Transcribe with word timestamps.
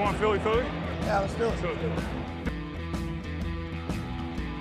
want 0.00 0.16
Philly 0.16 0.38
Philly? 0.38 0.64
Yeah, 1.02 1.20
let's 1.20 1.34
do 1.34 1.44
it. 1.44 1.52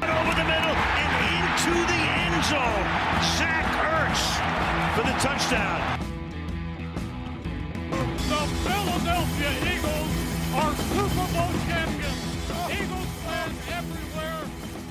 Over 0.04 0.36
the 0.36 0.48
middle 0.52 0.76
and 1.00 1.12
into 1.32 1.74
the 1.92 2.02
end 2.20 2.44
zone. 2.44 2.88
Zach 3.38 3.68
Ertz 3.96 4.24
for 4.96 5.04
the 5.08 5.16
touchdown. 5.24 5.80
The 8.30 8.44
Philadelphia 8.66 9.52
Eagles 9.74 10.14
are 10.56 10.74
Super 10.92 11.28
Bowl 11.34 11.54
champions. 11.68 12.22
Eagles 12.70 13.12
fans 13.24 13.60
everywhere. 13.80 14.44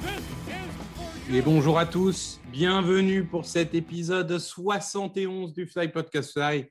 This 0.02 0.24
is 0.48 0.64
for 0.96 1.10
you. 1.30 1.36
Et 1.36 1.42
bonjour 1.42 1.78
à 1.78 1.84
tous, 1.84 2.40
bienvenue 2.50 3.24
pour 3.26 3.44
cet 3.44 3.74
épisode 3.74 4.38
71 4.38 5.52
du 5.52 5.66
Fly 5.66 5.88
Podcast 5.88 6.32
Fly. 6.32 6.70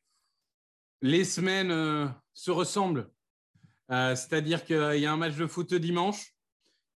Les 1.04 1.26
semaines 1.26 1.72
euh, 1.72 2.08
se 2.34 2.50
ressemblent, 2.50 3.08
Euh, 3.92 4.16
c'est-à-dire 4.16 4.66
qu'il 4.66 5.00
y 5.00 5.06
a 5.06 5.12
un 5.12 5.18
match 5.18 5.36
de 5.36 5.48
foot 5.48 5.74
dimanche 5.74 6.34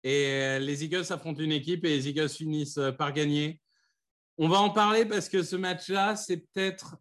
et 0.03 0.59
les 0.59 0.85
Eagles 0.85 1.05
affrontent 1.11 1.41
une 1.41 1.53
équipe 1.53 1.85
et 1.85 1.89
les 1.89 2.09
Eagles 2.09 2.29
finissent 2.29 2.81
par 2.99 3.13
gagner. 3.13 3.61
On 4.39 4.49
va 4.49 4.59
en 4.59 4.71
parler 4.71 5.05
parce 5.05 5.29
que 5.29 5.43
ce 5.43 5.57
match-là, 5.57 6.17
c'est 6.17 6.39
peut-être 6.39 6.97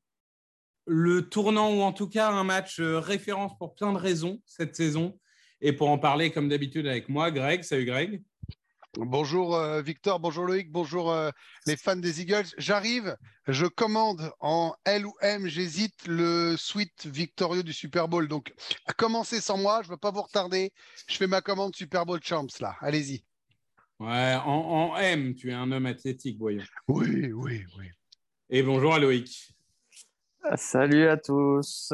le 0.86 1.30
tournant 1.30 1.72
ou 1.74 1.82
en 1.82 1.94
tout 1.94 2.10
cas 2.10 2.32
un 2.32 2.44
match 2.44 2.80
euh, 2.80 3.00
référence 3.00 3.58
pour 3.58 3.76
plein 3.76 3.94
de 3.94 3.98
raisons 3.98 4.42
cette 4.46 4.76
saison. 4.76 5.18
Et 5.62 5.74
pour 5.74 5.90
en 5.90 5.98
parler, 5.98 6.32
comme 6.32 6.50
d'habitude, 6.50 6.88
avec 6.88 7.10
moi, 7.10 7.32
Greg. 7.32 7.64
Salut 7.64 7.86
Greg. 7.86 8.24
Bonjour 8.98 9.56
euh, 9.56 9.84
Victor, 9.84 10.20
bonjour 10.20 10.46
Loïc, 10.46 10.72
bonjour 10.72 11.12
euh, 11.12 11.30
les 11.68 11.78
fans 11.78 11.96
des 11.96 12.22
Eagles. 12.22 12.48
J'arrive, 12.58 13.16
je 13.48 13.68
commande 13.68 14.32
en 14.40 14.74
L 14.84 15.06
ou 15.06 15.14
M, 15.22 15.48
j'hésite 15.48 16.08
le 16.08 16.56
suite 16.58 17.06
victorieux 17.06 17.62
du 17.62 17.72
Super 17.72 18.08
Bowl. 18.08 18.28
Donc, 18.28 18.52
à 18.88 18.94
commencer 18.94 19.42
sans 19.42 19.60
moi, 19.60 19.82
je 19.84 19.90
ne 19.90 19.92
veux 19.92 19.98
pas 19.98 20.10
vous 20.10 20.24
retarder. 20.24 20.74
Je 21.08 21.18
fais 21.18 21.28
ma 21.28 21.42
commande 21.42 21.76
Super 21.76 22.04
Bowl 22.08 22.20
Champs 22.24 22.48
là. 22.60 22.76
Allez-y. 22.82 23.24
Ouais, 24.00 24.36
en, 24.44 24.92
en 24.94 24.98
M, 24.98 25.36
tu 25.36 25.52
es 25.52 25.54
un 25.54 25.72
homme 25.72 25.86
athlétique, 25.86 26.40
voyons. 26.40 26.64
Oui, 26.88 27.32
oui, 27.32 27.66
oui. 27.78 27.90
Et 28.50 28.64
bonjour 28.64 28.96
à 28.96 29.00
Loïc. 29.00 29.54
Ah, 30.42 30.58
Salut 30.58 31.08
à 31.08 31.18
tous. 31.18 31.94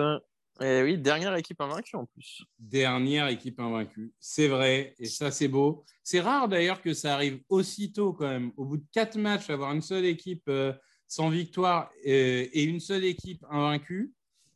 Et 0.62 0.82
oui, 0.84 0.98
dernière 0.98 1.36
équipe 1.36 1.60
invaincue 1.60 1.96
en 1.98 2.06
plus. 2.06 2.44
Dernière 2.60 3.28
équipe 3.28 3.60
invaincue. 3.60 4.14
C'est 4.20 4.48
vrai, 4.48 4.96
et 5.00 5.06
ça, 5.08 5.30
c'est 5.32 5.50
beau. 5.50 5.84
C'est 6.02 6.22
rare 6.22 6.48
d'ailleurs 6.48 6.82
que 6.82 6.94
ça 6.94 7.14
arrive 7.14 7.42
aussitôt 7.50 8.14
quand 8.14 8.28
même. 8.30 8.52
Au 8.56 8.64
bout 8.66 8.78
de 8.78 8.86
quatre 8.92 9.18
matchs, 9.18 9.50
avoir 9.50 9.74
une 9.74 9.82
seule 9.82 10.06
équipe 10.06 10.44
euh, 10.48 10.72
sans 11.08 11.30
victoire 11.30 11.90
euh, 12.08 12.48
et 12.54 12.64
une 12.64 12.80
seule 12.80 13.04
équipe 13.04 13.44
invaincue, 13.50 14.14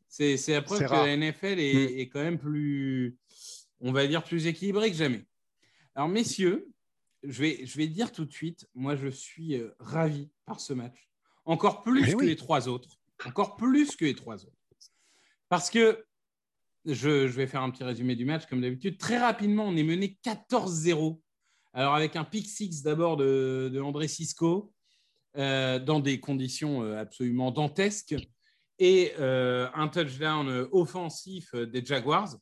c'est 0.07 0.37
c'est 0.37 0.53
la 0.53 0.61
preuve 0.61 0.79
que 0.79 0.85
rare. 0.85 1.05
la 1.05 1.17
NFL 1.17 1.59
est, 1.59 1.73
Mm. 1.73 1.99
est 1.99 2.07
quand 2.09 2.23
même 2.23 2.39
plus, 2.39 3.17
on 3.81 3.91
va 3.91 4.07
dire, 4.07 4.23
plus 4.23 4.47
équilibrée 4.47 4.89
que 4.91 4.97
jamais. 4.97 5.25
Alors, 5.95 6.07
messieurs, 6.07 6.69
je 7.23 7.41
vais, 7.41 7.65
je 7.65 7.77
vais 7.77 7.87
dire 7.87 8.11
tout 8.13 8.23
de 8.23 8.31
suite, 8.31 8.67
moi, 8.73 8.95
je 8.95 9.07
suis 9.09 9.55
euh, 9.55 9.75
ravi 9.79 10.29
par 10.45 10.61
ce 10.61 10.71
match. 10.71 11.09
Encore 11.43 11.83
plus 11.83 12.03
Eh 12.07 12.11
que 12.13 12.17
oui. 12.17 12.27
les 12.27 12.35
trois 12.37 12.69
autres. 12.69 12.97
Encore 13.25 13.57
plus 13.57 13.95
que 13.97 14.05
les 14.05 14.15
trois 14.15 14.45
autres. 14.45 14.55
Parce 15.49 15.71
que 15.71 16.05
je, 16.85 17.27
vais 17.27 17.47
faire 17.47 17.61
un 17.61 17.69
petit 17.71 17.83
résumé 17.83 18.15
du 18.15 18.25
match, 18.25 18.45
comme 18.47 18.61
d'habitude. 18.61 18.97
Très 18.97 19.17
rapidement, 19.17 19.65
on 19.65 19.75
est 19.75 19.83
mené 19.83 20.17
14-0. 20.23 21.19
Alors, 21.73 21.95
avec 21.95 22.15
un 22.15 22.23
pick 22.23 22.47
six 22.47 22.81
d'abord 22.83 23.17
de, 23.17 23.79
André 23.83 24.07
Cisco, 24.07 24.71
euh, 25.37 25.79
dans 25.79 25.99
des 25.99 26.19
conditions 26.19 26.83
euh, 26.83 26.97
absolument 26.97 27.51
dantesques, 27.51 28.15
et 28.79 29.11
euh, 29.19 29.67
un 29.73 29.87
touchdown 29.89 30.67
offensif 30.71 31.53
des 31.53 31.83
Jaguars. 31.83 32.35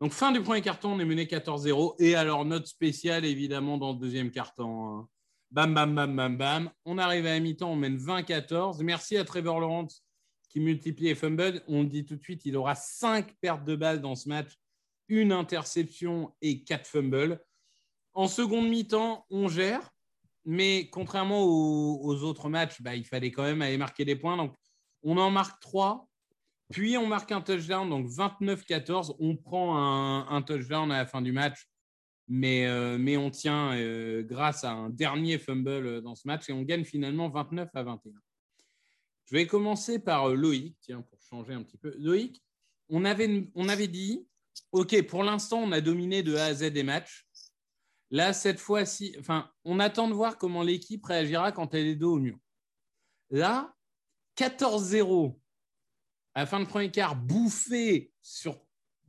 Donc, 0.00 0.12
fin 0.12 0.32
du 0.32 0.40
premier 0.40 0.62
carton, 0.62 0.92
on 0.92 0.98
est 0.98 1.04
mené 1.04 1.26
14-0. 1.26 1.96
Et 1.98 2.14
alors, 2.14 2.44
note 2.46 2.66
spéciale, 2.66 3.26
évidemment, 3.26 3.76
dans 3.76 3.92
le 3.92 3.98
deuxième 3.98 4.30
carton. 4.30 5.00
hein. 5.00 5.08
Bam, 5.50 5.74
bam, 5.74 5.94
bam, 5.94 6.16
bam, 6.16 6.36
bam. 6.38 6.70
On 6.84 6.96
arrive 6.96 7.26
à 7.26 7.38
mi-temps, 7.38 7.72
on 7.72 7.76
mène 7.76 7.98
20-14. 7.98 8.82
Merci 8.82 9.16
à 9.16 9.24
Trevor 9.24 9.60
Lawrence 9.60 10.02
qui 10.50 10.60
multiplie 10.60 11.06
les 11.06 11.14
fumbles. 11.14 11.62
On 11.68 11.82
le 11.82 11.88
dit 11.88 12.04
tout 12.04 12.16
de 12.16 12.22
suite, 12.22 12.44
il 12.44 12.56
aura 12.56 12.74
cinq 12.74 13.34
pertes 13.40 13.64
de 13.64 13.76
balles 13.76 14.00
dans 14.00 14.16
ce 14.16 14.28
match, 14.28 14.58
une 15.08 15.32
interception 15.32 16.34
et 16.42 16.62
quatre 16.64 16.86
fumbles. 16.86 17.40
En 18.12 18.26
seconde 18.26 18.68
mi-temps, 18.68 19.24
on 19.30 19.48
gère, 19.48 19.90
mais 20.44 20.90
contrairement 20.90 21.44
aux, 21.44 22.22
autres 22.24 22.48
matchs, 22.48 22.82
bah, 22.82 22.96
il 22.96 23.04
fallait 23.04 23.30
quand 23.30 23.44
même 23.44 23.62
aller 23.62 23.78
marquer 23.78 24.04
des 24.04 24.16
points. 24.16 24.36
Donc, 24.36 24.54
on 25.02 25.16
en 25.16 25.30
marque 25.30 25.60
trois, 25.62 26.08
puis 26.70 26.98
on 26.98 27.06
marque 27.06 27.30
un 27.30 27.40
touchdown, 27.40 27.88
donc 27.88 28.08
29-14. 28.08 29.16
On 29.20 29.36
prend 29.36 29.76
un, 30.28 30.42
touchdown 30.42 30.90
à 30.90 30.98
la 30.98 31.06
fin 31.06 31.22
du 31.22 31.30
match, 31.30 31.68
mais, 32.26 32.66
euh, 32.66 32.98
on 33.18 33.30
tient 33.30 33.76
euh, 33.76 34.24
grâce 34.24 34.64
à 34.64 34.72
un 34.72 34.90
dernier 34.90 35.38
fumble 35.38 35.68
euh, 35.68 36.00
dans 36.00 36.16
ce 36.16 36.26
match 36.26 36.48
et 36.48 36.52
on 36.52 36.62
gagne 36.62 36.84
finalement 36.84 37.28
29 37.28 37.68
à 37.74 37.82
21. 37.84 38.12
Je 39.30 39.36
vais 39.36 39.46
commencer 39.46 40.00
par 40.00 40.30
euh, 40.30 40.34
Loïc, 40.34 40.76
tiens, 40.80 41.02
pour 41.02 41.22
changer 41.22 41.54
un 41.54 41.62
petit 41.62 41.76
peu. 41.76 41.94
Loïc, 41.98 42.42
on 42.88 43.04
avait, 43.04 43.48
on 43.54 43.68
avait 43.68 43.86
dit, 43.86 44.26
OK, 44.72 45.00
pour 45.06 45.22
l'instant, 45.22 45.58
on 45.58 45.70
a 45.70 45.80
dominé 45.80 46.24
de 46.24 46.34
A 46.34 46.46
à 46.46 46.54
Z 46.54 46.72
des 46.72 46.82
matchs. 46.82 47.28
Là, 48.10 48.32
cette 48.32 48.58
fois-ci, 48.58 49.14
enfin, 49.20 49.48
on 49.64 49.78
attend 49.78 50.08
de 50.08 50.14
voir 50.14 50.36
comment 50.36 50.64
l'équipe 50.64 51.06
réagira 51.06 51.52
quand 51.52 51.74
elle 51.74 51.86
est 51.86 51.94
dos 51.94 52.14
au 52.14 52.18
mur. 52.18 52.38
Là, 53.30 53.72
14-0 54.36 55.38
à 56.34 56.40
la 56.40 56.46
fin 56.46 56.58
de 56.58 56.64
premier 56.64 56.90
quart, 56.90 57.14
bouffé 57.14 58.12
sur 58.22 58.60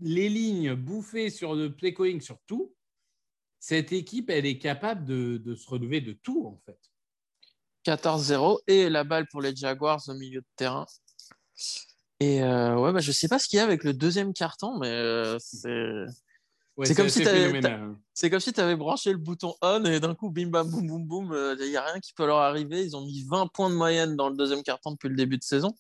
les 0.02 0.30
lignes, 0.30 0.76
bouffé 0.76 1.32
sur 1.32 1.56
le 1.56 1.76
play 1.76 1.96
calling, 1.96 2.22
sur 2.22 2.40
tout. 2.46 2.76
Cette 3.60 3.92
équipe, 3.92 4.30
elle 4.30 4.46
est 4.46 4.60
capable 4.60 5.04
de, 5.04 5.38
de 5.38 5.56
se 5.56 5.68
relever 5.68 6.00
de 6.00 6.14
tout, 6.14 6.46
en 6.46 6.62
fait. 6.64 6.91
14-0 7.86 8.60
et 8.68 8.90
la 8.90 9.04
balle 9.04 9.28
pour 9.28 9.42
les 9.42 9.56
Jaguars 9.56 10.02
au 10.08 10.14
milieu 10.14 10.42
de 10.42 10.48
terrain. 10.56 10.86
Et 12.20 12.44
euh, 12.44 12.76
ouais, 12.76 12.94
bah, 12.94 13.00
je 13.00 13.12
sais 13.12 13.28
pas 13.28 13.40
ce 13.40 13.48
qu'il 13.48 13.58
y 13.58 13.60
a 13.60 13.64
avec 13.64 13.84
le 13.84 13.94
deuxième 13.94 14.34
carton, 14.34 14.78
mais 14.78 14.90
euh, 14.90 15.38
c'est 15.40 16.06
Ouais, 16.78 16.86
C'est 16.86 16.96
comme 16.96 17.10
si 17.10 17.22
hein. 17.28 17.98
comme 18.30 18.40
si 18.40 18.54
tu 18.54 18.62
avais 18.62 18.78
branché 18.78 19.12
le 19.12 19.18
bouton 19.18 19.54
on 19.62 19.84
et 19.84 20.00
d'un 20.00 20.16
coup, 20.16 20.30
bim 20.32 20.48
bam 20.48 20.70
boum 20.70 20.88
boum 20.88 21.06
boum, 21.06 21.32
euh, 21.34 21.56
il 21.60 21.70
n'y 21.70 21.76
a 21.76 21.84
rien 21.84 22.00
qui 22.00 22.14
peut 22.14 22.26
leur 22.26 22.38
arriver. 22.38 22.82
Ils 22.84 22.96
ont 22.96 23.02
mis 23.06 23.24
20 23.30 23.48
points 23.48 23.70
de 23.70 23.76
moyenne 23.76 24.16
dans 24.16 24.30
le 24.30 24.38
deuxième 24.38 24.64
carton 24.64 24.92
depuis 24.92 25.10
le 25.10 25.16
début 25.16 25.38
de 25.38 25.44
saison. 25.44 25.76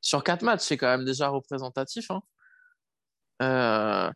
Sur 0.00 0.24
quatre 0.24 0.42
matchs, 0.42 0.62
c'est 0.62 0.76
quand 0.76 0.88
même 0.88 1.04
déjà 1.04 1.28
représentatif. 1.28 2.10
hein. 3.40 4.10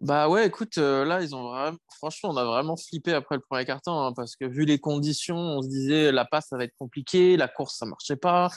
Bah 0.00 0.30
ouais, 0.30 0.46
écoute, 0.46 0.78
euh, 0.78 1.04
là, 1.04 1.20
ils 1.20 1.34
ont 1.36 1.50
vraiment, 1.50 1.76
franchement, 1.98 2.30
on 2.30 2.36
a 2.38 2.44
vraiment 2.44 2.74
flippé 2.74 3.12
après 3.12 3.34
le 3.36 3.42
premier 3.42 3.66
carton 3.66 3.92
hein, 4.00 4.14
parce 4.14 4.34
que 4.34 4.46
vu 4.46 4.64
les 4.64 4.78
conditions, 4.78 5.36
on 5.36 5.60
se 5.60 5.68
disait 5.68 6.10
la 6.10 6.24
passe, 6.24 6.46
ça 6.48 6.56
va 6.56 6.64
être 6.64 6.74
compliqué, 6.78 7.36
la 7.36 7.48
course, 7.48 7.76
ça 7.76 7.84
marchait 7.84 8.16
pas. 8.16 8.48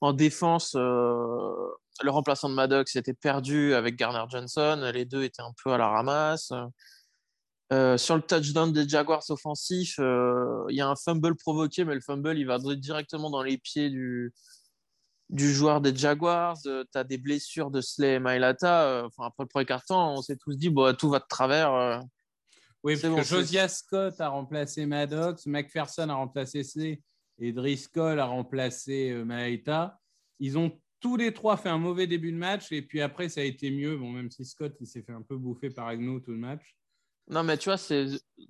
En 0.00 0.12
défense, 0.12 0.74
euh, 0.76 1.52
le 2.02 2.10
remplaçant 2.10 2.48
de 2.48 2.54
Maddox 2.54 2.96
était 2.96 3.14
perdu 3.14 3.74
avec 3.74 3.94
Garner 3.94 4.24
Johnson, 4.28 4.90
les 4.92 5.04
deux 5.04 5.22
étaient 5.22 5.42
un 5.42 5.52
peu 5.62 5.72
à 5.72 5.78
la 5.78 5.88
ramasse. 5.88 6.52
Euh, 7.72 7.96
sur 7.96 8.16
le 8.16 8.22
touchdown 8.22 8.72
des 8.72 8.88
Jaguars 8.88 9.22
offensifs, 9.28 9.98
il 9.98 10.74
y 10.76 10.80
a 10.80 10.88
un 10.88 10.96
fumble 10.96 11.36
provoqué, 11.36 11.84
mais 11.84 11.94
le 11.94 12.00
fumble, 12.00 12.36
il 12.36 12.46
va 12.46 12.58
directement 12.58 13.30
dans 13.30 13.42
les 13.42 13.58
pieds 13.58 13.90
du, 13.90 14.32
du 15.30 15.52
joueur 15.52 15.80
des 15.80 15.94
Jaguars. 15.94 16.56
tu 16.62 16.70
as 16.94 17.04
des 17.04 17.18
blessures 17.18 17.70
de 17.70 17.80
Slay 17.80 18.14
et 18.14 18.18
Mailata. 18.18 18.84
euh, 18.84 19.06
Enfin, 19.06 19.26
après 19.26 19.44
le 19.44 19.48
premier 19.48 19.66
carton, 19.66 19.96
on 19.96 20.22
s'est 20.22 20.36
tous 20.36 20.54
dit, 20.56 20.70
bon, 20.70 20.94
tout 20.94 21.10
va 21.10 21.18
de 21.18 21.26
travers. 21.28 21.72
euh. 21.74 21.98
Oui, 22.82 22.94
parce 22.96 23.12
bon, 23.12 23.42
que 23.42 23.68
Scott 23.68 24.20
a 24.20 24.28
remplacé 24.28 24.86
Maddox, 24.86 25.46
McPherson 25.46 26.08
a 26.08 26.14
remplacé 26.14 26.62
C 26.62 27.02
et 27.40 27.52
Driscoll 27.52 28.20
a 28.20 28.26
remplacé 28.26 29.10
euh, 29.10 29.24
Malaita. 29.24 29.98
Ils 30.38 30.56
ont 30.56 30.72
tous 31.00 31.16
les 31.16 31.34
trois 31.34 31.56
fait 31.56 31.68
un 31.68 31.78
mauvais 31.78 32.06
début 32.06 32.32
de 32.32 32.36
match 32.38 32.72
et 32.72 32.82
puis 32.82 33.00
après, 33.00 33.28
ça 33.28 33.40
a 33.40 33.44
été 33.44 33.70
mieux. 33.70 33.96
Bon, 33.96 34.10
même 34.10 34.30
si 34.30 34.44
Scott, 34.44 34.74
il 34.80 34.86
s'est 34.86 35.02
fait 35.02 35.12
un 35.12 35.22
peu 35.22 35.36
bouffer 35.36 35.70
par 35.70 35.88
Agnew 35.88 36.20
tout 36.20 36.30
le 36.32 36.38
match. 36.38 36.77
Non, 37.30 37.42
mais 37.42 37.58
tu 37.58 37.68
vois, 37.68 37.76
c'est... 37.76 38.06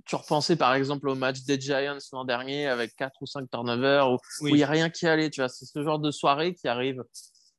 tu 0.06 0.14
repensais 0.14 0.54
par 0.56 0.74
exemple 0.74 1.08
au 1.08 1.16
match 1.16 1.42
des 1.42 1.60
Giants 1.60 1.98
l'an 2.12 2.24
dernier 2.24 2.68
avec 2.68 2.94
4 2.94 3.20
ou 3.20 3.26
5 3.26 3.50
turnovers 3.50 4.12
où 4.12 4.18
il 4.46 4.54
n'y 4.54 4.62
a 4.62 4.68
rien 4.68 4.88
qui 4.88 5.06
allait. 5.06 5.30
Tu 5.30 5.40
vois, 5.40 5.48
c'est 5.48 5.66
ce 5.66 5.82
genre 5.82 5.98
de 5.98 6.10
soirée 6.12 6.54
qui 6.54 6.68
arrive 6.68 7.02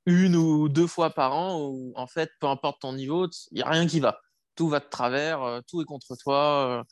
une 0.05 0.35
ou 0.35 0.69
deux 0.69 0.87
fois 0.87 1.09
par 1.09 1.33
an 1.33 1.59
où, 1.61 1.91
en 1.95 2.07
fait, 2.07 2.31
peu 2.39 2.47
importe 2.47 2.81
ton 2.81 2.93
niveau, 2.93 3.27
il 3.51 3.55
n'y 3.55 3.61
a 3.61 3.69
rien 3.69 3.85
qui 3.85 3.99
va. 3.99 4.19
Tout 4.55 4.69
va 4.69 4.79
de 4.79 4.85
travers, 4.89 5.43
euh, 5.43 5.61
tout 5.67 5.81
est 5.81 5.85
contre 5.85 6.15
toi. 6.15 6.79
euh. 6.79 6.83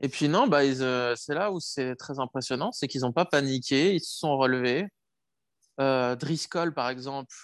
Et 0.00 0.08
puis, 0.08 0.28
non, 0.28 0.46
bah, 0.46 0.64
ils, 0.64 0.82
euh, 0.82 1.14
c'est 1.16 1.34
là 1.34 1.50
où 1.50 1.60
c'est 1.60 1.96
très 1.96 2.18
impressionnant 2.18 2.72
c'est 2.72 2.88
qu'ils 2.88 3.02
n'ont 3.02 3.12
pas 3.12 3.24
paniqué, 3.24 3.94
ils 3.94 4.00
se 4.00 4.18
sont 4.18 4.36
relevés. 4.36 4.86
Euh, 5.80 6.14
Driscoll, 6.16 6.72
par 6.72 6.88
exemple, 6.88 7.34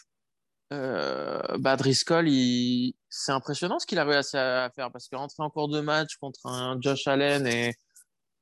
euh, 0.72 1.40
bah, 1.58 1.76
Driscoll, 1.76 2.28
il... 2.28 2.94
c'est 3.08 3.32
impressionnant 3.32 3.78
ce 3.78 3.86
qu'il 3.86 3.98
a 3.98 4.04
réussi 4.04 4.36
à 4.36 4.70
faire 4.74 4.90
parce 4.92 5.08
que 5.08 5.16
rentrer 5.16 5.42
en 5.42 5.50
cours 5.50 5.68
de 5.68 5.80
match 5.80 6.16
contre 6.16 6.46
un 6.46 6.80
Josh 6.80 7.06
Allen 7.06 7.46
et, 7.46 7.74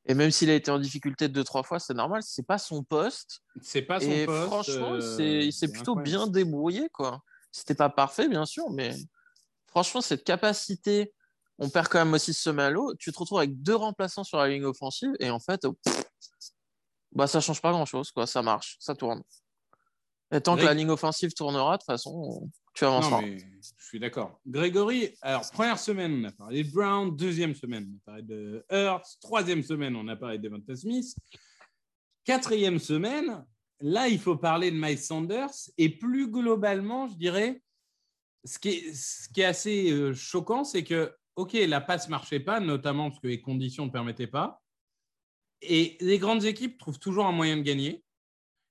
et 0.06 0.14
même 0.14 0.30
s'il 0.30 0.50
a 0.50 0.54
été 0.54 0.70
en 0.70 0.78
difficulté 0.78 1.28
deux, 1.28 1.44
trois 1.44 1.62
fois, 1.62 1.78
c'est 1.78 1.94
normal, 1.94 2.22
c'est 2.22 2.46
pas 2.46 2.58
son 2.58 2.82
poste. 2.82 3.40
C'est 3.62 3.82
pas 3.82 4.00
son 4.00 4.10
Et 4.10 4.26
poste. 4.26 4.46
franchement, 4.46 4.94
il 4.96 5.02
euh, 5.02 5.16
s'est- 5.16 5.46
il 5.46 5.52
s'est 5.52 5.66
c'est 5.66 5.72
plutôt 5.72 5.92
incroyable. 5.98 6.26
bien 6.26 6.26
débrouillé, 6.26 6.88
quoi. 6.90 7.20
C'était 7.52 7.74
pas 7.74 7.88
parfait, 7.88 8.28
bien 8.28 8.44
sûr, 8.46 8.70
mais 8.70 8.94
franchement, 9.66 10.00
cette 10.00 10.24
capacité, 10.24 11.12
on 11.58 11.68
perd 11.70 11.88
quand 11.88 11.98
même 11.98 12.14
aussi 12.14 12.32
ce 12.34 12.50
l'eau. 12.70 12.94
Tu 12.98 13.10
te 13.10 13.18
retrouves 13.18 13.38
avec 13.38 13.62
deux 13.62 13.74
remplaçants 13.74 14.22
sur 14.24 14.38
la 14.38 14.48
ligne 14.48 14.64
offensive 14.64 15.10
et 15.18 15.30
en 15.30 15.40
fait, 15.40 15.60
pff, 15.62 16.04
bah, 17.12 17.26
ça 17.26 17.40
change 17.40 17.60
pas 17.60 17.72
grand 17.72 17.86
chose. 17.86 18.10
Quoi. 18.12 18.26
Ça 18.26 18.42
marche, 18.42 18.76
ça 18.80 18.94
tourne. 18.94 19.22
Et 20.30 20.40
tant 20.40 20.56
que 20.56 20.62
la 20.62 20.74
ligne 20.74 20.90
offensive 20.90 21.32
tournera, 21.32 21.76
de 21.76 21.78
toute 21.78 21.86
façon, 21.86 22.50
tu 22.74 22.84
avanceras. 22.84 23.22
Non, 23.22 23.26
mais 23.26 23.38
je 23.38 23.84
suis 23.84 23.98
d'accord. 23.98 24.40
Grégory, 24.46 25.14
alors, 25.22 25.48
première 25.50 25.78
semaine, 25.78 26.20
on 26.20 26.28
a 26.28 26.32
parlé 26.32 26.64
de 26.64 26.70
Brown. 26.70 27.16
Deuxième 27.16 27.54
semaine, 27.54 27.88
on 27.90 27.96
a 27.96 28.00
parlé 28.04 28.22
de 28.22 28.64
Hurts. 28.70 29.18
Troisième 29.22 29.62
semaine, 29.62 29.96
on 29.96 30.06
a 30.08 30.16
parlé 30.16 30.38
de 30.38 30.42
Devonta 30.42 30.76
Smith. 30.76 31.16
Quatrième 32.24 32.78
semaine, 32.78 33.46
là, 33.80 34.08
il 34.08 34.18
faut 34.18 34.36
parler 34.36 34.70
de 34.70 34.76
Miles 34.76 34.98
Sanders. 34.98 35.70
Et 35.78 35.88
plus 35.88 36.30
globalement, 36.30 37.08
je 37.08 37.14
dirais, 37.14 37.62
ce 38.44 38.58
qui 38.58 38.68
est, 38.68 38.94
ce 38.94 39.30
qui 39.30 39.40
est 39.40 39.46
assez 39.46 39.90
euh, 39.90 40.12
choquant, 40.12 40.62
c'est 40.62 40.84
que, 40.84 41.14
OK, 41.36 41.54
la 41.54 41.80
passe 41.80 42.06
ne 42.06 42.10
marchait 42.10 42.40
pas, 42.40 42.60
notamment 42.60 43.08
parce 43.08 43.20
que 43.20 43.28
les 43.28 43.40
conditions 43.40 43.86
ne 43.86 43.90
permettaient 43.90 44.26
pas. 44.26 44.60
Et 45.62 45.96
les 46.00 46.18
grandes 46.18 46.44
équipes 46.44 46.78
trouvent 46.78 46.98
toujours 46.98 47.26
un 47.26 47.32
moyen 47.32 47.56
de 47.56 47.62
gagner. 47.62 48.04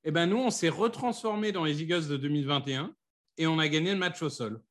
Et 0.03 0.11
ben 0.11 0.27
nous, 0.27 0.37
on 0.37 0.49
s'est 0.49 0.69
retransformé 0.69 1.51
dans 1.51 1.65
les 1.65 1.81
Eagles 1.81 2.07
de 2.07 2.17
2021 2.17 2.95
et 3.37 3.47
on 3.47 3.59
a 3.59 3.67
gagné 3.67 3.91
le 3.91 3.97
match 3.97 4.21
au 4.21 4.29
sol. 4.29 4.61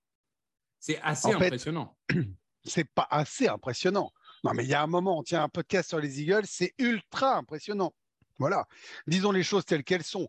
C'est 0.79 1.01
assez 1.01 1.29
En 1.29 1.41
impressionnant. 1.41 1.97
C'est 2.65 2.89
pas 2.89 3.07
assez 3.11 3.49
impressionnant. 3.49 4.13
Non, 4.43 4.53
mais 4.55 4.65
il 4.65 4.71
y 4.71 4.75
a 4.75 4.83
un 4.83 4.87
moment, 4.87 5.19
on 5.19 5.23
tient 5.23 5.43
un 5.43 5.49
podcast 5.49 5.89
sur 5.89 6.01
les 6.01 6.21
Eagles, 6.21 6.47
c'est 6.47 6.75
ultra 6.79 7.37
impressionnant. 7.37 7.95
Voilà. 8.39 8.67
Disons 9.07 9.31
les 9.31 9.43
choses 9.43 9.65
telles 9.65 9.85
qu'elles 9.85 10.03
sont. 10.03 10.29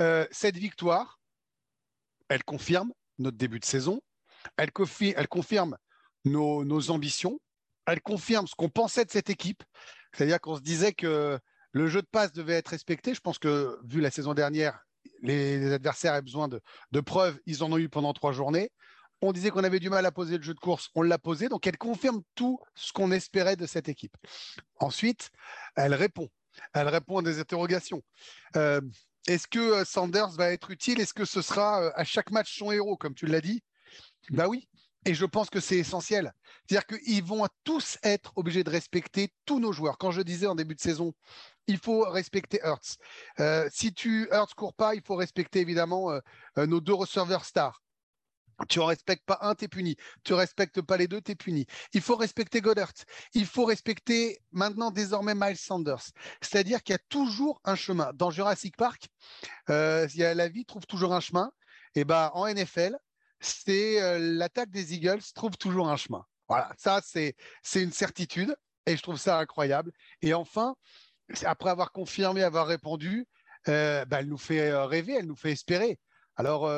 Euh, 0.00 0.26
cette 0.30 0.56
victoire, 0.56 1.20
elle 2.28 2.42
confirme 2.42 2.92
notre 3.18 3.36
début 3.36 3.60
de 3.60 3.64
saison. 3.64 4.00
Elle, 4.56 4.70
elle 5.16 5.28
confirme 5.28 5.76
nos, 6.24 6.64
nos 6.64 6.90
ambitions. 6.90 7.38
Elle 7.86 8.00
confirme 8.00 8.46
ce 8.46 8.54
qu'on 8.54 8.70
pensait 8.70 9.04
de 9.04 9.10
cette 9.10 9.30
équipe. 9.30 9.62
C'est-à-dire 10.12 10.40
qu'on 10.40 10.56
se 10.56 10.62
disait 10.62 10.94
que 10.94 11.38
le 11.74 11.88
jeu 11.88 12.00
de 12.00 12.06
passe 12.06 12.32
devait 12.32 12.54
être 12.54 12.68
respecté. 12.68 13.14
Je 13.14 13.20
pense 13.20 13.38
que, 13.38 13.78
vu 13.84 14.00
la 14.00 14.10
saison 14.10 14.32
dernière, 14.32 14.86
les, 15.22 15.72
adversaires 15.72 16.12
avaient 16.12 16.22
besoin 16.22 16.48
de, 16.48 17.00
preuves. 17.00 17.38
Ils 17.46 17.64
en 17.64 17.72
ont 17.72 17.78
eu 17.78 17.88
pendant 17.88 18.12
trois 18.12 18.32
journées. 18.32 18.70
On 19.20 19.32
disait 19.32 19.50
qu'on 19.50 19.64
avait 19.64 19.80
du 19.80 19.90
mal 19.90 20.06
à 20.06 20.12
poser 20.12 20.38
le 20.38 20.42
jeu 20.42 20.54
de 20.54 20.60
course. 20.60 20.90
On 20.94 21.02
l'a 21.02 21.18
posé. 21.18 21.48
Donc, 21.48 21.66
elle 21.66 21.76
confirme 21.76 22.22
tout 22.36 22.60
ce 22.76 22.92
qu'on 22.92 23.10
espérait 23.10 23.56
de 23.56 23.66
cette 23.66 23.88
équipe. 23.88 24.16
Ensuite, 24.78 25.30
elle 25.74 25.94
répond. 25.94 26.28
Elle 26.72 26.88
répond 26.88 27.18
à 27.18 27.22
des 27.22 27.40
interrogations. 27.40 28.02
Euh, 28.54 28.80
Est-ce 29.26 29.48
que 29.48 29.58
euh, 29.58 29.84
Sanders 29.84 30.30
va 30.30 30.52
être 30.52 30.70
utile? 30.70 31.00
Est-ce 31.00 31.14
que 31.14 31.24
ce 31.24 31.42
sera 31.42 31.82
euh, 31.82 31.90
à 31.96 32.04
chaque 32.04 32.30
match 32.30 32.56
son 32.56 32.70
héros, 32.70 32.96
comme 32.96 33.14
tu 33.14 33.26
l'as 33.26 33.40
dit? 33.40 33.64
Bah 34.30 34.46
oui. 34.46 34.68
Et 35.04 35.14
je 35.14 35.26
pense 35.26 35.50
que 35.50 35.60
c'est 35.60 35.76
essentiel. 35.76 36.32
C'est-à-dire 36.66 36.86
qu'ils 36.86 37.22
vont 37.22 37.46
tous 37.62 37.98
être 38.02 38.32
obligés 38.36 38.64
de 38.64 38.70
respecter 38.70 39.30
tous 39.44 39.60
nos 39.60 39.72
joueurs. 39.72 39.98
Quand 39.98 40.10
je 40.10 40.22
disais 40.22 40.46
en 40.46 40.54
début 40.54 40.74
de 40.74 40.80
saison, 40.80 41.12
il 41.66 41.78
faut 41.78 42.08
respecter 42.10 42.60
Hertz. 42.62 42.96
Euh, 43.40 43.68
si 43.72 43.92
tu 43.92 44.28
Hertz 44.30 44.54
court 44.54 44.74
pas, 44.74 44.94
il 44.94 45.02
faut 45.02 45.16
respecter 45.16 45.60
évidemment 45.60 46.10
euh, 46.10 46.20
euh, 46.58 46.66
nos 46.66 46.80
deux 46.80 46.94
receveurs 46.94 47.44
stars. 47.44 47.82
Tu 48.68 48.78
en 48.78 48.86
respectes 48.86 49.24
pas 49.26 49.38
un, 49.42 49.54
t'es 49.56 49.66
puni. 49.66 49.96
Tu 50.22 50.32
respectes 50.32 50.80
pas 50.80 50.96
les 50.96 51.08
deux, 51.08 51.20
t'es 51.20 51.34
puni. 51.34 51.66
Il 51.92 52.00
faut 52.00 52.14
respecter 52.14 52.60
Goddard. 52.60 52.92
Il 53.34 53.46
faut 53.46 53.64
respecter 53.64 54.38
maintenant 54.52 54.92
désormais 54.92 55.34
Miles 55.34 55.56
Sanders. 55.56 56.04
C'est-à-dire 56.40 56.82
qu'il 56.84 56.92
y 56.92 56.96
a 56.96 57.02
toujours 57.08 57.60
un 57.64 57.74
chemin. 57.74 58.12
Dans 58.14 58.30
Jurassic 58.30 58.76
Park, 58.76 59.08
la 59.66 60.48
vie 60.48 60.64
trouve 60.64 60.86
toujours 60.86 61.14
un 61.14 61.20
chemin. 61.20 61.50
Et 61.96 62.04
ben 62.04 62.30
en 62.34 62.46
NFL, 62.46 62.96
c'est 63.44 64.02
euh, 64.02 64.18
l'attaque 64.18 64.70
des 64.70 64.94
Eagles 64.94 65.22
trouve 65.34 65.56
toujours 65.56 65.88
un 65.88 65.96
chemin. 65.96 66.24
Voilà, 66.48 66.72
ça 66.76 67.00
c'est 67.02 67.34
une 67.74 67.92
certitude 67.92 68.54
et 68.86 68.96
je 68.96 69.02
trouve 69.02 69.18
ça 69.18 69.38
incroyable. 69.38 69.92
Et 70.22 70.34
enfin, 70.34 70.76
après 71.44 71.70
avoir 71.70 71.92
confirmé, 71.92 72.42
avoir 72.42 72.66
répondu, 72.66 73.26
euh, 73.68 74.04
bah, 74.04 74.20
elle 74.20 74.28
nous 74.28 74.38
fait 74.38 74.70
euh, 74.70 74.84
rêver, 74.84 75.14
elle 75.18 75.26
nous 75.26 75.36
fait 75.36 75.52
espérer. 75.52 75.98
Alors, 76.36 76.68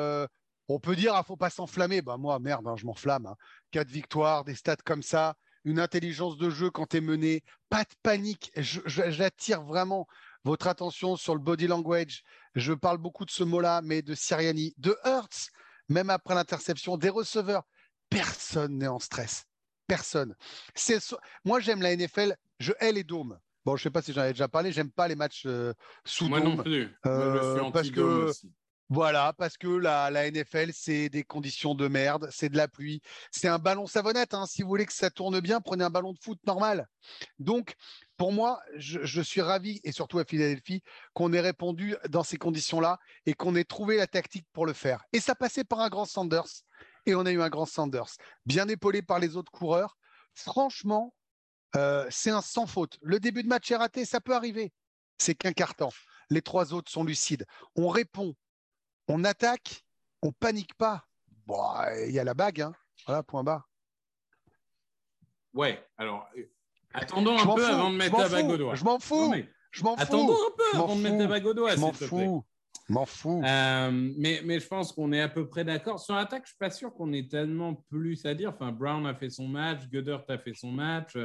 on 0.69 0.79
peut 0.79 0.95
dire, 0.95 1.15
ah, 1.15 1.23
faut 1.23 1.35
pas 1.37 1.49
s'enflammer. 1.49 2.01
Bah, 2.01 2.17
moi, 2.17 2.39
merde, 2.39 2.67
hein, 2.67 2.75
je 2.77 2.85
m'enflamme. 2.85 3.25
hein. 3.25 3.35
Quatre 3.71 3.89
victoires, 3.89 4.43
des 4.43 4.55
stats 4.55 4.75
comme 4.85 5.01
ça, 5.01 5.35
une 5.63 5.79
intelligence 5.79 6.37
de 6.37 6.49
jeu 6.49 6.69
quand 6.69 6.87
tu 6.87 6.97
es 6.97 7.01
mené, 7.01 7.43
pas 7.69 7.83
de 7.83 7.93
panique. 8.03 8.51
J'attire 8.55 9.63
vraiment 9.63 10.07
votre 10.43 10.67
attention 10.67 11.15
sur 11.15 11.33
le 11.33 11.41
body 11.41 11.67
language. 11.67 12.23
Je 12.55 12.73
parle 12.73 12.99
beaucoup 12.99 13.25
de 13.25 13.31
ce 13.31 13.43
mot-là, 13.43 13.81
mais 13.83 14.01
de 14.01 14.13
Siriani, 14.13 14.73
de 14.77 14.95
Hertz, 15.03 15.49
même 15.89 16.09
après 16.09 16.35
l'interception, 16.35 16.97
des 16.97 17.09
receveurs. 17.09 17.63
Personne 18.09 18.77
n'est 18.77 18.87
en 18.87 18.99
stress. 18.99 19.45
Personne. 19.87 20.35
C'est 20.75 20.99
so- 20.99 21.17
Moi, 21.45 21.59
j'aime 21.59 21.81
la 21.81 21.91
NFL, 21.95 22.35
je 22.59 22.73
hais 22.79 22.91
les 22.91 23.03
dômes. 23.03 23.37
Bon, 23.65 23.75
je 23.75 23.83
sais 23.83 23.89
pas 23.89 24.01
si 24.01 24.13
j'en 24.13 24.21
avais 24.21 24.31
déjà 24.33 24.47
parlé, 24.47 24.71
j'aime 24.71 24.91
pas 24.91 25.07
les 25.07 25.15
matchs 25.15 25.43
euh, 25.45 25.73
sous 26.05 26.29
Moi 26.29 26.39
dôme. 26.39 26.55
non 26.55 26.63
plus. 26.63 26.85
Moi, 27.03 27.13
Euh, 27.13 27.71
parce 27.71 27.89
que- 27.91 27.99
aussi. 27.99 28.51
Voilà, 28.89 29.33
parce 29.37 29.57
que 29.57 29.67
la, 29.67 30.09
la 30.09 30.27
NFL, 30.31 30.71
c'est 30.71 31.09
des 31.09 31.25
conditions 31.25 31.75
de 31.75 31.89
merde, 31.89 32.29
c'est 32.31 32.47
de 32.47 32.55
la 32.55 32.69
pluie, 32.69 33.01
c'est 33.31 33.49
un 33.49 33.59
ballon 33.59 33.85
savonnette. 33.85 34.33
hein. 34.33 34.45
Si 34.45 34.61
vous 34.61 34.69
voulez 34.69 34.85
que 34.85 34.93
ça 34.93 35.09
tourne 35.09 35.41
bien, 35.41 35.59
prenez 35.59 35.83
un 35.83 35.89
ballon 35.89 36.13
de 36.13 36.17
foot 36.23 36.39
normal. 36.47 36.87
Donc, 37.37 37.75
pour 38.17 38.33
moi, 38.33 38.59
je, 38.75 39.21
suis 39.21 39.41
ravi, 39.41 39.79
et 39.83 39.91
surtout 39.91 40.17
à 40.17 40.25
Philadelphie, 40.25 40.81
qu'on 41.13 41.33
ait 41.33 41.39
répondu 41.39 41.95
dans 42.09 42.23
ces 42.23 42.37
conditions-là 42.37 42.99
et 43.27 43.33
qu'on 43.33 43.55
ait 43.55 43.63
trouvé 43.63 43.95
la 43.95 44.07
tactique 44.07 44.47
pour 44.53 44.65
le 44.65 44.73
faire. 44.73 45.03
Et 45.13 45.19
ça 45.19 45.35
passait 45.35 45.63
par 45.63 45.81
un 45.81 45.89
grand 45.89 46.05
Sanders, 46.05 46.63
et 47.05 47.13
on 47.13 47.25
a 47.25 47.31
eu 47.31 47.41
un 47.41 47.49
grand 47.49 47.67
Sanders, 47.67 48.09
bien 48.45 48.67
épaulé 48.67 49.03
par 49.03 49.19
les 49.19 49.37
autres 49.37 49.51
coureurs. 49.51 49.97
Franchement, 50.33 51.13
euh, 51.75 52.07
c'est 52.09 52.31
un 52.31 52.41
sans 52.41 52.65
faute. 52.65 52.97
Le 53.01 53.19
début 53.19 53.43
de 53.43 53.47
match 53.47 53.69
est 53.69 53.75
raté, 53.75 54.03
ça 54.03 54.19
peut 54.19 54.35
arriver. 54.35 54.73
C'est 55.19 55.35
qu'un 55.35 55.53
carton. 55.53 55.89
Les 56.29 56.41
trois 56.41 56.73
autres 56.73 56.91
sont 56.91 57.03
lucides. 57.03 57.45
On 57.75 57.87
répond, 57.87 58.35
on 59.07 59.23
attaque, 59.23 59.85
on 60.23 60.31
panique 60.31 60.73
pas. 60.73 61.05
Bon, 61.45 61.63
il 62.05 62.11
y 62.11 62.19
a 62.19 62.23
la 62.23 62.33
bague, 62.33 62.61
hein. 62.61 62.73
Voilà, 63.05 63.23
point 63.23 63.43
barre. 63.43 63.69
Ouais, 65.53 65.87
alors, 65.97 66.27
attendons 66.93 67.37
un 67.37 67.45
peu 67.55 67.61
fous, 67.61 67.67
avant 67.67 67.89
de 67.91 67.95
mettre 67.95 68.17
la 68.19 68.29
bague 68.29 68.49
au 68.49 68.57
doigt. 68.57 68.75
Je 68.75 68.83
m'en 68.83 68.93
Non, 68.93 68.99
fous. 68.99 69.29
mais 69.29 69.49
Je 69.71 69.83
m'en 69.83 69.95
attendons 69.95 70.27
fous. 70.33 70.39
un 70.47 70.55
peu 70.57 70.77
avant 70.77 70.95
de 70.95 71.01
mettre 71.01 71.17
la 71.17 71.27
bague 71.27 71.45
au 71.45 71.53
doigt, 71.53 71.75
Je 71.75 71.79
m'en 71.79 71.93
fous. 71.93 72.45
Je 72.89 72.93
m'en 72.93 73.05
fous. 73.05 73.41
Euh, 73.45 73.91
mais, 74.17 74.41
mais 74.45 74.59
je 74.61 74.67
pense 74.67 74.93
qu'on 74.93 75.11
est 75.11 75.21
à 75.21 75.27
peu 75.27 75.47
près 75.49 75.65
d'accord. 75.65 75.99
Sur 75.99 76.15
l'attaque, 76.15 76.43
je 76.43 76.51
ne 76.51 76.53
suis 76.53 76.57
pas 76.57 76.69
sûr 76.69 76.93
qu'on 76.93 77.11
ait 77.11 77.27
tellement 77.27 77.73
plus 77.89 78.25
à 78.25 78.33
dire. 78.33 78.53
Enfin, 78.55 78.71
Brown 78.71 79.05
a 79.05 79.13
fait 79.13 79.29
son 79.29 79.47
match, 79.47 79.81
Goddard 79.91 80.23
a 80.29 80.37
fait 80.37 80.53
son 80.53 80.71
match. 80.71 81.17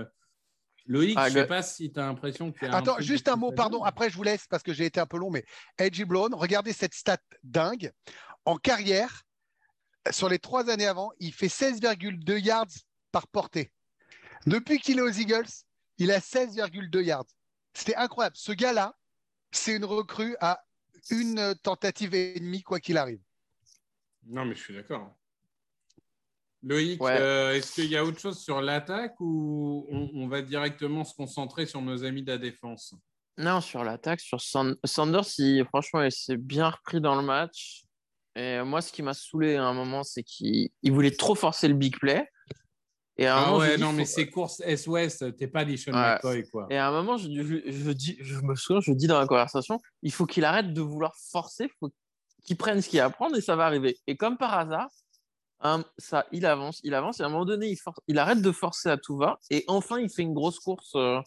Loïc, 0.86 1.14
Ah, 1.16 1.28
je 1.28 1.34
ne 1.38 1.42
sais 1.42 1.46
pas 1.46 1.62
si 1.62 1.92
tu 1.92 2.00
as 2.00 2.06
l'impression 2.06 2.50
qu'il 2.50 2.66
y 2.66 2.70
a. 2.70 2.76
Attends, 2.76 2.96
juste 2.98 3.28
un 3.28 3.36
mot, 3.36 3.52
pardon. 3.52 3.84
Après, 3.84 4.10
je 4.10 4.16
vous 4.16 4.24
laisse 4.24 4.46
parce 4.48 4.64
que 4.64 4.72
j'ai 4.72 4.86
été 4.86 4.98
un 4.98 5.06
peu 5.06 5.16
long, 5.18 5.30
mais 5.30 5.44
Edgy 5.78 6.04
Brown, 6.04 6.34
regardez 6.34 6.72
cette 6.72 6.94
stat 6.94 7.18
dingue. 7.44 7.92
En 8.44 8.56
carrière, 8.56 9.22
sur 10.10 10.28
les 10.28 10.40
trois 10.40 10.68
années 10.68 10.86
avant, 10.88 11.12
il 11.20 11.32
fait 11.32 11.46
16,2 11.46 12.38
yards 12.40 12.66
par 13.12 13.28
portée. 13.28 13.70
Depuis 14.46 14.78
qu'il 14.78 14.98
est 14.98 15.02
aux 15.02 15.08
Eagles, 15.10 15.46
il 15.98 16.10
a 16.10 16.18
16,2 16.20 17.02
yards. 17.02 17.26
C'était 17.74 17.94
incroyable. 17.94 18.36
Ce 18.36 18.52
gars-là, 18.52 18.96
c'est 19.50 19.76
une 19.76 19.84
recrue 19.84 20.36
à 20.40 20.64
une 21.10 21.54
tentative 21.62 22.14
et 22.14 22.38
demie, 22.38 22.62
quoi 22.62 22.80
qu'il 22.80 22.96
arrive. 22.98 23.20
Non, 24.26 24.44
mais 24.44 24.54
je 24.54 24.60
suis 24.60 24.74
d'accord. 24.74 25.14
Loïc, 26.62 27.02
Ouais. 27.02 27.16
euh, 27.18 27.54
est-ce 27.56 27.72
qu'il 27.74 27.86
y 27.90 27.96
a 27.96 28.04
autre 28.04 28.20
chose 28.20 28.38
sur 28.40 28.60
l'attaque 28.60 29.14
ou 29.18 29.86
on, 29.90 30.10
on 30.14 30.28
va 30.28 30.42
directement 30.42 31.04
se 31.04 31.14
concentrer 31.14 31.66
sur 31.66 31.82
nos 31.82 32.04
amis 32.04 32.22
de 32.22 32.30
la 32.30 32.38
défense? 32.38 32.94
Non, 33.36 33.60
sur 33.60 33.82
l'attaque, 33.82 34.20
sur 34.20 34.40
Sand- 34.40 34.76
Sanders, 34.84 35.24
il- 35.38 35.64
franchement, 35.64 36.02
il 36.02 36.12
s'est 36.12 36.36
bien 36.36 36.68
repris 36.70 37.00
dans 37.00 37.16
le 37.16 37.22
match. 37.22 37.82
Et 38.36 38.62
moi, 38.62 38.80
ce 38.80 38.92
qui 38.92 39.02
m'a 39.02 39.14
saoulé 39.14 39.56
à 39.56 39.64
un 39.64 39.74
moment, 39.74 40.04
c'est 40.04 40.22
qu'il 40.22 40.70
il 40.82 40.92
voulait 40.92 41.10
trop 41.10 41.34
forcer 41.34 41.66
le 41.66 41.74
big 41.74 41.98
play. 41.98 42.30
Et 43.18 43.26
à 43.26 43.36
un 43.36 43.42
Ah 43.42 43.46
moment, 43.46 43.58
ouais, 43.58 43.76
non, 43.76 43.88
faut- 43.90 43.92
mais 43.92 44.04
ces 44.06 44.30
courses 44.30 44.60
S-Ouest, 44.64 45.36
t'es 45.36 45.46
pas 45.46 45.64
Dishon 45.64 45.92
Ouais. 45.92 46.14
McCoy, 46.14 46.48
quoi. 46.48 46.66
Et 46.70 46.76
à 46.78 46.88
un 46.88 46.92
moment, 46.92 47.18
je, 47.18 47.28
je- 47.28 47.70
je 47.70 47.90
dis, 47.90 48.16
je 48.20 48.40
me 48.40 48.54
souviens, 48.54 48.80
je 48.80 48.92
dis 48.92 49.06
dans 49.06 49.18
la 49.20 49.26
conversation, 49.26 49.80
il 50.02 50.12
faut 50.12 50.24
qu'il 50.26 50.44
arrête 50.44 50.72
de 50.72 50.80
vouloir 50.80 51.14
forcer, 51.30 51.70
faut 51.78 51.90
qu'il 52.44 52.56
prenne 52.56 52.80
ce 52.80 52.88
qu'il 52.88 52.96
y 52.96 53.00
a 53.00 53.04
à 53.04 53.10
prendre 53.10 53.36
et 53.36 53.40
ça 53.42 53.54
va 53.54 53.66
arriver. 53.66 53.98
Et 54.06 54.16
comme 54.16 54.38
par 54.38 54.54
hasard, 54.58 54.88
hein, 55.60 55.84
ça, 55.98 56.26
il 56.32 56.46
avance, 56.46 56.80
il 56.84 56.94
avance, 56.94 57.20
et 57.20 57.22
à 57.22 57.26
un 57.26 57.28
moment 57.28 57.44
donné, 57.44 57.68
il, 57.70 57.78
il 58.08 58.18
arrête 58.18 58.40
de 58.40 58.50
forcer 58.52 58.88
à 58.88 58.96
tout 58.96 59.16
va, 59.18 59.38
et 59.50 59.64
enfin, 59.68 59.98
il 60.00 60.08
fait 60.10 60.22
une 60.22 60.34
grosse 60.34 60.58
course 60.58 60.92
euh, 60.96 61.20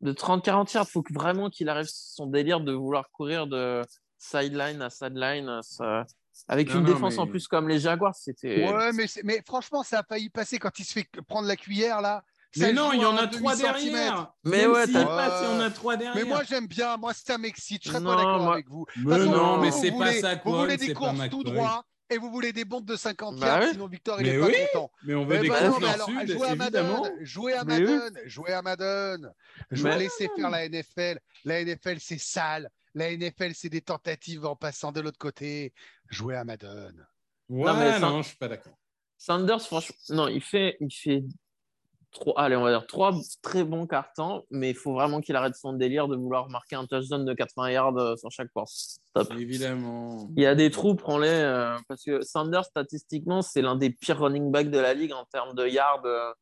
de 0.00 0.12
30-40 0.12 0.72
yards. 0.74 0.86
Il 0.88 0.90
faut 0.90 1.02
que 1.02 1.14
vraiment 1.14 1.48
qu'il 1.50 1.68
arrive 1.68 1.86
son 1.88 2.26
délire 2.26 2.60
de 2.60 2.72
vouloir 2.72 3.08
courir 3.12 3.46
de 3.46 3.82
sideline 4.18 4.82
à 4.82 4.90
sideline, 4.90 5.60
ça- 5.62 6.04
avec 6.48 6.68
Non, 6.68 6.80
une 6.80 6.86
non, 6.86 6.92
défense 6.94 7.14
mais- 7.14 7.20
en 7.20 7.26
plus 7.26 7.46
comme 7.48 7.68
les 7.68 7.78
Jaguars. 7.78 8.14
C'était. 8.14 8.66
Ouais, 8.68 8.92
mais, 8.92 9.06
mais 9.24 9.42
franchement, 9.46 9.82
ça 9.82 10.00
a 10.00 10.02
failli 10.02 10.28
passer 10.30 10.58
quand 10.58 10.78
il 10.78 10.84
se 10.84 10.92
fait 10.92 11.06
prendre 11.28 11.46
la 11.48 11.56
cuillère, 11.56 12.00
là. 12.00 12.22
Mais 12.58 12.72
non, 12.74 12.92
il 12.92 13.00
y 13.00 13.04
en 13.06 13.16
à 13.16 13.22
a 13.22 13.26
trois 13.28 13.56
derrière. 13.56 14.30
Mais 14.44 14.66
ouais, 14.66 14.86
t'as- 14.86 15.06
passe, 15.06 15.42
il 15.42 15.54
y 15.54 15.56
en 15.56 15.60
a 15.60 15.70
trois 15.70 15.96
derrière. 15.96 16.14
Mais 16.16 16.24
moi, 16.28 16.42
j'aime 16.46 16.66
bien. 16.66 16.98
Moi, 16.98 17.14
ça 17.14 17.38
m'excite. 17.38 17.82
Je 17.84 17.88
serais 17.88 18.00
Non, 18.00 18.10
pas 18.10 18.16
d'accord 18.16 18.42
moi- 18.42 18.52
avec 18.54 18.68
vous. 18.68 18.84
Mais 18.98 19.16
façon, 19.16 19.30
non, 19.30 19.56
vous, 19.56 19.62
mais 19.62 19.70
c'est 19.70 19.90
pas 19.90 19.96
voulez- 19.96 20.20
ça, 20.20 20.34
Vous 20.44 20.56
voulez 20.58 20.76
des 20.76 20.92
courses 20.92 21.12
McCoy. 21.12 21.30
tout 21.30 21.44
droit 21.44 21.82
et 22.10 22.18
vous 22.18 22.30
voulez 22.30 22.52
des 22.52 22.66
bombes 22.66 22.84
de 22.84 22.94
50 22.96 23.38
Bah 23.40 23.46
yards, 23.46 23.60
oui. 23.62 23.68
sinon 23.72 23.86
Victor 23.86 24.20
il 24.20 24.26
Mais 24.26 24.34
est 24.34 24.38
pas 24.38 24.66
content. 24.74 24.90
Mais 25.04 25.14
on 25.14 25.24
veut 25.24 25.36
Eh 25.36 25.40
des 25.40 25.48
courses 25.48 25.62
non, 25.62 25.78
mais 25.80 25.88
alors, 25.88 26.08
sud, 26.10 26.30
jouez 26.30 26.48
à. 26.48 26.54
Madden, 26.56 27.12
jouez 27.22 27.52
à 27.54 27.64
Mais 27.64 27.76
oui. 27.78 27.84
Madden, 27.84 28.22
jouez 28.26 28.52
à 28.52 28.60
Madden. 28.60 29.32
Je 29.70 29.82
Mais- 29.84 29.98
laisser 29.98 30.28
faire 30.36 30.50
la 30.50 30.64
NFL. 30.66 31.20
La 31.46 31.60
NFL, 31.60 31.96
c'est 32.00 32.20
sale. 32.20 32.68
La 32.94 33.10
NFL, 33.10 33.52
c'est 33.54 33.70
des 33.70 33.80
tentatives 33.80 34.44
en 34.44 34.56
passant 34.56 34.92
de 34.92 35.00
l'autre 35.00 35.16
côté. 35.16 35.72
Jouez 36.12 36.36
à 36.36 36.44
Madden. 36.44 37.06
Ouais, 37.48 37.64
Non, 37.64 37.76
mais 37.76 37.98
non, 37.98 38.22
je 38.22 38.28
suis 38.28 38.36
pas 38.38 38.48
d'accord. 38.48 38.74
Sanders, 39.18 39.60
franchement, 39.62 39.96
non, 40.10 40.28
il 40.28 40.40
fait, 40.40 40.76
il 40.80 40.90
fait 40.92 41.24
trois, 42.10 42.38
allez, 42.40 42.56
on 42.56 42.62
va 42.62 42.70
dire 42.70 42.86
trois 42.86 43.14
très 43.40 43.64
bons 43.64 43.86
cartons, 43.86 44.44
mais 44.50 44.70
il 44.70 44.76
faut 44.76 44.92
vraiment 44.92 45.20
qu'il 45.20 45.34
arrête 45.36 45.54
son 45.54 45.72
délire 45.72 46.08
de 46.08 46.16
vouloir 46.16 46.48
marquer 46.50 46.76
un 46.76 46.86
touchdown 46.86 47.24
de 47.24 47.32
80 47.34 47.70
yards 47.70 47.96
euh, 47.96 48.16
sur 48.16 48.30
chaque 48.30 48.50
course. 48.52 48.98
Stop. 49.10 49.32
Évidemment. 49.38 50.28
Il 50.36 50.42
y 50.42 50.46
a 50.46 50.54
des 50.54 50.70
trous, 50.70 50.94
prends-les, 50.94 51.28
euh, 51.28 51.76
parce 51.88 52.04
que 52.04 52.20
Sanders, 52.22 52.64
statistiquement, 52.64 53.42
c'est 53.42 53.62
l'un 53.62 53.76
des 53.76 53.90
pires 53.90 54.18
running 54.20 54.50
backs 54.50 54.70
de 54.70 54.78
la 54.78 54.92
ligue 54.94 55.12
en 55.12 55.24
termes 55.26 55.54
de 55.54 55.66
yards 55.66 56.04
euh, 56.04 56.32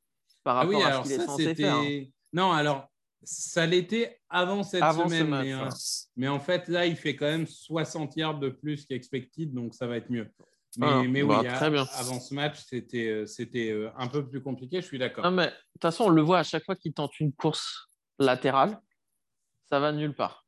par 0.42 0.56
Ah 0.56 0.60
rapport 0.60 0.74
oui, 0.76 0.82
à 0.82 0.92
ce 0.96 1.02
qu'il 1.02 1.12
est 1.20 1.24
censé 1.24 1.54
faire. 1.54 1.74
hein. 1.76 2.04
Non, 2.32 2.50
alors, 2.52 2.88
ça 3.22 3.66
l'était 3.66 4.20
avant 4.28 4.62
cette 4.62 4.82
Avant 4.82 5.08
semaine. 5.08 5.28
mais, 5.30 5.52
euh, 5.52 5.68
mais 6.16 6.28
en 6.28 6.40
fait, 6.40 6.68
là, 6.68 6.86
il 6.86 6.96
fait 6.96 7.16
quand 7.16 7.26
même 7.26 7.46
60 7.46 8.16
yards 8.16 8.38
de 8.38 8.48
plus 8.48 8.86
qu'expected, 8.86 9.52
donc 9.52 9.74
ça 9.74 9.86
va 9.86 9.96
être 9.96 10.10
mieux. 10.10 10.28
Mais, 10.78 10.86
Ah, 10.88 11.02
mais 11.08 11.22
bah, 11.24 11.40
oui, 11.42 11.48
très 11.48 11.66
à- 11.66 11.70
bien. 11.70 11.86
avant 11.94 12.20
ce 12.20 12.32
match, 12.32 12.60
c'était 12.66 13.08
euh, 13.08 13.26
c'était 13.26 13.70
euh, 13.70 13.90
un 13.96 14.06
peu 14.06 14.26
plus 14.28 14.40
compliqué, 14.40 14.80
je 14.80 14.86
suis 14.86 14.98
d'accord. 14.98 15.24
De 15.30 15.44
toute 15.44 15.82
façon, 15.82 16.04
on 16.04 16.08
le 16.10 16.22
voit 16.22 16.38
à 16.38 16.42
chaque 16.44 16.64
fois 16.64 16.76
qu'il 16.76 16.92
tente 16.94 17.18
une 17.18 17.32
course 17.32 17.88
latérale, 18.18 18.80
ça 19.68 19.80
va 19.80 19.90
nulle 19.92 20.14
part. 20.14 20.46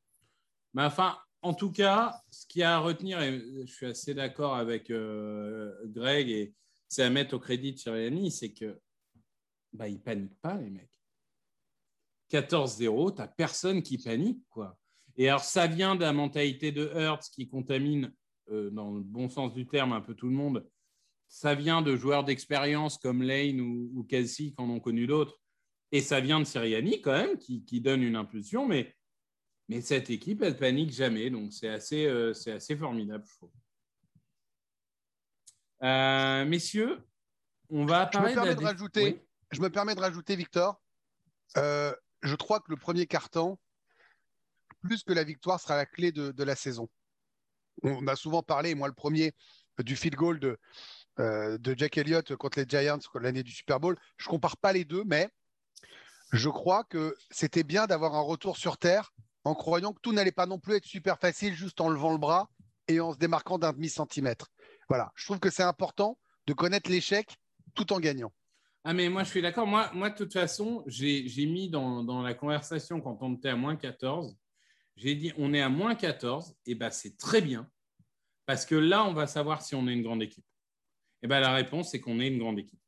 Mais 0.74 0.84
enfin, 0.84 1.18
en 1.42 1.54
tout 1.54 1.72
cas, 1.72 2.14
ce 2.30 2.46
qu'il 2.46 2.60
y 2.60 2.62
a 2.64 2.76
à 2.76 2.78
retenir, 2.78 3.20
et 3.20 3.42
je 3.66 3.72
suis 3.72 3.86
assez 3.86 4.14
d'accord 4.14 4.54
avec 4.54 4.90
euh, 4.90 5.72
Greg, 5.86 6.30
et 6.30 6.54
c'est 6.88 7.02
à 7.02 7.10
mettre 7.10 7.34
au 7.34 7.40
crédit 7.40 7.72
de 7.72 7.78
Sirianni, 7.78 8.30
c'est 8.30 8.52
que 8.52 8.78
bah, 9.72 9.88
ils 9.88 10.00
paniquent 10.00 10.40
pas, 10.40 10.54
les 10.56 10.70
mecs. 10.70 10.88
14-0, 12.32 13.14
tu 13.14 13.20
n'as 13.20 13.28
personne 13.28 13.82
qui 13.82 13.98
panique. 13.98 14.42
quoi. 14.50 14.78
Et 15.16 15.28
alors, 15.28 15.44
ça 15.44 15.66
vient 15.66 15.94
de 15.94 16.00
la 16.00 16.12
mentalité 16.12 16.72
de 16.72 16.90
Hertz 16.94 17.28
qui 17.28 17.46
contamine, 17.48 18.12
euh, 18.50 18.70
dans 18.70 18.92
le 18.92 19.02
bon 19.02 19.28
sens 19.28 19.52
du 19.52 19.66
terme, 19.66 19.92
un 19.92 20.00
peu 20.00 20.14
tout 20.14 20.28
le 20.28 20.34
monde. 20.34 20.66
Ça 21.28 21.54
vient 21.54 21.82
de 21.82 21.96
joueurs 21.96 22.24
d'expérience 22.24 22.98
comme 22.98 23.22
Lane 23.22 23.60
ou, 23.60 23.90
ou 23.94 24.04
Kelsey 24.04 24.50
qui 24.50 24.54
en 24.58 24.68
ont 24.70 24.80
connu 24.80 25.06
d'autres. 25.06 25.38
Et 25.90 26.00
ça 26.00 26.20
vient 26.20 26.40
de 26.40 26.44
Sirianni 26.44 27.00
quand 27.02 27.12
même, 27.12 27.36
qui, 27.38 27.64
qui 27.64 27.80
donne 27.80 28.02
une 28.02 28.16
impulsion. 28.16 28.66
Mais 28.66 28.94
mais 29.68 29.80
cette 29.80 30.10
équipe, 30.10 30.42
elle 30.42 30.56
panique 30.56 30.90
jamais, 30.90 31.30
donc 31.30 31.52
c'est 31.52 31.68
assez, 31.68 32.04
euh, 32.04 32.34
c'est 32.34 32.52
assez 32.52 32.76
formidable, 32.76 33.24
je 33.26 33.34
trouve. 33.36 33.50
Euh, 35.82 36.44
messieurs, 36.44 36.98
on 37.70 37.86
va 37.86 38.10
Je 38.12 38.18
me 38.18 38.22
parler 38.22 38.34
permets 38.34 38.48
la 38.50 38.54
de 38.54 38.64
rajouter, 38.64 39.02
Oui. 39.04 39.20
je 39.50 39.60
me 39.60 39.70
permets 39.70 39.94
de 39.94 40.00
rajouter, 40.00 40.36
Victor. 40.36 40.80
euh, 41.56 41.94
je 42.22 42.34
crois 42.36 42.60
que 42.60 42.70
le 42.70 42.76
premier 42.76 43.06
carton, 43.06 43.58
plus 44.82 45.02
que 45.02 45.12
la 45.12 45.24
victoire, 45.24 45.60
sera 45.60 45.76
la 45.76 45.86
clé 45.86 46.12
de, 46.12 46.42
la 46.42 46.56
saison. 46.56 46.88
On 47.82 48.06
a 48.06 48.16
souvent 48.16 48.42
parlé, 48.42 48.74
moi 48.74 48.88
le 48.88 48.94
premier, 48.94 49.32
du 49.78 49.96
field 49.96 50.16
goal 50.16 50.38
de, 50.38 50.58
euh, 51.18 51.58
de 51.58 51.74
Jack 51.76 51.98
Elliott 51.98 52.36
contre 52.36 52.58
les 52.58 52.66
Giants 52.68 52.98
l'année 53.14 53.42
du 53.42 53.52
Super 53.52 53.80
Bowl. 53.80 53.98
Je 54.16 54.28
compare 54.28 54.56
pas 54.56 54.72
les 54.72 54.84
deux, 54.84 55.04
mais 55.04 55.28
je 56.32 56.48
crois 56.48 56.84
que 56.84 57.16
c'était 57.30 57.64
bien 57.64 57.86
d'avoir 57.86 58.14
un 58.14 58.20
retour 58.20 58.56
sur 58.56 58.78
terre 58.78 59.12
en 59.44 59.54
croyant 59.54 59.92
que 59.92 60.00
tout 60.00 60.12
n'allait 60.12 60.32
pas 60.32 60.46
non 60.46 60.58
plus 60.58 60.76
être 60.76 60.86
super 60.86 61.18
facile 61.18 61.54
juste 61.54 61.80
en 61.80 61.88
levant 61.88 62.12
le 62.12 62.18
bras 62.18 62.48
et 62.88 63.00
en 63.00 63.12
se 63.12 63.18
démarquant 63.18 63.58
d'un 63.58 63.72
demi-centimètre. 63.72 64.48
Voilà, 64.88 65.12
je 65.14 65.24
trouve 65.24 65.40
que 65.40 65.50
c'est 65.50 65.62
important 65.62 66.18
de 66.46 66.52
connaître 66.52 66.90
l'échec 66.90 67.36
tout 67.74 67.92
en 67.92 68.00
gagnant. 68.00 68.32
Ah, 68.84 68.92
mais 68.92 69.08
moi, 69.08 69.22
je 69.22 69.30
suis 69.30 69.42
d'accord. 69.42 69.66
Moi, 69.66 69.90
moi, 69.94 70.10
de 70.10 70.16
toute 70.16 70.32
façon, 70.32 70.82
j'ai 70.86 71.46
mis 71.46 71.70
dans, 71.70 72.02
dans 72.02 72.20
la 72.20 72.34
conversation 72.34 73.00
quand 73.00 73.18
on 73.20 73.34
était 73.34 73.50
à 73.50 73.56
moins 73.56 73.76
14, 73.76 74.36
j'ai 74.96 75.14
dit 75.14 75.32
on 75.38 75.54
est 75.54 75.60
à 75.60 75.68
moins 75.68 75.94
14, 75.94 76.54
et 76.66 76.74
ben 76.74 76.90
c'est 76.90 77.16
très 77.16 77.40
bien, 77.40 77.68
parce 78.46 78.66
que 78.66 78.74
là, 78.74 79.04
on 79.04 79.12
va 79.12 79.26
savoir 79.26 79.62
si 79.62 79.74
on 79.74 79.86
est 79.86 79.92
une 79.92 80.02
grande 80.02 80.22
équipe. 80.22 80.44
Et 81.22 81.28
ben 81.28 81.40
la 81.40 81.54
réponse, 81.54 81.90
c'est 81.90 82.00
qu'on 82.00 82.18
est 82.18 82.28
une 82.28 82.38
grande 82.38 82.58
équipe. 82.58 82.80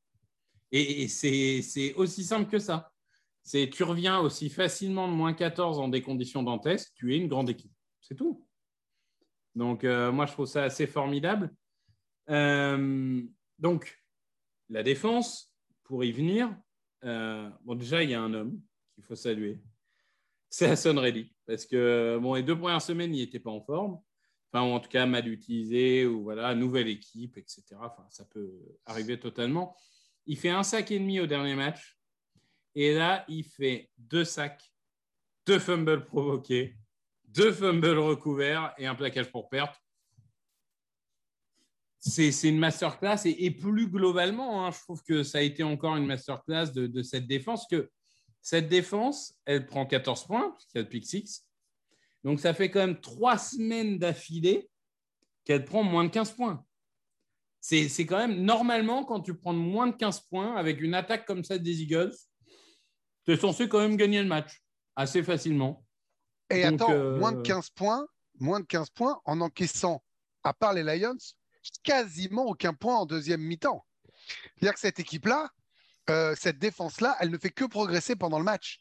Et, 0.72 1.06
c'est 1.06 1.94
aussi 1.94 2.24
simple 2.24 2.50
que 2.50 2.58
ça. 2.58 2.90
C'est 3.44 3.70
tu 3.70 3.84
reviens 3.84 4.18
aussi 4.18 4.50
facilement 4.50 5.06
de 5.06 5.12
moins 5.12 5.32
14 5.32 5.78
en 5.78 5.88
des 5.88 6.02
conditions 6.02 6.42
dantesques, 6.42 6.92
tu 6.96 7.14
es 7.14 7.18
une 7.18 7.28
grande 7.28 7.48
équipe. 7.48 7.72
C'est 8.00 8.16
tout. 8.16 8.44
Donc, 9.54 9.84
euh, 9.84 10.10
moi, 10.10 10.26
je 10.26 10.32
trouve 10.32 10.46
ça 10.46 10.64
assez 10.64 10.88
formidable. 10.88 11.54
Euh, 12.28 13.22
donc, 13.58 14.02
la 14.68 14.82
défense, 14.82 15.53
pour 15.94 16.02
y 16.02 16.10
venir, 16.10 16.52
euh, 17.04 17.48
bon, 17.62 17.76
déjà, 17.76 18.02
il 18.02 18.10
y 18.10 18.14
a 18.14 18.20
un 18.20 18.34
homme 18.34 18.60
qu'il 18.96 19.04
faut 19.04 19.14
saluer. 19.14 19.60
C'est 20.50 20.66
Hassan 20.66 20.98
Reddick. 20.98 21.32
Parce 21.46 21.66
que 21.66 22.18
bon, 22.20 22.34
les 22.34 22.42
deux 22.42 22.58
premières 22.58 22.82
semaines, 22.82 23.14
il 23.14 23.20
n'était 23.20 23.38
pas 23.38 23.52
en 23.52 23.60
forme. 23.60 24.00
Enfin, 24.52 24.64
en 24.64 24.80
tout 24.80 24.88
cas, 24.88 25.06
mal 25.06 25.28
utilisé, 25.28 26.04
ou 26.04 26.24
voilà, 26.24 26.52
nouvelle 26.56 26.88
équipe, 26.88 27.36
etc. 27.36 27.62
Enfin, 27.78 28.04
ça 28.10 28.24
peut 28.24 28.58
arriver 28.86 29.20
totalement. 29.20 29.76
Il 30.26 30.36
fait 30.36 30.50
un 30.50 30.64
sac 30.64 30.90
et 30.90 30.98
demi 30.98 31.20
au 31.20 31.28
dernier 31.28 31.54
match. 31.54 31.96
Et 32.74 32.92
là, 32.92 33.24
il 33.28 33.44
fait 33.44 33.88
deux 33.96 34.24
sacs, 34.24 34.74
deux 35.46 35.60
fumbles 35.60 36.06
provoqués, 36.06 36.76
deux 37.22 37.52
fumbles 37.52 37.98
recouverts 37.98 38.74
et 38.78 38.86
un 38.88 38.96
plaquage 38.96 39.30
pour 39.30 39.48
perte. 39.48 39.80
C'est 42.06 42.48
une 42.48 42.58
masterclass. 42.58 43.20
Et, 43.24 43.46
et 43.46 43.50
plus 43.50 43.88
globalement, 43.88 44.66
hein, 44.66 44.70
je 44.70 44.80
trouve 44.80 45.02
que 45.02 45.22
ça 45.22 45.38
a 45.38 45.40
été 45.40 45.62
encore 45.62 45.96
une 45.96 46.06
masterclass 46.06 46.66
de, 46.74 46.86
de 46.86 47.02
cette 47.02 47.26
défense. 47.26 47.66
Que 47.66 47.90
cette 48.42 48.68
défense, 48.68 49.34
elle 49.46 49.64
prend 49.64 49.86
14 49.86 50.26
points, 50.26 50.50
puisqu'il 50.50 50.76
y 50.76 50.80
a 50.80 50.82
le 50.82 50.88
pick 50.88 51.06
six. 51.06 51.46
Donc, 52.22 52.40
ça 52.40 52.52
fait 52.52 52.70
quand 52.70 52.80
même 52.80 53.00
trois 53.00 53.38
semaines 53.38 53.98
d'affilée 53.98 54.68
qu'elle 55.44 55.64
prend 55.64 55.82
moins 55.82 56.04
de 56.04 56.10
15 56.10 56.32
points. 56.32 56.64
C'est 57.60 57.88
c'est 57.88 58.04
quand 58.04 58.18
même, 58.18 58.42
normalement, 58.42 59.04
quand 59.04 59.20
tu 59.20 59.34
prends 59.34 59.54
moins 59.54 59.86
de 59.86 59.96
15 59.96 60.20
points 60.28 60.56
avec 60.56 60.82
une 60.82 60.92
attaque 60.92 61.24
comme 61.24 61.42
ça 61.42 61.56
des 61.56 61.80
Eagles, 61.80 62.12
tu 63.24 63.32
es 63.32 63.36
censé 63.38 63.66
quand 63.68 63.80
même 63.80 63.96
gagner 63.96 64.22
le 64.22 64.28
match 64.28 64.62
assez 64.96 65.22
facilement. 65.22 65.84
Et 66.50 66.62
Donc, 66.64 66.82
attends, 66.82 66.92
euh, 66.92 67.18
moins 67.18 67.32
de 67.32 67.40
15 67.40 67.70
points, 67.70 68.06
moins 68.38 68.60
de 68.60 68.66
15 68.66 68.90
points 68.90 69.18
en 69.24 69.40
encaissant, 69.40 70.02
à 70.42 70.52
part 70.52 70.74
les 70.74 70.82
Lions, 70.82 71.16
quasiment 71.82 72.44
aucun 72.44 72.74
point 72.74 72.96
en 72.96 73.06
deuxième 73.06 73.40
mi-temps. 73.40 73.84
C'est-à-dire 74.56 74.74
que 74.74 74.80
cette 74.80 75.00
équipe-là, 75.00 75.50
euh, 76.10 76.34
cette 76.38 76.58
défense-là, 76.58 77.16
elle 77.20 77.30
ne 77.30 77.38
fait 77.38 77.50
que 77.50 77.64
progresser 77.64 78.16
pendant 78.16 78.38
le 78.38 78.44
match. 78.44 78.80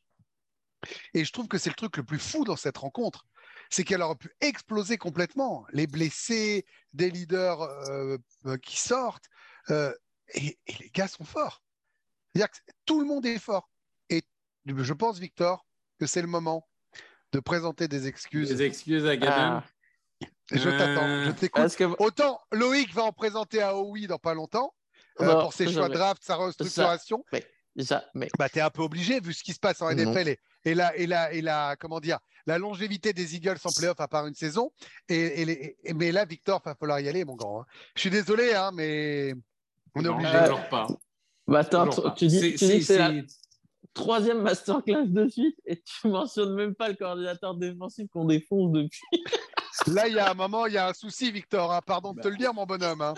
Et 1.14 1.24
je 1.24 1.32
trouve 1.32 1.48
que 1.48 1.58
c'est 1.58 1.70
le 1.70 1.76
truc 1.76 1.98
le 1.98 2.04
plus 2.04 2.20
fou 2.20 2.44
dans 2.44 2.56
cette 2.56 2.78
rencontre, 2.78 3.26
c'est 3.70 3.84
qu'elle 3.84 4.02
aurait 4.02 4.16
pu 4.16 4.30
exploser 4.42 4.98
complètement. 4.98 5.66
Les 5.72 5.88
blessés, 5.88 6.66
des 6.94 7.10
leaders 7.10 7.62
euh, 7.62 8.18
euh, 8.46 8.58
qui 8.58 8.78
sortent, 8.78 9.26
euh, 9.70 9.94
et, 10.34 10.60
et 10.68 10.74
les 10.80 10.90
gars 10.90 11.08
sont 11.08 11.26
forts. 11.26 11.64
C'est-à-dire 12.34 12.52
que 12.52 12.58
tout 12.86 13.00
le 13.00 13.08
monde 13.08 13.26
est 13.26 13.40
fort. 13.40 13.70
Et 14.10 14.24
je 14.66 14.94
pense, 14.94 15.20
Victor, 15.20 15.66
que 16.00 16.06
c'est 16.06 16.22
le 16.22 16.28
moment 16.28 16.68
de 17.32 17.40
présenter 17.40 17.88
des 17.88 18.08
excuses. 18.08 18.50
Des 18.50 18.64
excuses 18.64 19.06
à 19.06 19.18
Gavin. 19.18 19.64
Ah, 19.64 19.64
Je 20.52 20.70
t'attends, 20.70 21.24
je 21.24 21.30
Euh, 21.30 21.34
t'écoute. 21.34 21.76
que 21.76 22.04
Autant 22.04 22.40
Loïc 22.52 22.94
va 22.94 23.04
en 23.04 23.12
présenter 23.14 23.62
à 23.62 23.78
OUI 23.78 24.08
dans 24.08 24.18
pas 24.20 24.34
longtemps 24.34 24.74
euh, 25.22 25.26
Non, 25.26 25.42
pour 25.42 25.54
ses 25.54 25.72
choix 25.72 25.88
de 25.90 25.94
draft, 25.94 26.22
sa 26.24 26.36
restructuration. 26.36 27.24
déjà, 27.76 28.04
mais 28.14 28.28
Bah, 28.38 28.50
tu 28.50 28.60
es 28.60 28.62
un 28.62 28.70
peu 28.70 28.82
obligé 28.84 29.20
vu 29.20 29.34
ce 29.34 29.44
qui 29.44 29.54
se 29.54 29.60
passe 29.60 29.82
en. 29.82 29.90
NFL 29.90 30.28
et, 30.30 30.40
et, 30.66 30.76
la, 30.76 30.96
et, 30.98 31.08
la, 31.08 31.32
et 31.34 31.42
la, 31.42 31.76
comment 31.80 32.00
dire, 32.00 32.20
la 32.46 32.58
longévité 32.58 33.14
des 33.14 33.36
Eagles 33.36 33.58
en 33.64 33.72
playoff 33.72 34.00
à 34.00 34.08
part 34.08 34.28
une 34.28 34.36
saison. 34.36 34.72
Et, 35.08 35.42
et 35.42 35.46
les- 35.46 35.78
et- 35.84 35.94
mais 35.94 36.12
là, 36.12 36.26
Victor, 36.26 36.62
il 36.66 36.70
va 36.70 36.76
falloir 36.76 37.00
y 37.00 37.08
aller, 37.08 37.24
mon 37.26 37.36
grand. 37.36 37.62
hein. 37.62 37.66
Je 37.96 38.02
suis 38.02 38.10
désolé, 38.10 38.54
hein, 38.54 38.72
mais 38.74 39.34
on 39.96 40.02
est 40.02 40.04
Non, 40.04 40.16
obligé. 40.16 40.36
Euh, 40.36 40.56
pas. 40.70 40.88
bah, 41.48 41.60
attends, 41.60 41.88
pas. 41.90 42.12
tu 42.12 42.28
dis, 42.28 42.40
C'est- 42.40 42.56
tu 42.58 42.66
dis 42.66 42.80
que 42.80 42.86
c'est 42.86 42.98
la 42.98 43.12
troisième 43.94 44.42
masterclass 44.42 45.06
de 45.08 45.28
suite 45.30 45.58
et 45.66 45.82
tu 45.82 46.08
mentionnes 46.08 46.54
même 46.56 46.74
pas 46.76 46.90
le 46.90 46.96
coordinateur 46.96 47.56
défensif 47.56 48.08
qu'on 48.12 48.26
défonce 48.26 48.72
depuis. 48.74 49.02
Là, 49.88 50.08
il 50.08 50.16
y 50.16 50.20
a 50.20 50.32
un 50.32 50.34
moment, 50.34 50.66
il 50.66 50.74
y 50.74 50.78
a 50.78 50.88
un 50.90 50.94
souci, 50.94 51.32
Victor. 51.32 51.72
hein. 51.74 51.82
Pardon 51.86 52.14
de 52.14 52.22
te 52.22 52.28
le 52.28 52.38
dire, 52.38 52.54
mon 52.54 52.66
bonhomme. 52.66 53.02
Hein. 53.02 53.14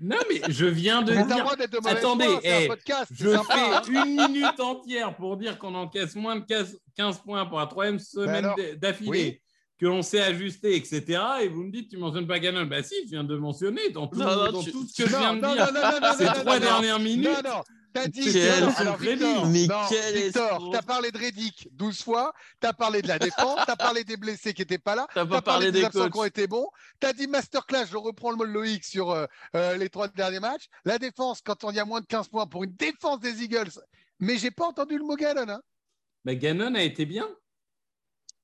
Non, 0.00 0.16
mais 0.30 0.40
je 0.48 0.64
viens 0.66 1.02
de 1.02 1.12
dire. 1.12 1.26
de 1.26 1.88
Attendez, 1.88 2.24
foi, 2.26 2.40
c'est 2.42 2.62
eh, 2.62 2.64
un 2.64 2.68
podcast. 2.68 3.06
Je 3.12 3.30
sympa, 3.30 3.54
hein. 3.56 3.82
fais 3.84 3.92
une 3.92 4.14
minute 4.28 4.60
entière 4.60 5.16
pour 5.16 5.36
dire 5.36 5.58
qu'on 5.58 5.74
encaisse 5.74 6.14
moins 6.14 6.36
de 6.36 6.44
15 6.44 6.78
15 6.96 7.18
points 7.18 7.46
pour 7.46 7.58
la 7.58 7.66
troisième 7.66 7.98
semaine 7.98 8.44
alors, 8.44 8.54
d- 8.56 8.76
d'affilée, 8.76 9.10
oui. 9.10 9.40
que 9.78 9.86
l'on 9.86 10.02
s'est 10.02 10.22
ajusté, 10.22 10.76
etc. 10.76 11.20
Et 11.42 11.48
vous 11.48 11.64
me 11.64 11.72
dites, 11.72 11.90
tu 11.90 11.96
mentionnes 11.96 12.26
pas 12.28 12.38
Gannon. 12.38 12.66
Bah 12.66 12.82
si, 12.84 12.94
je 13.06 13.10
viens 13.10 13.24
de 13.24 13.36
mentionner 13.36 13.90
dans 13.90 14.06
tout, 14.06 14.18
Non, 14.20 14.26
non, 14.44 14.52
dans 14.52 14.62
tu- 14.62 14.70
tout 14.70 14.86
ce 14.86 15.02
que 15.02 15.08
je 15.08 15.12
Non, 15.14 15.18
viens 15.18 15.34
de 15.34 15.40
non, 15.40 15.52
dire. 15.54 15.66
non, 15.72 15.80
non, 15.80 15.90
non, 15.90 16.00
non, 16.00 16.14
Ces 16.16 16.24
non, 16.26 16.32
trois 16.32 16.54
non, 16.54 16.64
dernières 16.64 16.98
non, 16.98 17.04
minutes, 17.04 17.44
non, 17.44 17.62
T'as 17.94 18.06
dit, 18.06 18.32
Quel- 18.32 18.64
non, 18.64 18.74
alors, 18.76 18.96
Mais 19.00 19.14
Victor, 19.14 19.46
mais 19.46 19.66
non, 19.66 19.80
quel 19.88 20.14
Victor, 20.14 20.70
t'as 20.72 20.82
parlé 20.82 21.10
de 21.10 21.18
Reddick 21.18 21.68
12 21.72 22.02
fois, 22.02 22.32
t'as 22.60 22.72
parlé 22.74 23.00
de 23.02 23.08
la 23.08 23.18
défense, 23.18 23.60
t'as 23.66 23.76
parlé 23.76 24.04
des 24.04 24.16
blessés 24.16 24.52
qui 24.52 24.62
n'étaient 24.62 24.78
pas 24.78 24.94
là, 24.94 25.06
T'as 25.14 25.24
pas 25.24 25.40
parlé 25.40 25.42
parlé 25.42 25.72
des 25.72 25.78
des 25.80 25.84
absents 25.86 26.10
qui 26.10 26.18
ont 26.18 26.24
été 26.24 26.46
bons, 26.46 26.68
t'as 27.00 27.12
dit 27.12 27.26
masterclass, 27.26 27.86
je 27.90 27.96
reprends 27.96 28.30
le 28.30 28.36
mot 28.36 28.46
de 28.46 28.52
Loïc 28.52 28.84
sur 28.84 29.10
euh, 29.10 29.24
euh, 29.56 29.76
les 29.76 29.88
trois 29.88 30.08
derniers 30.08 30.40
matchs. 30.40 30.66
La 30.84 30.98
défense, 30.98 31.40
quand 31.42 31.64
on 31.64 31.70
y 31.70 31.78
a 31.80 31.84
moins 31.86 32.00
de 32.00 32.06
15 32.06 32.28
points 32.28 32.46
pour 32.46 32.62
une 32.64 32.74
défense 32.74 33.20
des 33.20 33.42
Eagles, 33.42 33.70
mais 34.20 34.36
j'ai 34.36 34.50
pas 34.50 34.66
entendu 34.66 34.98
le 34.98 35.04
mot 35.04 35.16
Gannon. 35.16 35.48
Hein. 35.48 35.60
Bah, 36.24 36.34
Gannon 36.34 36.74
a 36.74 36.82
été 36.82 37.06
bien. 37.06 37.26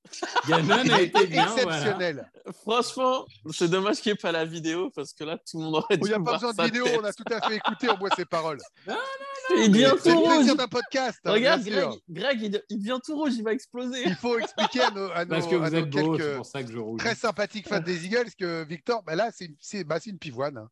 Gannon 0.48 0.76
Il 0.84 0.92
a 0.92 1.00
été 1.00 1.26
bien. 1.26 1.46
voilà. 1.46 1.62
exceptionnel. 1.78 2.30
Franchement, 2.60 3.24
c'est 3.52 3.68
dommage 3.68 4.00
qu'il 4.02 4.12
n'y 4.12 4.18
ait 4.18 4.20
pas 4.20 4.32
la 4.32 4.44
vidéo 4.44 4.90
parce 4.94 5.14
que 5.14 5.24
là, 5.24 5.38
tout 5.38 5.56
le 5.58 5.64
monde 5.64 5.76
aurait 5.76 5.94
Il 5.94 6.00
dû 6.00 6.08
n'y 6.08 6.14
a 6.14 6.20
pas 6.20 6.32
besoin 6.34 6.52
de 6.52 6.62
vidéo, 6.62 6.84
tête. 6.84 6.98
on 7.00 7.04
a 7.04 7.12
tout 7.12 7.24
à 7.30 7.40
fait 7.48 7.56
écouté, 7.56 7.88
on 7.88 7.96
voit 7.96 8.10
ses 8.14 8.26
paroles. 8.26 8.60
Il 9.56 9.70
devient 9.70 9.92
C'est 9.98 10.10
tout 10.10 10.16
le 10.16 10.22
rouge. 10.24 10.34
plaisir 10.36 10.56
d'un 10.56 10.68
podcast. 10.68 11.20
hein, 11.24 11.32
Regarde, 11.32 11.62
Greg, 12.08 12.40
il, 12.42 12.62
il 12.70 12.78
devient 12.78 12.98
tout 13.04 13.14
rouge, 13.16 13.32
il 13.36 13.42
va 13.44 13.52
exploser. 13.52 14.02
Il 14.06 14.14
faut 14.14 14.38
expliquer 14.38 14.80
à 14.82 14.90
nos, 14.90 15.10
à 15.10 15.24
nos- 15.24 15.30
Parce 15.30 15.46
que 15.46 15.54
à 15.56 15.58
vous 15.58 15.64
nos 15.70 15.74
êtes 15.82 15.90
beau, 15.90 16.16
c'est 16.16 16.22
quelques 16.22 16.36
pour 16.36 16.46
ça 16.46 16.62
que 16.62 16.72
je 16.72 16.78
roule. 16.78 16.98
très 16.98 17.14
sympathiques 17.14 17.68
fans 17.68 17.80
des 17.80 18.06
Eagles 18.06 18.30
que 18.38 18.64
Victor, 18.64 19.02
bah 19.02 19.14
là, 19.14 19.30
c'est 19.32 19.46
une, 19.46 19.56
c'est- 19.60 19.84
bah, 19.84 19.98
une 20.06 20.18
pivoine. 20.18 20.56
hein. 20.58 20.68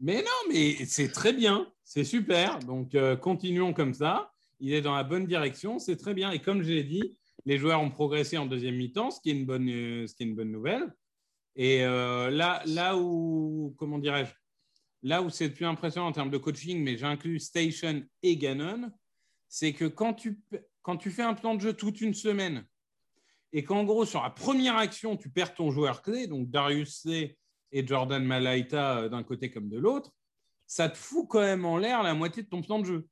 Mais 0.00 0.16
non, 0.22 0.52
mais 0.52 0.84
c'est 0.84 1.10
très 1.10 1.32
bien. 1.32 1.66
C'est 1.84 2.04
super. 2.04 2.58
Donc, 2.60 2.94
euh, 2.94 3.16
continuons 3.16 3.72
comme 3.72 3.94
ça. 3.94 4.30
Il 4.60 4.72
est 4.74 4.82
dans 4.82 4.94
la 4.94 5.04
bonne 5.04 5.26
direction. 5.26 5.78
C'est 5.78 5.96
très 5.96 6.12
bien. 6.14 6.30
Et 6.32 6.40
comme 6.40 6.62
je 6.62 6.70
l'ai 6.70 6.84
dit, 6.84 7.16
les 7.46 7.58
joueurs 7.58 7.80
ont 7.80 7.90
progressé 7.90 8.36
en 8.38 8.46
deuxième 8.46 8.76
mi-temps, 8.76 9.10
ce 9.10 9.20
qui 9.20 9.30
est 9.30 9.34
une 9.34 9.46
bonne, 9.46 9.68
euh, 9.70 10.06
ce 10.06 10.14
qui 10.14 10.22
est 10.22 10.26
une 10.26 10.34
bonne 10.34 10.50
nouvelle. 10.52 10.92
Et 11.56 11.84
euh, 11.84 12.28
là, 12.30 12.62
là 12.66 12.96
où, 12.98 13.74
comment 13.78 13.98
dirais-je, 13.98 14.32
là 15.06 15.22
où 15.22 15.30
c'est 15.30 15.46
le 15.46 15.54
plus 15.54 15.64
impressionnant 15.64 16.08
en 16.08 16.12
termes 16.12 16.30
de 16.30 16.36
coaching, 16.36 16.82
mais 16.82 16.98
j'inclus 16.98 17.38
Station 17.38 18.02
et 18.24 18.36
Gannon, 18.36 18.90
c'est 19.48 19.72
que 19.72 19.84
quand 19.84 20.14
tu, 20.14 20.40
fais 21.12 21.22
un 21.22 21.34
plan 21.34 21.54
de 21.54 21.60
jeu 21.60 21.72
toute 21.74 22.00
une 22.00 22.12
semaine 22.12 22.66
et 23.52 23.62
qu'en 23.62 23.84
gros, 23.84 24.04
sur 24.04 24.20
la 24.24 24.30
première 24.30 24.76
action, 24.76 25.16
tu 25.16 25.30
perds 25.30 25.54
ton 25.54 25.70
joueur 25.70 26.02
clé, 26.02 26.26
donc 26.26 26.50
Darius 26.50 27.02
C 27.02 27.38
et 27.70 27.86
Jordan 27.86 28.24
Malaita 28.24 28.98
euh, 28.98 29.08
d'un 29.08 29.22
côté 29.22 29.48
comme 29.48 29.68
de 29.68 29.78
l'autre, 29.78 30.10
ça 30.66 30.88
te 30.88 30.96
fout 30.98 31.28
quand 31.28 31.40
même 31.40 31.64
en 31.64 31.76
l'air 31.76 32.02
la 32.02 32.14
moitié 32.14 32.42
de 32.42 32.48
ton 32.48 32.60
plan 32.60 32.80
de 32.80 32.86
jeu. 32.86 33.06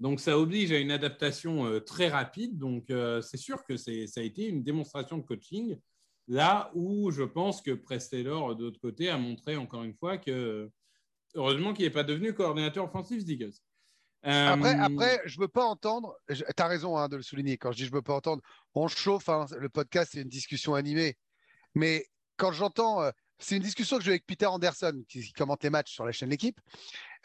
Donc 0.00 0.20
ça 0.20 0.38
oblige 0.38 0.70
à 0.70 0.78
une 0.78 0.90
adaptation 0.90 1.64
euh, 1.64 1.80
très 1.80 2.08
rapide. 2.08 2.58
Donc 2.58 2.90
euh, 2.90 3.22
c'est 3.22 3.38
sûr 3.38 3.64
que 3.64 3.78
ça 3.78 3.90
a 3.90 4.22
été 4.22 4.46
une 4.46 4.62
démonstration 4.62 5.16
de 5.16 5.22
coaching. 5.22 5.78
Là 6.26 6.70
où 6.74 7.10
je 7.10 7.22
pense 7.22 7.62
que 7.62 7.70
Press 7.70 8.10
Taylor, 8.10 8.54
de 8.54 8.64
l'autre 8.64 8.80
côté, 8.80 9.08
a 9.08 9.16
montré 9.16 9.56
encore 9.56 9.84
une 9.84 9.94
fois 9.94 10.18
que 10.18 10.70
heureusement 11.34 11.72
qu'il 11.72 11.84
n'est 11.84 11.90
pas 11.90 12.04
devenu 12.04 12.34
coordinateur 12.34 12.84
offensif 12.84 13.24
des 13.24 13.32
Eagles. 13.32 13.52
Euh, 14.26 14.48
Après, 14.48 14.74
après, 14.74 15.22
je 15.26 15.38
veux 15.38 15.48
pas 15.48 15.64
entendre. 15.64 16.16
Tu 16.28 16.42
as 16.58 16.66
raison 16.66 16.96
hein, 16.98 17.08
de 17.08 17.16
le 17.16 17.22
souligner. 17.22 17.56
Quand 17.56 17.70
je 17.70 17.76
dis 17.78 17.86
je 17.86 17.92
veux 17.92 18.02
pas 18.02 18.14
entendre, 18.14 18.42
on 18.74 18.88
chauffe. 18.88 19.28
hein, 19.28 19.46
le 19.56 19.68
podcast, 19.68 20.10
c'est 20.12 20.22
une 20.22 20.28
discussion 20.28 20.74
animée. 20.74 21.16
Mais 21.74 22.04
quand 22.36 22.52
j'entends, 22.52 23.00
euh, 23.02 23.10
c'est 23.38 23.56
une 23.56 23.62
discussion 23.62 23.98
que 23.98 24.02
j'ai 24.02 24.10
avec 24.10 24.26
Peter 24.26 24.46
Anderson, 24.46 25.04
qui, 25.08 25.20
qui 25.22 25.32
commente 25.32 25.62
les 25.62 25.70
matchs 25.70 25.92
sur 25.92 26.04
la 26.04 26.10
chaîne 26.10 26.30
L'équipe. 26.30 26.60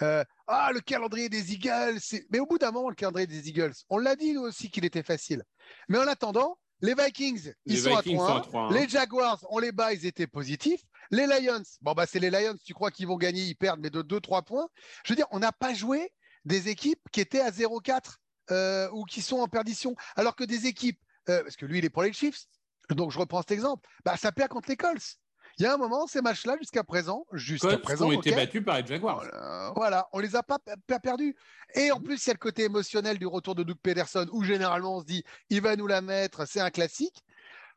Euh, 0.04 0.24
ah, 0.46 0.70
le 0.72 0.82
calendrier 0.82 1.30
des 1.30 1.54
Eagles. 1.54 2.00
Mais 2.30 2.40
au 2.40 2.46
bout 2.46 2.60
d'un 2.60 2.72
moment, 2.72 2.90
le 2.90 2.96
calendrier 2.96 3.26
des 3.26 3.50
Eagles, 3.50 3.74
on 3.90 3.98
l'a 3.98 4.16
dit 4.16 4.34
nous 4.34 4.42
aussi 4.42 4.70
qu'il 4.70 4.86
était 4.86 5.04
facile. 5.04 5.44
Mais 5.90 5.98
en 5.98 6.08
attendant, 6.08 6.60
les 6.84 6.96
Vikings, 6.96 7.54
ils 7.66 7.76
les 7.76 7.82
sont, 7.82 7.96
Vikings 7.96 8.20
à 8.20 8.28
sont 8.28 8.58
à 8.58 8.70
3-1. 8.70 8.72
3-1. 8.72 8.74
Les 8.74 8.90
Jaguars, 8.90 9.40
on 9.50 9.58
les 9.58 9.72
bat, 9.72 9.94
ils 9.94 10.06
étaient 10.06 10.28
positifs. 10.28 10.82
Les 11.12 11.26
Lions, 11.26 11.64
bon, 11.82 11.94
bah, 11.94 12.06
c'est 12.06 12.20
les 12.20 12.30
Lions, 12.30 12.56
tu 12.64 12.74
crois 12.74 12.92
qu'ils 12.92 13.08
vont 13.08 13.16
gagner, 13.16 13.42
ils 13.42 13.56
perdent, 13.56 13.80
mais 13.80 13.90
de 13.90 14.02
2-3 14.02 14.44
points. 14.44 14.68
Je 15.06 15.14
veux 15.14 15.16
dire, 15.16 15.28
on 15.32 15.40
n'a 15.40 15.54
pas 15.54 15.74
joué 15.74 16.12
des 16.44 16.68
équipes 16.68 17.02
qui 17.14 17.22
étaient 17.22 17.40
à 17.40 17.52
0-4 17.52 18.18
euh, 18.52 18.90
ou 18.92 19.06
qui 19.06 19.22
sont 19.22 19.38
en 19.38 19.48
perdition, 19.48 19.96
alors 20.18 20.36
que 20.36 20.44
des 20.44 20.68
équipes, 20.68 21.00
euh, 21.30 21.42
parce 21.44 21.56
que 21.56 21.66
lui, 21.66 21.78
il 21.78 21.86
est 21.86 21.90
pour 21.90 22.04
les 22.04 22.12
Chiefs, 22.12 22.44
donc 22.90 23.12
je 23.12 23.18
reprends 23.18 23.40
cet 23.40 23.52
exemple, 23.52 23.88
bah, 24.04 24.18
ça 24.18 24.34
perd 24.34 24.50
contre 24.50 24.70
les 24.70 24.76
Colts. 24.76 25.18
Il 25.60 25.64
y 25.64 25.66
a 25.68 25.74
un 25.74 25.78
moment, 25.78 26.08
ces 26.08 26.22
matchs-là, 26.22 26.58
jusqu'à 26.60 26.84
présent, 26.84 27.26
jusqu'à 27.32 27.78
présent, 27.78 28.08
ont 28.08 28.12
été 28.12 28.32
battus 28.32 28.64
par 28.66 28.80
les 28.82 28.86
Jaguars. 28.88 29.22
euh, 29.34 29.70
voilà, 29.76 30.08
on 30.12 30.20
les 30.20 30.36
a 30.36 30.42
pas, 30.42 30.58
pas 30.88 31.00
perdus. 31.00 31.36
Et 31.76 31.92
en 31.92 32.00
plus, 32.00 32.26
il 32.26 32.30
y 32.30 32.32
a 32.32 32.34
le 32.34 32.40
côté 32.40 32.64
émotionnel 32.64 33.20
du 33.20 33.28
retour 33.28 33.54
de 33.54 33.62
Doug 33.64 33.78
Pederson, 33.82 34.26
où 34.32 34.44
généralement 34.44 34.98
on 34.98 35.00
se 35.02 35.06
dit, 35.06 35.24
il 35.50 35.62
va 35.62 35.76
nous 35.76 35.86
la 35.88 36.02
mettre, 36.02 36.48
c'est 36.48 36.60
un 36.60 36.72
classique. 36.72 37.24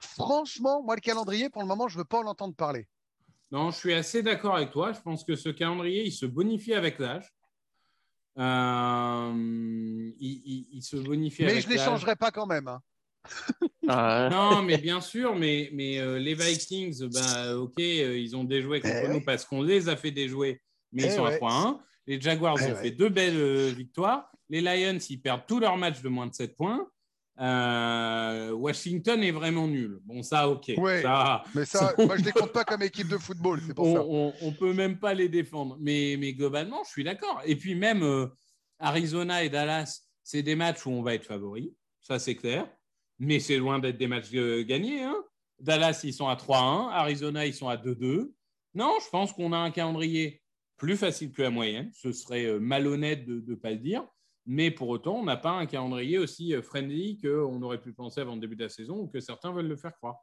Franchement, 0.00 0.83
moi, 0.83 0.94
le 0.94 1.00
calendrier, 1.03 1.50
pour 1.50 1.61
le 1.62 1.68
moment, 1.68 1.87
je 1.88 1.98
veux 1.98 2.05
pas 2.05 2.18
en 2.20 2.27
entendre 2.27 2.55
parler. 2.55 2.88
Non, 3.50 3.70
je 3.70 3.77
suis 3.77 3.92
assez 3.94 4.22
d'accord 4.22 4.57
avec 4.57 4.70
toi. 4.70 4.92
Je 4.92 5.00
pense 5.00 5.22
que 5.22 5.37
ce 5.37 5.50
calendrier, 5.50 6.05
il 6.05 6.12
se 6.12 6.27
bonifie 6.27 6.74
avec 6.74 6.98
l'âge. 6.98 7.31
Euh, 8.38 9.33
il, 10.18 10.42
il- 10.44 10.68
il 10.72 10.83
se 10.83 10.96
bonifie 10.96 11.44
Mais 11.44 11.53
avec 11.53 11.64
je 11.64 11.68
les 11.68 11.77
l'âge. 11.77 11.87
changerai 11.87 12.16
pas 12.16 12.31
quand 12.31 12.46
même. 12.46 12.68
hein. 12.68 12.81
Ah, 13.88 14.28
Non, 14.32 14.62
mais 14.62 14.78
bien 14.78 15.00
sûr, 15.00 15.36
mais, 15.36 15.70
mais 15.72 15.98
euh, 16.00 16.18
les 16.18 16.34
Vikings, 16.34 17.04
bah, 17.08 17.56
ok, 17.56 17.78
euh, 17.78 18.18
ils 18.18 18.34
ont 18.34 18.42
déjoué 18.42 18.80
contre 18.80 18.94
Eh 19.04 19.08
nous 19.08 19.14
ouais. 19.14 19.20
parce 19.20 19.44
qu'on 19.44 19.62
les 19.62 19.88
a 19.88 19.94
fait 19.96 20.10
déjouer, 20.10 20.60
mais 20.92 21.04
ils 21.04 21.06
Eh 21.06 21.10
sont 21.10 21.22
ouais. 21.24 21.34
à 21.34 21.38
3-1. 21.38 21.78
Les 22.08 22.20
Jaguars 22.20 22.56
Eh 22.60 22.64
ont 22.64 22.68
ouais. 22.74 22.82
fait 22.82 22.90
deux 22.90 23.08
belles 23.10 23.36
euh, 23.36 23.70
victoires. 23.76 24.28
Les 24.48 24.60
Lions, 24.60 24.98
ils 25.08 25.20
perdent 25.20 25.42
tous 25.46 25.60
leurs 25.60 25.76
matchs 25.76 26.02
de 26.02 26.08
moins 26.08 26.26
de 26.26 26.34
7 26.34 26.56
points. 26.56 26.88
Euh, 27.38 28.50
Washington 28.52 29.22
est 29.22 29.30
vraiment 29.30 29.68
nul. 29.68 29.98
Bon, 30.04 30.22
ça, 30.22 30.48
ok. 30.48 30.72
Ouais. 30.78 31.02
Ça, 31.02 31.44
Mais 31.54 31.64
ça, 31.64 31.94
moi, 31.98 32.16
je 32.16 32.24
les 32.24 32.32
compte 32.32 32.52
pas 32.52 32.64
comme 32.64 32.82
équipe 32.82 33.08
de 33.08 33.18
football, 33.18 33.60
pour 33.74 33.86
on, 33.86 33.94
ça. 33.94 34.02
on, 34.04 34.32
on 34.42 34.52
peut 34.52 34.72
même 34.72 34.98
pas 34.98 35.14
les 35.14 35.28
défendre. 35.28 35.76
Mais, 35.80 36.16
mais 36.18 36.32
globalement, 36.32 36.82
je 36.84 36.90
suis 36.90 37.04
d'accord. 37.04 37.40
Et 37.44 37.54
puis 37.56 37.74
même 37.74 38.02
euh, 38.02 38.26
Arizona 38.78 39.44
et 39.44 39.48
Dallas, 39.48 40.00
c'est 40.24 40.42
des 40.42 40.56
matchs 40.56 40.86
où 40.86 40.90
on 40.90 41.02
va 41.02 41.14
être 41.14 41.24
favori. 41.24 41.72
Ça, 42.00 42.18
c'est 42.18 42.34
clair. 42.36 42.66
Mais 43.18 43.40
c'est 43.40 43.57
loin 43.57 43.79
d'être 43.79 43.96
des 43.98 44.09
matchs 44.09 44.31
euh, 44.35 44.62
gagnés. 44.64 45.02
hein. 45.02 45.16
Dallas, 45.59 46.00
ils 46.05 46.12
sont 46.12 46.29
à 46.29 46.35
3-1. 46.37 46.90
Arizona, 46.90 47.46
ils 47.46 47.55
sont 47.55 47.68
à 47.68 47.76
2-2. 47.76 48.31
Non, 48.74 48.92
je 49.02 49.09
pense 49.11 49.33
qu'on 49.33 49.52
a 49.52 49.57
un 49.59 49.70
calendrier 49.70 50.42
plus 50.76 50.96
facile 50.98 51.33
que 51.33 51.40
la 51.42 51.50
moyenne. 51.50 51.90
Ce 51.94 52.12
serait 52.12 52.44
euh, 52.44 52.59
malhonnête 52.59 53.24
de 53.24 53.42
ne 53.46 53.55
pas 53.55 53.70
le 53.70 53.79
dire. 53.79 54.07
Mais 54.44 54.70
pour 54.70 54.88
autant, 54.90 55.14
on 55.16 55.24
n'a 55.24 55.37
pas 55.38 55.50
un 55.52 55.66
calendrier 55.66 56.18
aussi 56.18 56.55
euh, 56.55 56.61
friendly 56.62 57.18
qu'on 57.20 57.61
aurait 57.62 57.81
pu 57.81 57.92
penser 57.94 58.20
avant 58.20 58.35
le 58.35 58.40
début 58.40 58.55
de 58.57 58.64
la 58.64 58.68
saison 58.68 58.96
ou 58.98 59.07
que 59.09 59.18
certains 59.20 59.52
veulent 59.52 59.66
le 59.66 59.76
faire 59.76 59.96
croire. 59.96 60.16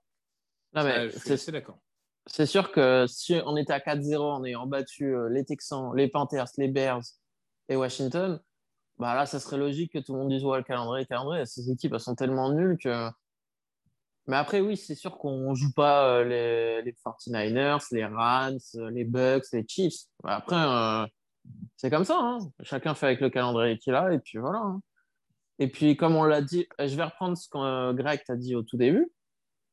non, 0.73 0.83
mais 0.83 1.09
c'est- 1.09 1.51
d'accord. 1.51 1.79
c'est 2.27 2.45
sûr 2.45 2.71
que 2.71 3.05
si 3.07 3.33
on 3.45 3.57
était 3.57 3.73
à 3.73 3.79
4-0 3.79 4.21
en 4.21 4.43
ayant 4.45 4.65
battu 4.67 5.13
les 5.31 5.43
Texans, 5.43 5.91
les 5.95 6.07
Panthers, 6.07 6.45
les 6.57 6.67
Bears 6.69 7.01
et 7.69 7.75
Washington, 7.75 8.39
bah 9.03 9.15
là, 9.15 9.25
ça 9.25 9.41
serait 9.41 9.57
logique 9.57 9.91
que 9.91 9.99
tout 9.99 10.13
le 10.13 10.19
monde 10.19 10.29
dise 10.29 10.45
ouais, 10.45 10.57
le 10.57 10.63
calendrier, 10.63 11.03
le 11.03 11.07
calendrier. 11.07 11.45
Ces 11.45 11.69
équipes, 11.69 11.91
elles 11.93 11.99
sont 11.99 12.15
tellement 12.15 12.53
nulles 12.53 12.77
que. 12.81 13.09
Mais 14.27 14.37
après, 14.37 14.61
oui, 14.61 14.77
c'est 14.77 14.95
sûr 14.95 15.17
qu'on 15.17 15.53
joue 15.53 15.73
pas 15.73 16.07
euh, 16.07 16.23
les, 16.23 16.81
les 16.83 16.93
49ers, 16.93 17.85
les 17.91 18.05
Rams, 18.05 18.57
euh, 18.75 18.89
les 18.91 19.03
Bucks, 19.03 19.43
les 19.51 19.65
Chiefs. 19.67 20.03
Après, 20.23 20.55
euh, 20.55 21.05
c'est 21.75 21.89
comme 21.89 22.05
ça. 22.05 22.17
hein. 22.17 22.37
Chacun 22.61 22.93
fait 22.95 23.07
avec 23.07 23.19
le 23.19 23.29
calendrier 23.29 23.77
qu'il 23.77 23.93
a 23.93 24.13
et 24.13 24.19
puis 24.19 24.37
voilà. 24.37 24.59
hein. 24.59 24.81
Et 25.59 25.67
puis, 25.67 25.97
comme 25.97 26.15
on 26.15 26.23
l'a 26.23 26.41
dit, 26.41 26.67
je 26.79 26.95
vais 26.95 27.03
reprendre 27.03 27.37
ce 27.37 27.49
que 27.49 27.91
Greg 27.91 28.23
t'a 28.25 28.37
dit 28.37 28.55
au 28.55 28.63
tout 28.63 28.77
début, 28.77 29.11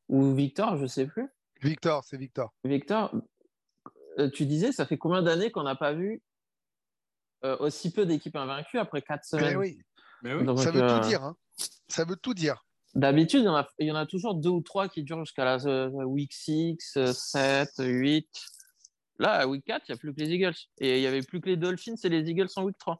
ou 0.09 0.33
Victor, 0.33 0.75
je 0.75 0.85
sais 0.85 1.07
plus. 1.07 1.27
Victor, 1.61 2.03
c'est 2.03 2.17
Victor. 2.17 2.53
Victor, 2.65 3.13
tu 4.33 4.45
disais, 4.45 4.73
ça 4.73 4.85
fait 4.85 4.97
combien 4.97 5.21
d'années 5.21 5.49
qu'on 5.51 5.63
n'a 5.63 5.75
pas 5.75 5.93
vu 5.93 6.21
euh, 7.43 7.57
aussi 7.59 7.91
peu 7.91 8.05
d'équipes 8.05 8.35
invaincues 8.35 8.77
après 8.79 9.01
quatre 9.01 9.23
Eh 9.25 9.37
semaines 9.37 9.57
oui, 9.57 9.79
Mais 10.23 10.33
oui. 10.33 10.45
Donc, 10.45 10.59
ça 10.59 10.71
veut 10.71 10.81
euh, 10.83 10.99
tout 10.99 11.07
dire. 11.07 11.23
hein. 11.23 11.35
Ça 11.87 12.05
veut 12.05 12.15
tout 12.15 12.33
dire. 12.33 12.63
D'habitude, 12.93 13.41
il 13.41 13.45
y, 13.45 13.49
en 13.49 13.55
a, 13.55 13.67
il 13.79 13.87
y 13.87 13.91
en 13.91 13.95
a 13.95 14.05
toujours 14.05 14.35
deux 14.35 14.49
ou 14.49 14.61
trois 14.61 14.89
qui 14.89 15.03
durent 15.03 15.23
jusqu'à 15.23 15.45
la 15.45 15.65
euh, 15.65 15.89
week 16.03 16.33
6, 16.33 16.77
euh, 16.97 17.13
7, 17.13 17.69
8. 17.79 18.27
Là, 19.19 19.31
à 19.33 19.47
week 19.47 19.63
4, 19.65 19.83
il 19.87 19.91
n'y 19.91 19.95
a 19.95 19.97
plus 19.97 20.13
que 20.13 20.19
les 20.19 20.29
Eagles. 20.31 20.55
Et 20.79 20.97
il 20.97 21.01
n'y 21.01 21.07
avait 21.07 21.21
plus 21.21 21.39
que 21.39 21.47
les 21.49 21.57
Dolphins 21.57 21.95
et 22.03 22.09
les 22.09 22.29
Eagles 22.29 22.49
en 22.55 22.63
week 22.63 22.77
3. 22.77 22.99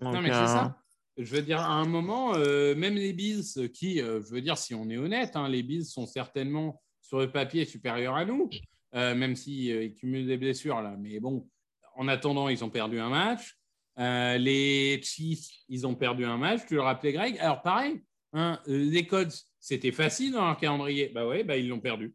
Non, 0.00 0.20
mais 0.20 0.30
euh, 0.30 0.40
c'est 0.46 0.52
ça. 0.52 0.76
Je 1.16 1.34
veux 1.34 1.42
dire, 1.42 1.60
à 1.60 1.72
un 1.72 1.84
moment, 1.84 2.34
euh, 2.34 2.74
même 2.74 2.94
les 2.94 3.12
Bills, 3.12 3.70
qui, 3.72 4.00
euh, 4.00 4.20
je 4.24 4.30
veux 4.32 4.40
dire, 4.40 4.56
si 4.58 4.74
on 4.74 4.88
est 4.88 4.96
honnête, 4.96 5.36
hein, 5.36 5.48
les 5.48 5.62
Bills 5.62 5.84
sont 5.84 6.06
certainement 6.06 6.80
sur 7.00 7.18
le 7.18 7.30
papier 7.30 7.64
supérieurs 7.64 8.14
à 8.14 8.24
nous, 8.24 8.48
euh, 8.94 9.14
même 9.14 9.34
s'ils 9.36 9.82
ils 9.82 9.94
cumulent 9.94 10.26
des 10.26 10.36
blessures 10.36 10.80
là. 10.80 10.94
Mais 10.98 11.18
bon, 11.20 11.48
en 11.96 12.06
attendant, 12.08 12.48
ils 12.48 12.64
ont 12.64 12.70
perdu 12.70 12.98
un 13.00 13.08
match. 13.08 13.57
Euh, 13.98 14.38
les 14.38 15.00
Chiefs, 15.02 15.48
ils 15.68 15.86
ont 15.86 15.94
perdu 15.94 16.24
un 16.24 16.36
match. 16.36 16.60
Tu 16.68 16.74
le 16.74 16.82
rappelais, 16.82 17.12
Greg. 17.12 17.36
Alors, 17.40 17.62
pareil, 17.62 18.02
hein, 18.32 18.60
euh, 18.68 18.78
les 18.78 19.06
Codes, 19.06 19.32
c'était 19.60 19.92
facile 19.92 20.32
dans 20.32 20.44
leur 20.46 20.56
calendrier. 20.56 21.08
Bah 21.14 21.26
ouais, 21.26 21.42
bah, 21.44 21.56
ils 21.56 21.68
l'ont 21.68 21.80
perdu. 21.80 22.14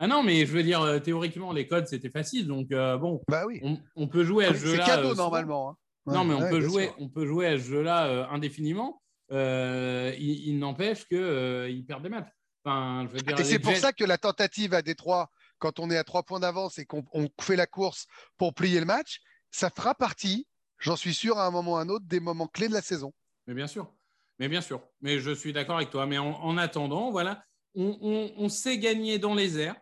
Ah 0.00 0.06
non, 0.06 0.22
mais 0.22 0.46
je 0.46 0.52
veux 0.52 0.62
dire, 0.62 0.80
euh, 0.82 0.98
théoriquement, 1.00 1.52
les 1.52 1.66
Codes, 1.66 1.86
c'était 1.86 2.08
facile. 2.10 2.46
Donc, 2.46 2.72
euh, 2.72 2.96
bon, 2.96 3.20
Bah 3.28 3.44
oui. 3.46 3.60
on, 3.62 3.78
on 3.96 4.08
peut 4.08 4.24
jouer 4.24 4.46
à 4.46 4.54
ce 4.54 4.60
C'est 4.60 4.66
jeu-là. 4.68 4.86
cadeau 4.86 5.08
euh, 5.08 5.10
souvent. 5.10 5.22
normalement. 5.24 5.70
hein. 5.70 5.76
Non, 6.06 6.24
mais 6.24 6.34
on, 6.34 6.40
ouais, 6.40 6.50
peut 6.50 6.60
jouer, 6.62 6.84
sûr. 6.84 6.94
on 7.00 7.08
peut 7.10 7.26
jouer 7.26 7.46
à 7.46 7.58
ce 7.58 7.64
jeu-là 7.64 8.06
euh, 8.06 8.26
indéfiniment. 8.30 9.02
Il 9.30 10.16
il 10.18 10.58
n'empêche 10.58 11.04
qu'ils 11.06 11.84
perdent 11.86 12.02
des 12.02 12.08
matchs. 12.08 12.30
Enfin, 12.64 13.06
je 13.08 13.12
veux 13.14 13.20
dire, 13.20 13.38
Et 13.38 13.44
c'est 13.44 13.58
pour 13.58 13.72
Jets- 13.72 13.80
ça 13.80 13.92
que 13.92 14.04
la 14.04 14.16
tentative 14.18 14.72
à 14.74 14.80
Détroit, 14.82 15.30
quand 15.58 15.78
on 15.78 15.90
est 15.90 15.96
à 15.98 16.04
trois 16.04 16.22
points 16.22 16.40
d'avance 16.40 16.78
et 16.78 16.86
qu'on 16.86 17.04
on 17.12 17.28
fait 17.40 17.56
la 17.56 17.66
course 17.66 18.06
pour 18.38 18.54
plier 18.54 18.80
le 18.80 18.86
match, 18.86 19.20
ça 19.50 19.68
fera 19.70 19.94
partie 19.94 20.46
j'en 20.78 20.96
suis 20.96 21.14
sûr, 21.14 21.38
à 21.38 21.46
un 21.46 21.50
moment 21.50 21.72
ou 21.72 21.76
à 21.76 21.80
un 21.82 21.88
autre, 21.88 22.06
des 22.06 22.20
moments 22.20 22.46
clés 22.46 22.68
de 22.68 22.72
la 22.74 22.82
saison. 22.82 23.12
Mais 23.46 23.54
bien 23.54 23.66
sûr. 23.66 23.92
Mais 24.38 24.48
bien 24.48 24.60
sûr. 24.60 24.82
Mais 25.00 25.18
je 25.18 25.30
suis 25.32 25.52
d'accord 25.52 25.76
avec 25.76 25.90
toi. 25.90 26.06
Mais 26.06 26.18
en, 26.18 26.30
en 26.30 26.56
attendant, 26.58 27.10
voilà, 27.10 27.44
on, 27.74 27.98
on- 28.00 28.32
on 28.36 28.48
sait 28.48 28.78
gagner 28.78 29.18
dans 29.18 29.34
les 29.34 29.58
airs, 29.58 29.76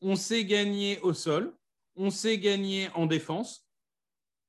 on 0.00 0.14
sait 0.16 0.44
gagner 0.44 1.00
au 1.00 1.12
sol, 1.12 1.56
on 1.96 2.10
sait 2.10 2.38
gagner 2.38 2.88
en 2.94 3.06
défense. 3.06 3.66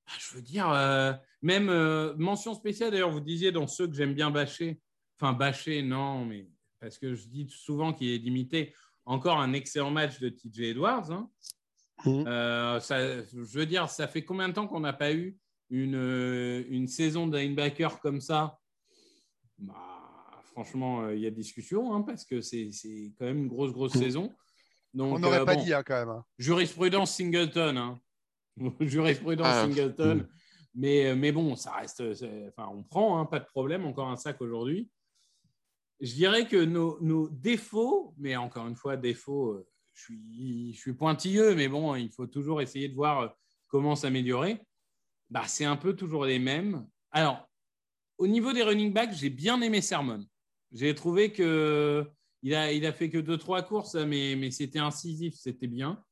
Ah, 0.07 0.13
Je 0.19 0.35
veux 0.35 0.41
dire, 0.41 0.69
euh, 0.69 1.13
même 1.41 1.69
euh, 1.69 2.13
mention 2.17 2.53
spéciale, 2.53 2.91
d'ailleurs, 2.91 3.11
vous 3.11 3.19
disiez 3.19 3.51
dans 3.51 3.67
ceux 3.67 3.87
que 3.87 3.93
j'aime 3.95 4.13
bien 4.13 4.29
bâcher. 4.31 4.79
Enfin, 5.19 5.33
bâcher, 5.33 5.81
non, 5.81 6.25
mais 6.25 6.47
parce 6.79 6.97
que 6.97 7.15
je 7.15 7.27
dis 7.27 7.47
souvent 7.49 7.93
qu'il 7.93 8.09
est 8.09 8.17
limité. 8.19 8.73
Encore 9.05 9.39
un 9.39 9.53
excellent 9.53 9.89
match 9.91 10.19
de 10.19 10.29
TJ 10.29 10.59
Edwards. 10.71 11.11
hein. 11.11 11.29
Mhm. 12.05 12.27
Euh, 12.27 12.79
ça, 12.79 13.23
je 13.25 13.57
veux 13.57 13.65
dire, 13.65 13.89
ça 13.89 14.07
fait 14.07 14.23
combien 14.23 14.49
de 14.49 14.53
temps 14.53 14.67
qu'on 14.67 14.81
n'a 14.81 14.93
pas 14.93 15.13
eu 15.13 15.37
une, 15.69 15.95
euh, 15.95 16.63
une 16.69 16.87
saison 16.87 17.27
de 17.27 17.37
linebacker 17.37 17.99
comme 17.99 18.21
ça 18.21 18.59
bah, 19.57 19.73
Franchement, 20.53 21.01
euh, 21.03 21.15
il 21.15 21.21
y 21.21 21.27
a 21.27 21.31
discussion 21.31 21.93
hein, 21.93 22.01
parce 22.01 22.25
que 22.25 22.41
c'est 22.41 22.71
c'est 22.71 23.13
quand 23.17 23.25
même 23.25 23.37
une 23.39 23.47
grosse, 23.47 23.71
grosse 23.71 23.93
Mhm. 23.95 24.01
saison. 24.01 24.35
Donc, 24.93 25.15
On 25.15 25.19
n'aurait 25.19 25.41
euh, 25.41 25.45
pas 25.45 25.55
bon, 25.55 25.63
dit 25.63 25.73
hein, 25.73 25.83
quand 25.83 25.93
même. 25.95 26.09
hein. 26.09 26.25
Jurisprudence 26.39 27.15
Singleton. 27.15 27.77
hein. 27.77 27.99
Jurisprudence 28.79 29.47
Ah, 29.47 29.63
Singleton. 29.65 30.27
Mais, 30.73 31.15
mais 31.15 31.31
bon, 31.31 31.55
ça 31.55 31.71
reste. 31.73 32.03
Enfin, 32.47 32.69
on 32.73 32.83
prend, 32.83 33.19
hein, 33.19 33.25
pas 33.25 33.39
de 33.39 33.45
problème. 33.45 33.85
Encore 33.85 34.09
un 34.09 34.15
sac 34.15 34.41
aujourd'hui. 34.41 34.89
Je 35.99 36.13
dirais 36.13 36.47
que 36.47 36.63
nos, 36.63 36.99
nos 37.01 37.27
défauts, 37.29 38.13
mais 38.17 38.35
encore 38.35 38.67
une 38.67 38.75
fois, 38.75 38.97
défauts, 38.97 39.63
je 39.95 40.01
suis, 40.03 40.73
je 40.73 40.79
suis 40.79 40.93
pointilleux, 40.93 41.55
mais 41.55 41.67
bon, 41.67 41.95
il 41.95 42.11
faut 42.11 42.27
toujours 42.27 42.61
essayer 42.61 42.87
de 42.89 42.93
voir 42.95 43.35
comment 43.67 43.95
s'améliorer. 43.95 44.59
Bah, 45.29 45.43
c'est 45.47 45.65
un 45.65 45.75
peu 45.75 45.95
toujours 45.95 46.25
les 46.25 46.39
mêmes. 46.39 46.87
Alors, 47.11 47.47
au 48.17 48.27
niveau 48.27 48.53
des 48.53 48.63
running 48.63 48.93
backs, 48.93 49.13
j'ai 49.13 49.29
bien 49.29 49.61
aimé 49.61 49.81
Sermon. 49.81 50.25
J'ai 50.71 50.93
trouvé 50.95 51.31
que 51.31 52.09
il 52.43 52.53
a, 52.53 52.71
il 52.71 52.85
a 52.85 52.93
fait 52.93 53.09
que 53.09 53.17
deux, 53.17 53.37
trois 53.37 53.63
courses, 53.63 53.95
mais, 53.95 54.35
mais 54.37 54.51
c'était 54.51 54.79
incisif, 54.79 55.35
c'était 55.35 55.67
bien. 55.67 56.03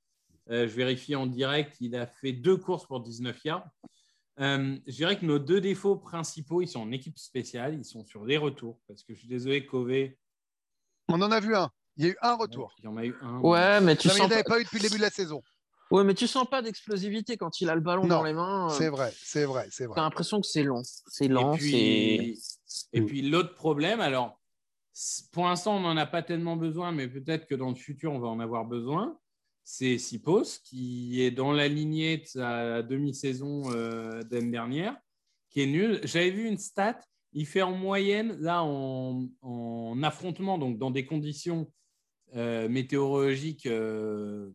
Euh, 0.49 0.67
je 0.67 0.75
vérifie 0.75 1.15
en 1.15 1.27
direct, 1.27 1.77
il 1.79 1.95
a 1.95 2.07
fait 2.07 2.33
deux 2.33 2.57
courses 2.57 2.85
pour 2.85 3.01
19 3.01 3.43
yards. 3.45 3.67
Euh, 4.39 4.77
je 4.85 4.91
dirais 4.91 5.17
que 5.17 5.25
nos 5.25 5.39
deux 5.39 5.61
défauts 5.61 5.95
principaux, 5.95 6.61
ils 6.61 6.67
sont 6.67 6.81
en 6.81 6.91
équipe 6.91 7.17
spéciale, 7.17 7.75
ils 7.75 7.85
sont 7.85 8.05
sur 8.05 8.25
les 8.25 8.37
retours. 8.37 8.79
Parce 8.87 9.03
que 9.03 9.13
je 9.13 9.19
suis 9.19 9.27
désolé, 9.27 9.65
Cové, 9.65 10.17
On 11.07 11.21
en 11.21 11.31
a 11.31 11.39
vu 11.39 11.55
un. 11.55 11.71
Il 11.97 12.05
y 12.05 12.09
a 12.09 12.11
eu 12.11 12.17
un 12.21 12.33
retour. 12.35 12.75
il 12.79 12.85
y 12.85 12.87
en 12.87 12.97
a 12.97 13.05
eu 13.05 13.15
un. 13.21 13.39
Ouais, 13.39 13.79
mais 13.81 13.95
tu 13.95 14.07
Non, 14.07 14.13
mais 14.13 14.19
il 14.19 14.19
sens 14.19 14.19
n'y 14.19 14.21
en 14.21 14.31
avait 14.31 14.43
pas 14.43 14.59
eu 14.59 14.63
depuis 14.63 14.79
le 14.79 14.83
début 14.83 14.97
de 14.97 15.03
la 15.03 15.09
saison. 15.09 15.41
Ouais, 15.91 16.03
mais 16.03 16.13
tu 16.15 16.25
sens 16.27 16.49
pas 16.49 16.61
d'explosivité 16.61 17.37
quand 17.37 17.61
il 17.61 17.69
a 17.69 17.75
le 17.75 17.81
ballon 17.81 18.03
Non, 18.03 18.07
dans 18.17 18.23
les 18.23 18.33
mains. 18.33 18.67
euh, 18.67 18.69
C'est 18.75 18.89
vrai, 18.89 19.13
c'est 19.15 19.45
vrai, 19.45 19.67
c'est 19.69 19.83
T'as 19.85 19.89
vrai. 19.91 20.01
l'impression 20.01 20.41
que 20.41 20.47
c'est 20.47 20.63
long. 20.63 20.81
C'est 20.83 21.27
lent. 21.27 21.53
Et 21.53 21.57
puis, 21.57 22.39
et 22.93 23.01
puis 23.01 23.21
l'autre 23.21 23.53
problème, 23.53 23.99
alors, 24.01 24.41
pour 25.31 25.45
l'instant, 25.45 25.75
on 25.77 25.81
n'en 25.81 25.95
a 25.97 26.05
pas 26.05 26.23
tellement 26.23 26.55
besoin, 26.57 26.91
mais 26.91 27.07
peut-être 27.07 27.45
que 27.47 27.53
dans 27.55 27.69
le 27.69 27.75
futur, 27.75 28.11
on 28.13 28.19
va 28.19 28.27
en 28.27 28.39
avoir 28.39 28.65
besoin. 28.65 29.17
C'est 29.63 29.97
Sipos, 29.97 30.59
qui 30.63 31.21
est 31.21 31.31
dans 31.31 31.51
la 31.51 31.67
lignée 31.67 32.17
de 32.17 32.25
sa 32.25 32.81
demi-saison 32.81 33.63
euh, 33.71 34.21
d'année 34.23 34.51
dernière, 34.51 34.95
qui 35.49 35.61
est 35.61 35.65
nul. 35.67 35.99
J'avais 36.03 36.29
vu 36.31 36.47
une 36.47 36.57
stat, 36.57 36.99
il 37.33 37.45
fait 37.45 37.61
en 37.63 37.71
moyenne, 37.73 38.37
là, 38.41 38.63
en, 38.63 39.27
en 39.41 40.03
affrontement, 40.03 40.57
donc 40.57 40.77
dans 40.77 40.91
des 40.91 41.05
conditions 41.05 41.71
euh, 42.35 42.67
météorologiques 42.69 43.65
euh, 43.65 44.49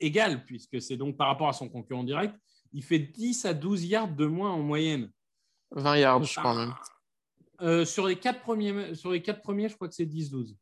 égales, 0.00 0.44
puisque 0.44 0.80
c'est 0.80 0.96
donc 0.96 1.16
par 1.16 1.28
rapport 1.28 1.48
à 1.48 1.52
son 1.52 1.68
concurrent 1.68 2.04
direct, 2.04 2.34
il 2.72 2.82
fait 2.82 2.98
10 2.98 3.44
à 3.44 3.54
12 3.54 3.84
yards 3.84 4.08
de 4.14 4.26
moins 4.26 4.50
en 4.52 4.60
moyenne. 4.62 5.10
20 5.72 5.96
yards, 5.98 6.24
je 6.24 6.34
crois 6.38 6.54
même. 6.54 6.74
Euh, 7.62 7.84
sur, 7.84 8.06
les 8.06 8.16
quatre 8.16 8.40
premiers, 8.40 8.94
sur 8.94 9.10
les 9.12 9.22
quatre 9.22 9.40
premiers, 9.42 9.68
je 9.68 9.74
crois 9.74 9.88
que 9.88 9.94
c'est 9.94 10.04
10-12. 10.06 10.56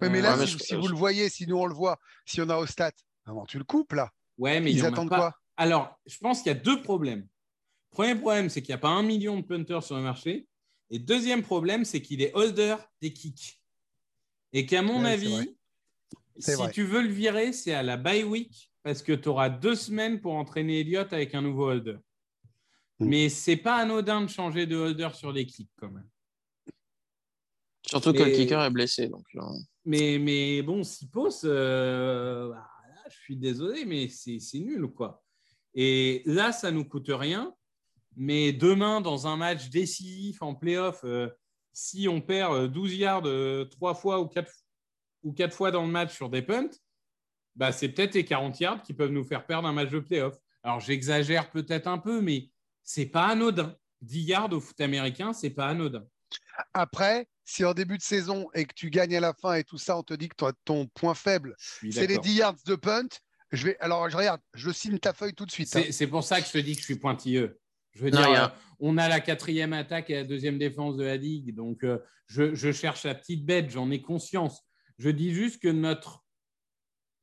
Ouais, 0.00 0.08
mais 0.08 0.18
Euh, 0.18 0.22
là, 0.22 0.32
ouais, 0.32 0.38
mais 0.40 0.46
si, 0.46 0.52
je- 0.52 0.58
si 0.58 0.74
je- 0.74 0.76
vous 0.76 0.88
le 0.88 0.96
voyez, 0.96 1.28
si 1.28 1.46
nous 1.46 1.56
on 1.56 1.66
le 1.66 1.74
voit, 1.74 1.98
si 2.26 2.40
on 2.40 2.48
a 2.48 2.56
au 2.58 2.66
stat, 2.66 2.90
avant 3.24 3.46
tu 3.46 3.58
le 3.58 3.64
coupes 3.64 3.92
là. 3.92 4.10
Ouais, 4.36 4.60
mais 4.60 4.72
Ils 4.72 4.84
attendent 4.84 5.08
pas. 5.08 5.16
quoi 5.18 5.34
Alors, 5.56 6.00
je 6.06 6.18
pense 6.18 6.42
qu'il 6.42 6.48
y 6.52 6.56
a 6.56 6.58
deux 6.58 6.82
problèmes. 6.82 7.26
Premier 7.92 8.16
problème, 8.16 8.48
c'est 8.50 8.60
qu'il 8.60 8.70
n'y 8.72 8.74
a 8.74 8.78
pas 8.78 8.88
un 8.88 9.04
million 9.04 9.36
de 9.38 9.42
punters 9.42 9.84
sur 9.84 9.94
le 9.96 10.02
marché. 10.02 10.48
Et 10.90 10.98
deuxième 10.98 11.42
problème, 11.42 11.84
c'est 11.84 12.02
qu'il 12.02 12.20
est 12.20 12.34
holder 12.34 12.74
des 13.00 13.12
kicks. 13.12 13.60
Et 14.52 14.66
qu'à 14.66 14.82
mon 14.82 15.04
Ouais, 15.04 15.10
avis, 15.12 15.56
si 16.38 16.52
vrai. 16.54 16.70
tu 16.70 16.84
veux 16.84 17.02
le 17.02 17.08
virer, 17.08 17.52
c'est 17.52 17.74
à 17.74 17.82
la 17.82 17.96
bye 17.96 18.24
week 18.24 18.70
parce 18.82 19.02
que 19.02 19.12
tu 19.12 19.28
auras 19.28 19.48
deux 19.48 19.74
semaines 19.74 20.20
pour 20.20 20.34
entraîner 20.34 20.80
Elliott 20.80 21.12
avec 21.12 21.34
un 21.34 21.42
nouveau 21.42 21.70
holder. 21.70 21.96
Mm. 22.98 23.06
Mais 23.06 23.28
c'est 23.28 23.56
pas 23.56 23.76
anodin 23.76 24.22
de 24.22 24.28
changer 24.28 24.66
de 24.66 24.76
holder 24.76 25.10
sur 25.14 25.32
les 25.32 25.46
kicks 25.46 25.70
quand 25.76 25.90
même. 25.90 26.08
Surtout 27.86 28.12
que 28.12 28.22
le 28.22 28.30
kicker 28.30 28.62
est 28.62 28.70
blessé. 28.70 29.08
Donc, 29.08 29.26
euh, 29.36 29.40
Mais, 29.84 30.18
mais 30.18 30.62
bon, 30.62 30.82
Sipos, 30.82 31.44
euh, 31.44 32.48
bah, 32.48 32.66
là, 32.88 33.02
je 33.10 33.16
suis 33.18 33.36
désolé, 33.36 33.84
mais 33.84 34.08
c'est 34.08 34.40
nul, 34.58 34.88
quoi. 34.88 35.22
Et 35.74 36.22
là, 36.24 36.52
ça 36.52 36.70
nous 36.70 36.84
coûte 36.84 37.10
rien. 37.10 37.54
Mais 38.16 38.52
demain, 38.52 39.00
dans 39.00 39.26
un 39.26 39.36
match 39.36 39.70
décisif 39.70 40.40
en 40.40 40.54
playoff, 40.54 41.00
euh, 41.04 41.28
si 41.72 42.08
on 42.08 42.20
perd 42.20 42.54
euh, 42.54 42.68
12 42.68 42.94
yards 42.94 43.26
euh, 43.26 43.64
trois 43.64 43.94
fois 43.94 44.20
ou 44.20 44.26
quatre, 44.26 44.52
ou 45.24 45.32
quatre 45.32 45.54
fois 45.54 45.70
dans 45.70 45.82
le 45.82 45.90
match 45.90 46.14
sur 46.14 46.28
des 46.30 46.42
punts, 46.42 46.70
bah, 47.56 47.72
c'est 47.72 47.88
peut-être 47.88 48.14
les 48.14 48.24
40 48.24 48.60
yards 48.60 48.82
qui 48.82 48.94
peuvent 48.94 49.10
nous 49.10 49.24
faire 49.24 49.46
perdre 49.46 49.66
un 49.66 49.72
match 49.72 49.90
de 49.90 49.98
playoff. 50.00 50.36
Alors, 50.62 50.80
j'exagère 50.80 51.50
peut-être 51.50 51.86
un 51.88 51.98
peu, 51.98 52.20
mais 52.20 52.50
c'est 52.82 53.06
pas 53.06 53.26
anodin. 53.26 53.74
10 54.02 54.20
yards 54.22 54.52
au 54.52 54.60
foot 54.60 54.80
américain, 54.80 55.32
c'est 55.32 55.50
pas 55.50 55.66
anodin. 55.66 56.04
Après, 56.72 57.26
si 57.44 57.64
en 57.64 57.74
début 57.74 57.96
de 57.98 58.02
saison 58.02 58.48
et 58.54 58.64
que 58.64 58.74
tu 58.74 58.90
gagnes 58.90 59.16
à 59.16 59.20
la 59.20 59.32
fin 59.34 59.54
et 59.54 59.64
tout 59.64 59.78
ça, 59.78 59.96
on 59.98 60.02
te 60.02 60.14
dit 60.14 60.28
que 60.28 60.36
toi, 60.36 60.52
ton 60.64 60.86
point 60.88 61.14
faible, 61.14 61.54
c'est 61.58 61.88
les 62.02 62.06
d'accord. 62.08 62.22
10 62.24 62.34
yards 62.34 62.54
de 62.66 62.74
punt. 62.74 63.08
Je 63.52 63.66
vais, 63.66 63.76
alors, 63.78 64.08
je 64.10 64.16
regarde, 64.16 64.40
je 64.54 64.70
signe 64.70 64.98
ta 64.98 65.12
feuille 65.12 65.34
tout 65.34 65.46
de 65.46 65.50
suite. 65.50 65.74
hein. 65.76 65.82
C'est 65.90 66.08
pour 66.08 66.24
ça 66.24 66.40
que 66.40 66.46
je 66.46 66.52
te 66.52 66.58
dis 66.58 66.74
que 66.74 66.80
je 66.80 66.86
suis 66.86 66.98
pointilleux. 66.98 67.60
Je 67.92 68.02
veux 68.02 68.10
Non, 68.10 68.18
dire, 68.18 68.44
euh, 68.44 68.48
on 68.80 68.98
a 68.98 69.08
la 69.08 69.20
quatrième 69.20 69.72
attaque 69.72 70.10
et 70.10 70.14
la 70.14 70.24
deuxième 70.24 70.58
défense 70.58 70.96
de 70.96 71.04
la 71.04 71.16
ligue, 71.16 71.54
donc 71.54 71.84
euh, 71.84 71.98
je, 72.26 72.52
je 72.54 72.72
cherche 72.72 73.04
la 73.04 73.14
petite 73.14 73.44
bête, 73.46 73.70
j'en 73.70 73.90
ai 73.92 74.02
conscience. 74.02 74.62
Je 74.98 75.10
dis 75.10 75.34
juste 75.34 75.60
que 75.60 75.68
notre 75.68 76.24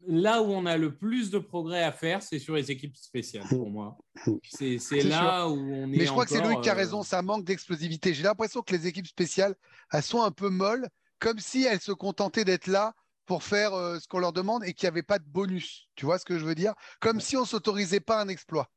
là 0.08 0.42
où 0.42 0.46
on 0.46 0.66
a 0.66 0.78
le 0.78 0.96
plus 0.96 1.30
de 1.30 1.40
progrès 1.40 1.84
à 1.84 1.92
faire, 1.92 2.24
c'est 2.24 2.40
sur 2.40 2.56
les 2.56 2.72
équipes 2.72 2.98
spéciales 2.98 3.48
pour 3.48 3.70
moi. 3.70 3.98
C'est 4.44 5.04
là 5.04 5.48
où 5.48 5.54
on 5.54 5.92
est. 5.94 5.98
Mais 5.98 6.06
je 6.06 6.12
crois 6.12 6.26
que 6.26 6.32
c'est 6.32 6.42
Loïc 6.42 6.62
qui 6.62 6.70
a 6.70 6.74
euh, 6.74 6.76
raison, 6.76 7.04
ça 7.04 7.22
manque 7.22 7.46
d'explosivité. 7.46 8.14
J'ai 8.14 8.24
l'impression 8.24 8.62
que 8.62 8.76
les 8.76 8.88
équipes 8.88 9.08
spéciales, 9.08 9.56
elles 9.92 10.04
sont 10.04 10.22
un 10.22 10.32
peu 10.32 10.50
molles, 10.50 10.88
comme 11.20 11.40
si 11.40 11.64
elles 11.64 11.80
se 11.80 11.92
contentaient 11.92 12.46
d'être 12.46 12.68
là 12.68 12.94
pour 13.26 13.44
faire 13.44 13.74
euh, 13.74 14.00
ce 14.00 14.08
qu'on 14.08 14.20
leur 14.20 14.34
demande 14.34 14.64
et 14.66 14.74
qu'il 14.74 14.88
n'y 14.88 14.92
avait 14.92 15.04
pas 15.04 15.20
de 15.20 15.26
bonus. 15.26 15.88
Tu 15.96 16.06
vois 16.06 16.18
ce 16.18 16.26
que 16.26 16.38
je 16.38 16.46
veux 16.46 16.56
dire? 16.56 16.74
Comme 17.00 17.20
si 17.20 17.38
on 17.38 17.46
s'autorisait 17.46 18.00
pas 18.00 18.22
un 18.22 18.28
exploit. 18.28 18.70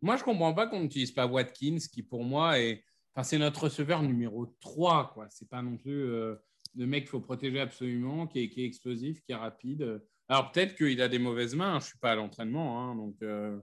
Moi, 0.00 0.16
je 0.16 0.24
comprends 0.24 0.54
pas 0.54 0.66
qu'on 0.66 0.80
n'utilise 0.80 1.12
pas 1.12 1.26
Watkins, 1.26 1.78
qui 1.92 2.02
pour 2.02 2.24
moi 2.24 2.58
est. 2.58 2.84
Enfin, 3.14 3.24
c'est 3.24 3.38
notre 3.38 3.64
receveur 3.64 4.02
numéro 4.02 4.46
3. 4.60 5.12
quoi. 5.12 5.26
C'est 5.28 5.48
pas 5.48 5.60
non 5.62 5.76
plus 5.76 6.04
euh, 6.04 6.36
le 6.76 6.86
mec 6.86 7.02
qu'il 7.04 7.10
faut 7.10 7.20
protéger 7.20 7.60
absolument, 7.60 8.26
qui 8.26 8.40
est, 8.44 8.48
qui 8.48 8.62
est 8.62 8.66
explosif, 8.66 9.20
qui 9.22 9.32
est 9.32 9.36
rapide. 9.36 10.02
Alors, 10.28 10.50
peut-être 10.52 10.74
qu'il 10.74 11.00
a 11.02 11.08
des 11.08 11.18
mauvaises 11.18 11.54
mains. 11.54 11.78
Je 11.80 11.86
suis 11.86 11.98
pas 11.98 12.12
à 12.12 12.14
l'entraînement. 12.14 12.80
hein, 12.80 12.94
donc, 12.96 13.14
euh, 13.22 13.58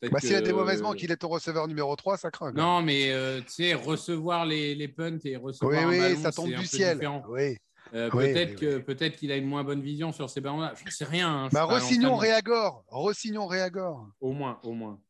peut-être 0.00 0.12
Bah, 0.12 0.20
S'il 0.20 0.34
a 0.34 0.40
des 0.42 0.52
mauvaises 0.52 0.82
mains 0.82 0.94
qu'il 0.94 1.10
est 1.10 1.16
ton 1.16 1.28
receveur 1.28 1.66
numéro 1.68 1.94
3, 1.96 2.16
ça 2.18 2.30
craint. 2.30 2.52
Non, 2.52 2.82
mais 2.82 3.10
euh, 3.12 3.40
tu 3.40 3.48
sais, 3.52 3.74
recevoir 3.74 4.44
les, 4.44 4.74
les 4.74 4.88
punts 4.88 5.18
et 5.24 5.36
recevoir 5.36 5.72
oui, 5.72 5.84
un 5.84 5.88
oui, 5.88 5.98
ballon, 5.98 6.20
ça 6.20 6.32
tombe 6.32 6.50
du 6.52 6.66
ciel. 6.66 6.98
Oui. 7.28 7.56
Euh, 7.94 8.08
Oui, 8.14 8.32
peut-être 8.32 8.50
oui, 8.50 8.56
que 8.56 8.78
peut-être 8.78 9.16
qu'il 9.16 9.30
a 9.30 9.36
une 9.36 9.46
moins 9.46 9.62
bonne 9.62 9.82
vision 9.82 10.10
sur 10.12 10.28
ces 10.30 10.40
ballons-là. 10.40 10.72
Je 10.76 10.84
ne 10.84 10.90
sais 10.90 11.04
rien. 11.04 11.28
hein, 11.44 11.48
Bah, 11.52 11.64
Rossignol. 11.64 12.14
Réagor. 12.18 12.82
Rossignol, 12.88 13.46
Réagor. 13.48 14.08
Au 14.20 14.32
moins, 14.32 14.58
au 14.64 14.72
moins. 14.72 15.00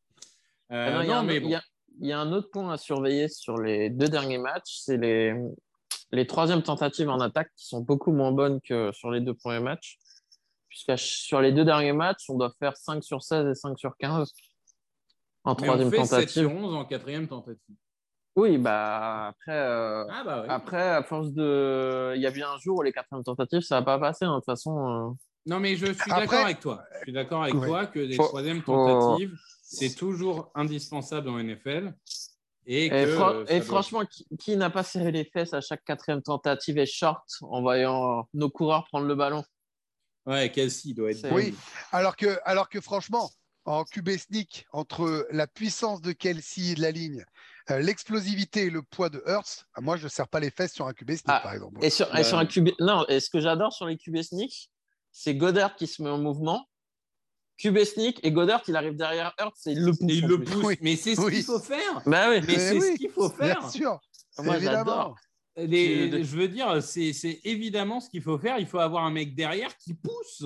Ah 0.69 0.75
Euh, 0.75 0.93
non, 0.97 1.01
il 1.03 1.07
y 1.07 1.11
a 1.11 1.17
un- 1.19 1.23
mais 1.23 1.35
il 1.37 1.41
bon. 1.43 1.49
y 1.49 1.55
a- 1.55 1.63
il 2.01 2.07
y 2.07 2.11
a 2.11 2.19
un 2.19 2.31
autre 2.33 2.49
point 2.51 2.71
à 2.73 2.77
surveiller 2.77 3.29
sur 3.29 3.57
les 3.57 3.89
deux 3.89 4.09
derniers 4.09 4.37
matchs, 4.37 4.79
c'est 4.83 4.97
les, 4.97 5.33
les 6.11 6.27
troisièmes 6.27 6.61
tentatives 6.63 7.09
en 7.09 7.19
attaque 7.19 7.51
qui 7.55 7.65
sont 7.67 7.81
beaucoup 7.81 8.11
moins 8.11 8.31
bonnes 8.31 8.61
que 8.61 8.91
sur 8.93 9.11
les 9.11 9.21
deux 9.21 9.33
premiers 9.33 9.59
matchs. 9.59 9.97
Puisque 10.69 10.97
sur 10.97 11.39
les 11.41 11.51
deux 11.53 11.63
derniers 11.65 11.93
matchs, 11.93 12.29
on 12.29 12.37
doit 12.37 12.51
faire 12.59 12.75
5 12.75 13.03
sur 13.03 13.23
16 13.23 13.47
et 13.47 13.55
5 13.55 13.77
sur 13.79 13.95
15 13.97 14.33
en 15.45 15.51
Mais 15.53 15.61
on 15.61 15.65
troisième 15.65 15.89
fait 15.91 15.97
7 16.03 16.09
tentative. 16.09 16.29
sur 16.43 16.51
11 16.51 16.75
en 16.75 16.85
quatrième 16.85 17.27
tentative. 17.27 17.75
Oui, 18.35 18.57
bah 18.57 19.27
après, 19.27 19.53
euh, 19.57 20.03
Ah 20.09 20.23
bah 20.25 20.41
oui. 20.41 20.47
après, 20.49 20.81
à 20.89 21.01
force 21.03 21.31
de. 21.31 22.13
Il 22.17 22.21
y 22.21 22.27
a 22.27 22.31
bien 22.31 22.49
un 22.51 22.57
jour 22.57 22.79
où 22.79 22.81
les 22.81 22.91
quatrièmes 22.91 23.23
tentatives, 23.23 23.61
ça 23.61 23.79
va 23.79 23.85
pas 23.85 23.99
passer. 23.99 24.25
hein. 24.25 24.33
De 24.33 24.35
toute 24.39 24.45
façon, 24.45 24.77
euh, 24.89 25.13
Non, 25.45 25.59
mais 25.61 25.75
je 25.77 25.85
suis 25.85 26.11
Après- 26.11 26.21
d'accord 26.25 26.43
avec 26.45 26.59
toi. 26.59 26.83
Je 26.95 26.99
suis 27.03 27.13
d'accord 27.13 27.43
avec 27.43 27.53
Ouais. 27.55 27.67
toi 27.67 27.85
que 27.85 27.99
les 27.99 28.17
troisièmes 28.17 28.61
tentatives, 28.63 29.33
c'est 29.61 29.95
toujours 29.95 30.51
indispensable 30.55 31.29
en 31.29 31.37
NFL. 31.39 31.93
Et, 32.67 32.85
Et, 32.87 32.89
que, 32.89 33.07
fran- 33.07 33.29
euh, 33.33 33.45
ça 33.45 33.53
et 33.53 33.59
doit- 33.59 33.65
franchement, 33.65 34.05
qui, 34.05 34.25
qui 34.39 34.57
n'a 34.57 34.69
pas 34.69 34.83
serré 34.83 35.11
les 35.11 35.25
fesses 35.25 35.53
à 35.53 35.61
chaque 35.61 35.83
quatrième 35.83 36.21
tentative 36.21 36.77
et 36.77 36.85
short 36.85 37.23
en 37.41 37.61
voyant 37.61 38.27
nos 38.33 38.49
coureurs 38.49 38.85
prendre 38.85 39.05
le 39.05 39.15
ballon? 39.15 39.43
Ouais, 40.25 40.51
Kelsey 40.51 40.93
doit 40.93 41.11
être. 41.11 41.31
Oui. 41.31 41.53
Alors 41.91 42.15
que, 42.15 42.39
alors 42.45 42.67
que 42.67 42.81
franchement, 42.81 43.29
en 43.65 43.83
QB 43.83 44.09
sneak 44.17 44.65
entre 44.71 45.27
la 45.31 45.45
puissance 45.47 46.01
de 46.01 46.11
Kelsey 46.11 46.71
et 46.71 46.75
de 46.75 46.81
la 46.81 46.91
ligne, 46.91 47.23
euh, 47.69 47.79
l'explosivité 47.79 48.63
et 48.65 48.69
le 48.71 48.81
poids 48.81 49.09
de 49.09 49.23
Hurts, 49.27 49.65
ah, 49.75 49.81
moi 49.81 49.97
je 49.97 50.05
ne 50.05 50.09
serre 50.09 50.27
pas 50.27 50.39
les 50.39 50.49
fesses 50.51 50.73
sur 50.73 50.87
un 50.87 50.93
QB 50.93 51.11
sneak 51.11 51.23
Ah, 51.27 51.39
par 51.41 51.53
exemple. 51.53 51.83
Et 51.83 51.89
sur, 51.91 52.15
et 52.17 52.23
sur 52.23 52.37
un 52.39 52.45
QB. 52.47 52.69
Non, 52.79 53.05
et 53.07 53.19
ce 53.19 53.29
que 53.29 53.39
j'adore 53.39 53.73
sur 53.73 53.85
les 53.85 53.97
QB 53.97 54.21
sneak, 54.23 54.71
c'est 55.11 55.35
Goddard 55.35 55.75
qui 55.75 55.85
se 55.87 56.01
met 56.01 56.09
en 56.09 56.17
mouvement. 56.17 56.67
QB 57.57 57.83
sneak 57.83 58.19
et 58.23 58.31
Goddard, 58.31 58.61
il 58.67 58.75
arrive 58.75 58.95
derrière 58.95 59.33
et 59.39 59.71
il 59.71 59.83
le 59.85 59.91
pousse. 59.91 60.01
Et 60.09 60.13
il 60.15 60.25
en 60.25 60.27
le 60.27 60.43
plus. 60.43 60.53
pousse. 60.53 60.63
Oui. 60.65 60.77
Mais 60.81 60.95
c'est 60.95 61.15
ce 61.15 61.21
Oui. 61.21 61.33
qu'il 61.35 61.43
faut 61.43 61.59
faire. 61.59 62.01
Bah 62.05 62.29
oui. 62.29 62.41
Mais 62.41 62.47
Mais 62.47 62.59
c'est 62.59 62.73
oui, 62.73 62.81
ce 62.93 62.97
qu'il 62.97 63.09
faut 63.09 63.29
faire. 63.29 63.59
Bien 63.59 63.69
sûr, 63.69 63.99
Moi, 64.39 64.57
évidemment. 64.57 64.77
j'adore. 64.77 65.15
Les- 65.57 66.23
je 66.23 66.35
veux 66.35 66.49
dire, 66.49 66.83
c'est 66.83 67.13
c'est 67.13 67.39
évidemment 67.45 68.01
ce 68.01 68.09
qu'il 68.09 68.21
faut 68.21 68.37
faire. 68.37 68.59
Il 68.59 68.67
faut 68.67 68.79
avoir 68.79 69.05
un 69.05 69.11
mec 69.11 69.35
derrière 69.35 69.75
qui 69.77 69.93
pousse. 69.93 70.43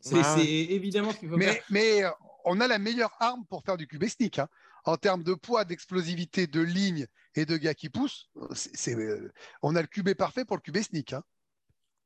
C'est 0.00 0.14
Ouais. 0.16 0.22
c'est 0.36 0.44
évidemment 0.46 1.12
ce 1.12 1.16
qu'il 1.18 1.30
faut 1.30 1.38
faire. 1.38 1.62
Mais, 1.70 2.04
euh, 2.04 2.10
on 2.44 2.60
a 2.60 2.66
la 2.66 2.78
meilleure 2.78 3.14
arme 3.20 3.44
pour 3.48 3.62
faire 3.64 3.76
du 3.78 3.86
QB 3.86 4.04
sneak. 4.08 4.38
hein. 4.40 4.48
En 4.84 4.96
termes 4.96 5.22
de 5.22 5.32
poids, 5.34 5.64
d'explosivité, 5.64 6.48
de 6.48 6.60
ligne 6.60 7.06
et 7.36 7.46
de 7.46 7.56
gars 7.56 7.72
qui 7.72 7.88
poussent, 7.88 8.28
c'est- 8.52 8.74
c'est, 8.74 8.94
euh, 8.96 9.32
on 9.62 9.76
a 9.76 9.80
le 9.80 9.86
QB 9.86 10.14
parfait 10.14 10.44
pour 10.44 10.56
le 10.56 10.60
QB 10.60 10.82
sneak. 10.82 11.12
hein. 11.12 11.22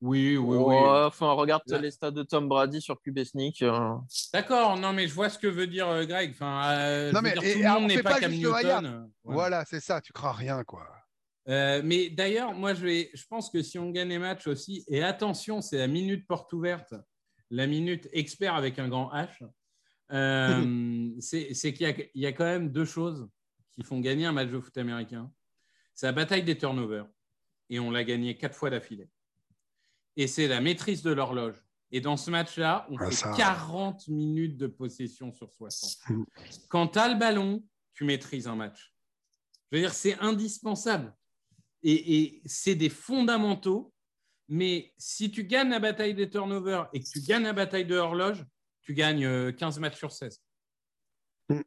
Oui, 0.02 0.36
oui, 0.36 0.56
oui. 0.58 0.74
Ouais, 0.74 1.04
enfin, 1.04 1.32
regarde 1.32 1.62
Là. 1.68 1.78
les 1.78 1.90
stats 1.90 2.10
de 2.10 2.22
Tom 2.22 2.48
Brady 2.48 2.82
sur 2.82 3.00
QB 3.00 3.24
sneak. 3.24 3.62
euh. 3.62 3.94
D'accord, 4.32 4.76
non, 4.76 4.92
mais 4.92 5.08
je 5.08 5.14
vois 5.14 5.30
ce 5.30 5.38
que 5.38 5.46
veut 5.46 5.66
dire 5.66 5.88
euh, 5.88 6.04
Greg. 6.04 6.32
Enfin, 6.32 6.62
euh, 6.74 7.12
Non, 7.12 7.20
mais- 7.22 7.32
dire, 7.32 7.42
et- 7.44 7.52
tout 7.54 7.58
et 7.60 7.62
le 7.62 7.68
monde 7.70 7.82
on 7.84 7.86
n'est 7.86 7.96
fait 7.96 8.02
pas, 8.02 8.10
pas 8.14 8.20
Cam 8.20 8.32
Newton. 8.32 8.52
Voilà. 8.52 9.06
Voilà, 9.24 9.64
c'est 9.64 9.80
ça, 9.80 10.00
tu 10.02 10.12
crains 10.12 10.32
rien. 10.32 10.62
quoi. 10.64 10.86
Euh, 11.48 11.80
mais 11.84 12.10
d'ailleurs, 12.10 12.52
moi, 12.52 12.74
je, 12.74 12.84
vais, 12.84 13.10
je 13.14 13.24
pense 13.26 13.48
que 13.50 13.62
si 13.62 13.78
on 13.78 13.90
gagne 13.90 14.08
les 14.08 14.18
matchs 14.18 14.46
aussi, 14.48 14.84
et 14.88 15.02
attention, 15.02 15.60
c'est 15.62 15.78
la 15.78 15.86
minute 15.86 16.26
porte 16.26 16.52
ouverte, 16.52 16.92
la 17.50 17.66
minute 17.66 18.08
expert 18.12 18.54
avec 18.54 18.78
un 18.78 18.88
grand 18.88 19.10
H, 19.14 19.28
euh, 20.12 21.10
c'est 21.20 21.72
qu'il 21.72 22.10
y, 22.14 22.20
y 22.20 22.26
a 22.26 22.32
quand 22.32 22.44
même 22.44 22.70
deux 22.70 22.84
choses 22.84 23.28
qui 23.72 23.82
font 23.82 24.00
gagner 24.00 24.26
un 24.26 24.32
match 24.32 24.50
de 24.50 24.60
foot 24.60 24.76
américain. 24.76 25.30
C'est 25.94 26.06
la 26.06 26.12
bataille 26.12 26.42
des 26.42 26.58
turnovers, 26.58 27.06
et 27.70 27.78
on 27.80 27.90
l'a 27.90 28.04
gagné 28.04 28.36
quatre 28.36 28.54
fois 28.56 28.68
d'affilée. 28.70 29.08
Et 30.16 30.26
c'est 30.26 30.48
la 30.48 30.60
maîtrise 30.60 31.02
de 31.02 31.12
l'horloge. 31.12 31.62
Et 31.92 32.00
dans 32.00 32.16
ce 32.16 32.30
match-là, 32.30 32.86
on 32.90 32.96
Ah, 32.98 33.06
fait 33.06 33.14
ça. 33.14 33.32
40 33.36 34.08
minutes 34.08 34.56
de 34.56 34.66
possession 34.66 35.32
sur 35.32 35.52
60. 35.52 35.98
Mm. 36.08 36.24
Quand 36.68 36.88
tu 36.88 36.98
as 36.98 37.08
le 37.08 37.18
ballon, 37.18 37.62
tu 37.94 38.04
maîtrises 38.04 38.48
un 38.48 38.56
match. 38.56 38.94
Je 39.70 39.76
veux 39.76 39.82
dire, 39.82 39.94
c'est 39.94 40.18
indispensable. 40.18 41.14
Et, 41.82 42.16
et 42.18 42.42
c'est 42.46 42.74
des 42.74 42.88
fondamentaux. 42.88 43.92
Mais 44.48 44.92
si 44.96 45.30
tu 45.30 45.44
gagnes 45.44 45.70
la 45.70 45.80
bataille 45.80 46.14
des 46.14 46.30
turnovers 46.30 46.88
et 46.92 47.00
que 47.00 47.08
tu 47.08 47.20
gagnes 47.20 47.44
la 47.44 47.52
bataille 47.52 47.86
de 47.86 47.96
horloge, 47.96 48.44
tu 48.82 48.94
gagnes 48.94 49.26
euh, 49.26 49.52
15 49.52 49.78
matchs 49.80 49.96
sur 49.98 50.12
16. 50.12 50.40
Mm. 51.48 51.60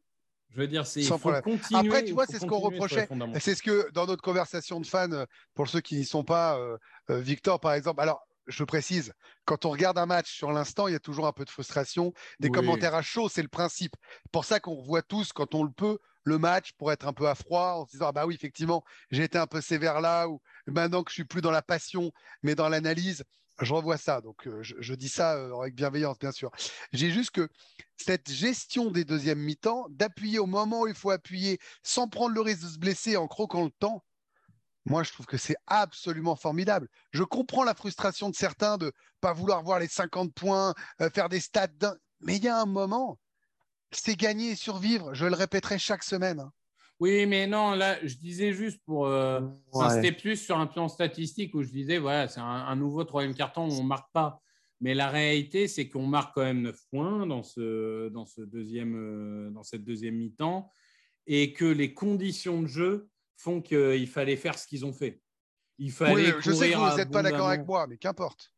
Je 0.50 0.58
veux 0.58 0.68
dire, 0.68 0.88
c'est. 0.88 1.06
Après, 1.12 2.04
tu 2.04 2.14
vois, 2.14 2.26
c'est 2.26 2.40
ce 2.40 2.46
qu'on 2.46 2.60
reprochait. 2.60 3.08
C'est 3.40 3.56
ce 3.56 3.62
que 3.62 3.92
dans 3.92 4.06
notre 4.06 4.22
conversation 4.22 4.80
de 4.80 4.86
fans, 4.86 5.12
euh, 5.12 5.26
pour 5.54 5.68
ceux 5.68 5.82
qui 5.82 5.96
n'y 5.96 6.06
sont 6.06 6.24
pas, 6.24 6.58
euh, 6.58 6.78
euh, 7.10 7.20
Victor 7.20 7.60
par 7.60 7.74
exemple, 7.74 8.02
alors 8.02 8.26
je 8.50 8.64
précise, 8.64 9.14
quand 9.46 9.66
on 9.66 9.70
regarde 9.72 9.98
un 9.98 10.06
match 10.06 10.32
sur 10.32 10.52
l'instant, 10.52 10.88
il 10.88 10.94
y 10.94 10.96
a 10.96 11.00
toujours 11.00 11.28
un 11.28 11.32
peu 11.34 11.46
de 11.46 11.50
frustration, 11.50 12.14
des 12.40 12.50
Oui. 12.50 12.50
commentaires 12.50 12.96
à 12.96 13.02
chaud, 13.02 13.30
c'est 13.30 13.42
le 13.42 13.48
principe. 13.48 13.96
Pour 14.32 14.46
ça 14.46 14.60
qu'on 14.60 14.76
revoit 14.76 15.02
tous, 15.04 15.32
quand 15.34 15.56
on 15.56 15.64
le 15.64 15.72
peut, 15.72 16.00
le 16.24 16.38
match 16.38 16.74
pour 16.74 16.92
être 16.92 17.08
un 17.08 17.14
peu 17.14 17.28
à 17.28 17.36
froid, 17.36 17.74
en 17.78 17.86
se 17.86 17.92
disant, 17.92 18.08
ah 18.10 18.12
bah 18.12 18.26
oui, 18.26 18.36
effectivement, 18.36 18.84
j'ai 19.12 19.24
été 19.24 19.38
un 19.38 19.48
peu 19.48 19.62
sévère 19.62 20.02
là, 20.02 20.28
ou 20.28 20.42
maintenant 20.68 21.04
que 21.04 21.12
je 21.12 21.16
suis 21.16 21.26
plus 21.26 21.42
dans 21.42 21.52
la 21.52 21.62
passion, 21.62 22.12
mais 22.44 22.56
dans 22.56 22.70
l'analyse, 22.70 23.24
je 23.62 23.74
revois 23.74 23.98
ça. 23.98 24.22
Donc, 24.22 24.48
euh, 24.48 24.62
je, 24.64 24.76
je 24.80 24.94
dis 24.94 25.10
ça 25.10 25.36
euh, 25.36 25.56
avec 25.60 25.76
bienveillance, 25.76 26.18
bien 26.20 26.32
sûr. 26.32 26.52
J'ai 26.94 27.12
juste 27.12 27.32
que 27.32 27.50
cette 27.98 28.32
gestion 28.32 28.92
des 28.92 29.04
deuxièmes 29.06 29.40
mi-temps, 29.40 29.88
d'appuyer 29.90 30.40
au 30.40 30.46
moment 30.46 30.82
où 30.82 30.88
il 30.88 30.96
faut 30.96 31.12
appuyer, 31.12 31.60
sans 31.84 32.08
prendre 32.08 32.34
le 32.34 32.42
risque 32.42 32.64
de 32.64 32.68
se 32.70 32.80
blesser 32.80 33.18
en 33.18 33.28
croquant 33.28 33.64
le 33.64 33.72
temps, 33.72 34.04
moi, 34.90 35.04
je 35.04 35.12
trouve 35.12 35.26
que 35.26 35.38
c'est 35.38 35.56
absolument 35.68 36.36
formidable. 36.36 36.88
Je 37.12 37.24
comprends 37.24 37.64
la 37.64 37.76
frustration 37.76 38.30
de 38.30 38.36
certains 38.36 38.78
de 38.78 38.92
pas 39.22 39.34
vouloir 39.34 39.64
voir 39.64 39.80
les 39.80 39.88
50 39.88 40.34
points, 40.34 40.74
euh, 41.02 41.10
faire 41.10 41.30
des 41.30 41.40
stats 41.40 41.68
d'un. 41.68 41.96
Mais 42.22 42.38
il 42.38 42.44
y 42.44 42.48
a 42.48 42.60
un 42.60 42.66
moment, 42.66 43.20
c'est 43.92 44.16
gagner 44.16 44.52
et 44.52 44.56
survivre. 44.56 45.14
Je 45.14 45.26
le 45.26 45.36
répéterai 45.36 45.80
chaque 45.80 46.04
semaine. 46.04 46.40
hein. 46.40 46.52
Oui, 47.00 47.26
mais 47.26 47.48
non, 47.48 47.76
là, 47.76 47.98
je 48.06 48.16
disais 48.16 48.52
juste 48.52 48.82
pour. 48.86 49.08
euh, 49.08 49.40
Ouais. 49.72 49.90
C'était 49.90 50.12
plus 50.12 50.36
sur 50.36 50.58
un 50.60 50.68
plan 50.68 50.90
statistique 50.90 51.56
où 51.56 51.64
je 51.64 51.70
disais, 51.70 51.98
voilà, 51.98 52.28
c'est 52.28 52.42
un, 52.42 52.44
un 52.46 52.76
nouveau 52.76 53.06
troisième 53.06 53.34
carton 53.36 53.70
où 53.70 53.72
on 53.74 53.84
ne 53.84 53.88
marque 53.88 54.12
pas. 54.12 54.42
Mais 54.82 54.94
la 54.94 55.10
réalité, 55.10 55.68
c'est 55.68 55.88
qu'on 55.90 56.08
marque 56.08 56.34
quand 56.36 56.44
même 56.44 56.62
9 56.62 56.78
points 56.90 57.26
dans, 57.28 57.44
ce, 57.44 58.10
dans, 58.10 58.26
ce 58.26 58.42
deuxième, 58.42 58.96
euh, 58.96 59.50
dans 59.52 59.64
cette 59.64 59.84
deuxième 59.84 60.16
mi-temps 60.16 60.70
et 61.28 61.54
que 61.54 61.66
les 61.66 61.94
conditions 61.94 62.62
de 62.62 62.68
jeu 62.68 63.10
font 63.40 63.62
qu'il 63.62 64.08
fallait 64.08 64.36
faire 64.36 64.58
ce 64.60 64.68
qu'ils 64.68 64.86
ont 64.86 64.94
fait. 64.94 65.22
Il 65.78 65.92
fallait. 65.92 66.34
Oui, 66.34 66.42
je 66.42 66.52
sais 66.52 66.72
que 66.72 66.76
vous 66.78 66.98
n'êtes 66.98 67.12
pas 67.12 67.24
d'accord 67.24 67.48
avec 67.48 67.66
moi, 67.66 67.88
mais 67.88 67.98
qu'importe. 67.98 68.52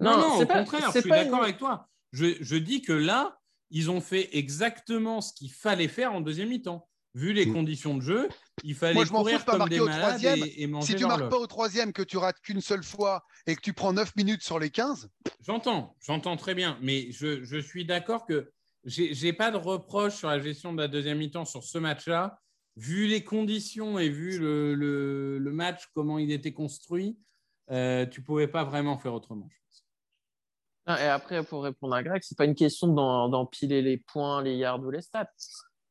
Non, 0.00 0.16
non, 0.16 0.36
c'est 0.38 0.44
au 0.44 0.46
pas- 0.46 0.58
contraire, 0.60 0.86
je 0.88 0.92
c'est 0.92 1.00
suis 1.02 1.10
pas 1.10 1.24
d'accord 1.24 1.38
une- 1.40 1.44
avec 1.44 1.58
toi. 1.58 1.88
Je, 2.12 2.36
je 2.40 2.56
dis 2.56 2.80
que 2.80 2.92
là, 2.92 3.38
ils 3.70 3.90
ont 3.90 4.00
fait 4.00 4.36
exactement 4.36 5.20
ce 5.20 5.32
qu'il 5.34 5.50
fallait 5.52 5.88
faire 5.88 6.12
en 6.12 6.20
deuxième 6.20 6.48
mi-temps. 6.48 6.88
Vu 7.16 7.32
les 7.32 7.46
Mm. 7.46 7.52
conditions 7.52 7.94
de 7.96 8.00
jeu, 8.02 8.28
il 8.64 8.74
fallait 8.74 8.94
Moi, 8.94 9.04
je 9.04 9.10
fous 9.10 9.16
courir 9.16 9.44
pas 9.44 9.52
comme 9.52 9.58
marquer 9.60 9.74
des 9.76 9.80
au 9.80 9.86
malades 9.86 10.00
troisième. 10.20 10.38
et, 10.44 10.62
et 10.62 10.66
manger 10.66 10.86
Si 10.86 10.94
tu 10.94 11.00
leur 11.02 11.16
marques 11.18 11.30
pas 11.30 11.38
au 11.38 11.46
troisième, 11.46 11.92
que 11.92 12.02
tu 12.02 12.16
rates 12.16 12.40
qu'une 12.40 12.60
seule 12.60 12.82
fois 12.82 13.24
et 13.46 13.54
que 13.54 13.60
tu 13.60 13.72
prends 13.72 13.92
9 13.92 14.16
minutes 14.16 14.42
sur 14.42 14.58
les 14.58 14.70
15, 14.70 15.08
J'entends, 15.40 15.94
j'entends 16.00 16.36
très 16.36 16.54
bien, 16.54 16.76
mais 16.82 17.10
je, 17.12 17.44
je 17.44 17.58
suis 17.58 17.84
d'accord 17.84 18.26
que 18.26 18.50
j'ai 18.84 19.14
j'ai 19.14 19.32
pas 19.32 19.50
de 19.52 19.56
reproche 19.56 20.14
sur 20.16 20.28
la 20.28 20.40
gestion 20.40 20.72
de 20.72 20.80
la 20.80 20.88
deuxième 20.88 21.18
mi-temps 21.18 21.44
sur 21.44 21.62
ce 21.62 21.78
match-là. 21.78 22.40
Vu 22.76 23.06
les 23.06 23.22
conditions 23.22 23.98
et 23.98 24.08
vu 24.08 24.38
le, 24.38 25.50
match, 25.52 25.88
comment 25.94 26.18
il 26.18 26.32
était 26.32 26.52
construit, 26.52 27.18
euh, 27.70 28.04
tu 28.06 28.22
pouvais 28.22 28.48
pas 28.48 28.64
vraiment 28.64 28.98
faire 28.98 29.14
autrement. 29.14 29.48
je 29.48 29.56
pense. 30.86 31.00
Et 31.00 31.06
après, 31.06 31.44
pour 31.44 31.62
répondre 31.62 31.94
à 31.94 32.02
Greg, 32.02 32.22
c'est 32.22 32.36
pas 32.36 32.44
une 32.44 32.54
question 32.54 32.88
d'empiler 33.28 33.80
les 33.80 33.96
points, 33.96 34.42
les 34.42 34.56
yards 34.56 34.80
ou 34.80 34.90
les 34.90 35.02
stats. 35.02 35.30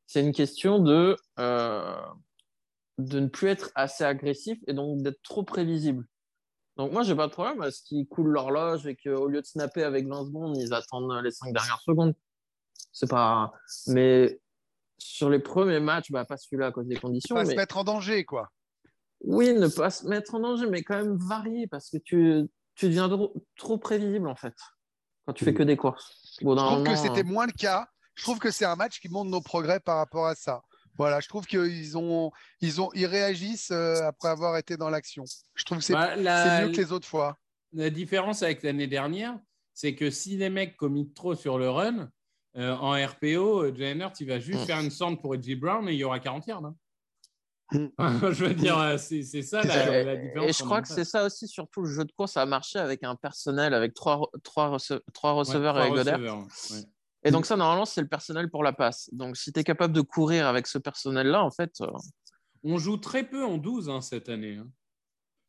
C'est 0.06 0.22
une 0.22 0.34
question 0.34 0.80
de, 0.80 1.16
euh, 1.40 1.96
de 2.98 3.20
ne 3.20 3.28
plus 3.28 3.48
être 3.48 3.72
assez 3.76 4.04
agressif 4.04 4.60
et 4.68 4.74
donc 4.74 5.02
d'être 5.02 5.22
trop 5.24 5.44
prévisible. 5.44 6.06
Donc 6.78 6.92
moi, 6.92 7.04
j'ai 7.04 7.16
pas 7.16 7.28
de 7.28 7.32
problème 7.32 7.62
à 7.62 7.72
ce 7.72 7.84
qu'ils 7.84 8.08
coulent 8.08 8.32
l'horloge 8.32 8.86
et 8.88 8.96
qu'au 8.96 9.28
lieu 9.28 9.42
de 9.42 9.46
snapper 9.46 9.84
avec 9.84 10.08
20 10.08 10.26
secondes, 10.26 10.58
ils 10.58 10.74
attendent 10.74 11.12
les 11.24 11.32
5 11.32 11.54
dernières 11.54 11.82
secondes. 11.82 12.14
C'est 12.92 13.10
pas. 13.10 13.52
Mais 13.88 14.40
sur 14.98 15.30
les 15.30 15.40
premiers 15.40 15.80
matchs, 15.80 16.12
bah, 16.12 16.26
pas 16.26 16.38
celui-là 16.38 16.68
à 16.68 16.72
cause 16.72 16.88
des 16.88 16.98
conditions. 16.98 17.36
pas 17.36 17.44
mais... 17.44 17.52
se 17.52 17.56
mettre 17.56 17.78
en 17.78 17.84
danger, 17.84 18.24
quoi. 18.26 18.50
Oui, 19.22 19.54
ne 19.54 19.68
pas 19.68 19.90
se 19.90 20.06
mettre 20.08 20.36
en 20.36 20.40
danger, 20.40 20.68
mais 20.68 20.84
quand 20.84 20.98
même 20.98 21.18
varier 21.18 21.68
parce 21.68 21.90
que 21.90 21.98
tu, 21.98 22.44
tu 22.76 22.88
deviens 22.88 23.08
trop, 23.08 23.34
trop 23.56 23.78
prévisible 23.78 24.28
en 24.28 24.36
fait 24.36 24.54
quand 25.26 25.34
tu 25.34 25.46
fais 25.46 25.54
que 25.54 25.64
des 25.64 25.78
courses. 25.78 26.38
Bout 26.42 26.58
Je 26.58 26.64
trouve 26.64 26.84
que 26.84 26.96
c'était 26.96 27.24
moins 27.24 27.46
le 27.46 27.52
cas. 27.52 27.88
Je 28.16 28.24
trouve 28.24 28.40
que 28.40 28.52
c'est 28.52 28.66
un 28.66 28.76
match 28.76 29.00
qui 29.00 29.10
montre 29.10 29.32
nos 29.32 29.42
progrès 29.42 29.80
par 29.80 29.98
rapport 29.98 30.28
à 30.28 30.36
ça. 30.36 30.62
Voilà, 30.98 31.20
je 31.20 31.28
trouve 31.28 31.46
qu'ils 31.48 31.98
ont, 31.98 32.32
ils 32.62 32.80
ont, 32.80 32.92
ils 32.94 33.08
réagissent 33.08 33.72
euh, 33.72 34.04
après 34.04 34.30
avoir 34.30 34.58
été 34.58 34.78
dans 34.78 34.92
l'action. 34.92 35.24
Je 35.56 35.66
trouve 35.66 35.80
que 35.80 35.84
c'est 35.84 35.94
Bah, 35.94 36.12
c'est 36.16 36.22
la, 36.22 36.62
mieux 36.62 36.72
que 36.72 36.78
les 36.78 36.92
autres 36.92 37.08
fois. 37.08 37.40
la 37.72 37.90
différence 37.90 38.44
avec 38.44 38.62
l'année 38.62 38.86
dernière, 38.86 39.40
c'est 39.74 39.96
que 39.96 40.12
si 40.12 40.38
les 40.38 40.52
mecs 40.52 40.78
committent 40.78 41.16
trop 41.16 41.34
sur 41.34 41.58
le 41.58 41.68
run, 41.68 42.10
euh, 42.58 42.76
en 42.76 42.92
RPO, 42.94 43.64
euh, 43.64 43.74
Jalen 43.76 44.02
Hurts, 44.02 44.20
il 44.22 44.28
va 44.28 44.40
juste 44.40 44.62
Mm. 44.62 44.66
faire 44.66 44.80
une 44.80 44.92
centre 44.92 45.22
pour 45.22 45.34
Edgy 45.36 45.56
Brown 45.56 45.88
et 45.90 45.94
il 45.94 45.98
y 45.98 46.04
aura 46.04 46.20
40 46.20 46.46
yards. 46.48 46.66
hein. 46.66 46.76
Mm. 47.72 47.88
je 48.32 48.46
veux 48.46 48.54
dire, 48.54 48.78
euh, 48.78 48.98
c'est 48.98 49.24
c'est 49.24 49.42
ça 49.42 49.64
la, 49.64 50.16
différence. 50.16 50.50
et 50.50 50.54
je 50.54 50.64
crois 50.64 50.82
que 50.82 50.88
c'est 50.88 51.06
ça 51.06 51.26
aussi, 51.26 51.48
surtout 51.48 51.82
le 51.82 51.90
jeu 51.90 52.06
de 52.06 52.12
course 52.12 52.38
a 52.38 52.46
marché 52.46 52.78
avec 52.78 53.04
un 53.04 53.16
personnel 53.16 53.74
avec 53.74 53.94
trois, 53.94 54.30
trois, 54.44 54.70
rece- 54.78 55.02
trois 55.14 55.32
receveurs 55.32 55.76
Ouais, 55.76 55.88
et 55.88 55.90
Goddard. 55.92 56.20
receveurs, 56.20 56.38
ouais. 56.72 56.84
Et 57.26 57.32
donc 57.32 57.46
ça, 57.46 57.56
normalement, 57.56 57.86
c'est 57.86 58.02
le 58.02 58.08
personnel 58.10 58.50
pour 58.52 58.64
la 58.64 58.74
passe. 58.74 59.10
Donc 59.14 59.38
si 59.38 59.52
tu 59.54 59.60
es 59.60 59.64
capable 59.64 59.94
de 59.94 60.02
courir 60.02 60.46
avec 60.46 60.68
ce 60.68 60.78
personnel-là, 60.78 61.42
en 61.44 61.52
fait, 61.52 61.72
euh, 61.82 61.88
On 62.64 62.78
joue 62.78 62.98
très 62.98 63.24
peu 63.24 63.44
en 63.46 63.58
12 63.58 63.90
hein, 63.90 64.02
cette 64.02 64.28
année. 64.30 64.58
hein. 64.58 64.68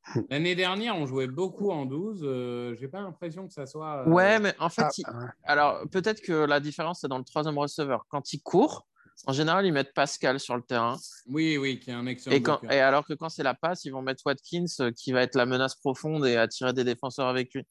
L'année 0.30 0.54
dernière, 0.54 0.96
on 0.96 1.06
jouait 1.06 1.26
beaucoup 1.26 1.70
en 1.70 1.86
12. 1.86 2.20
Euh, 2.24 2.74
J'ai 2.78 2.88
pas 2.88 3.00
l'impression 3.00 3.46
que 3.46 3.52
ça 3.54 3.66
soit. 3.66 4.06
euh, 4.06 4.10
ouais, 4.10 4.38
mais 4.38 4.54
en 4.58 4.68
fait, 4.68 4.82
Ah, 4.82 4.90
il- 4.98 5.06
ouais. 5.06 5.26
alors 5.44 5.80
peut-être 5.90 6.20
que 6.20 6.32
la 6.32 6.60
différence 6.60 7.00
c'est 7.00 7.08
dans 7.08 7.18
le 7.18 7.24
troisième 7.24 7.58
receveur. 7.58 8.04
Quand 8.08 8.32
il 8.32 8.40
court, 8.40 8.86
en 9.26 9.32
général, 9.32 9.64
ils 9.64 9.72
mettent 9.72 9.94
Pascal 9.94 10.40
sur 10.40 10.56
le 10.56 10.62
terrain. 10.62 10.98
Oui, 11.28 11.56
oui, 11.56 11.78
qui 11.78 11.90
est 11.90 11.94
un 11.94 12.06
excellent. 12.06 12.36
Et, 12.36 12.42
quand, 12.42 12.60
et 12.64 12.80
alors 12.80 13.06
que 13.06 13.14
quand 13.14 13.28
c'est 13.28 13.42
la 13.44 13.54
passe, 13.54 13.84
ils 13.84 13.90
vont 13.90 14.02
mettre 14.02 14.22
Watkins 14.26 14.64
euh, 14.80 14.90
qui 14.90 15.12
va 15.12 15.22
être 15.22 15.36
la 15.36 15.46
menace 15.46 15.74
profonde 15.76 16.26
et 16.26 16.36
attirer 16.36 16.72
des 16.72 16.84
défenseurs 16.84 17.28
avec 17.28 17.54
lui. 17.54 17.64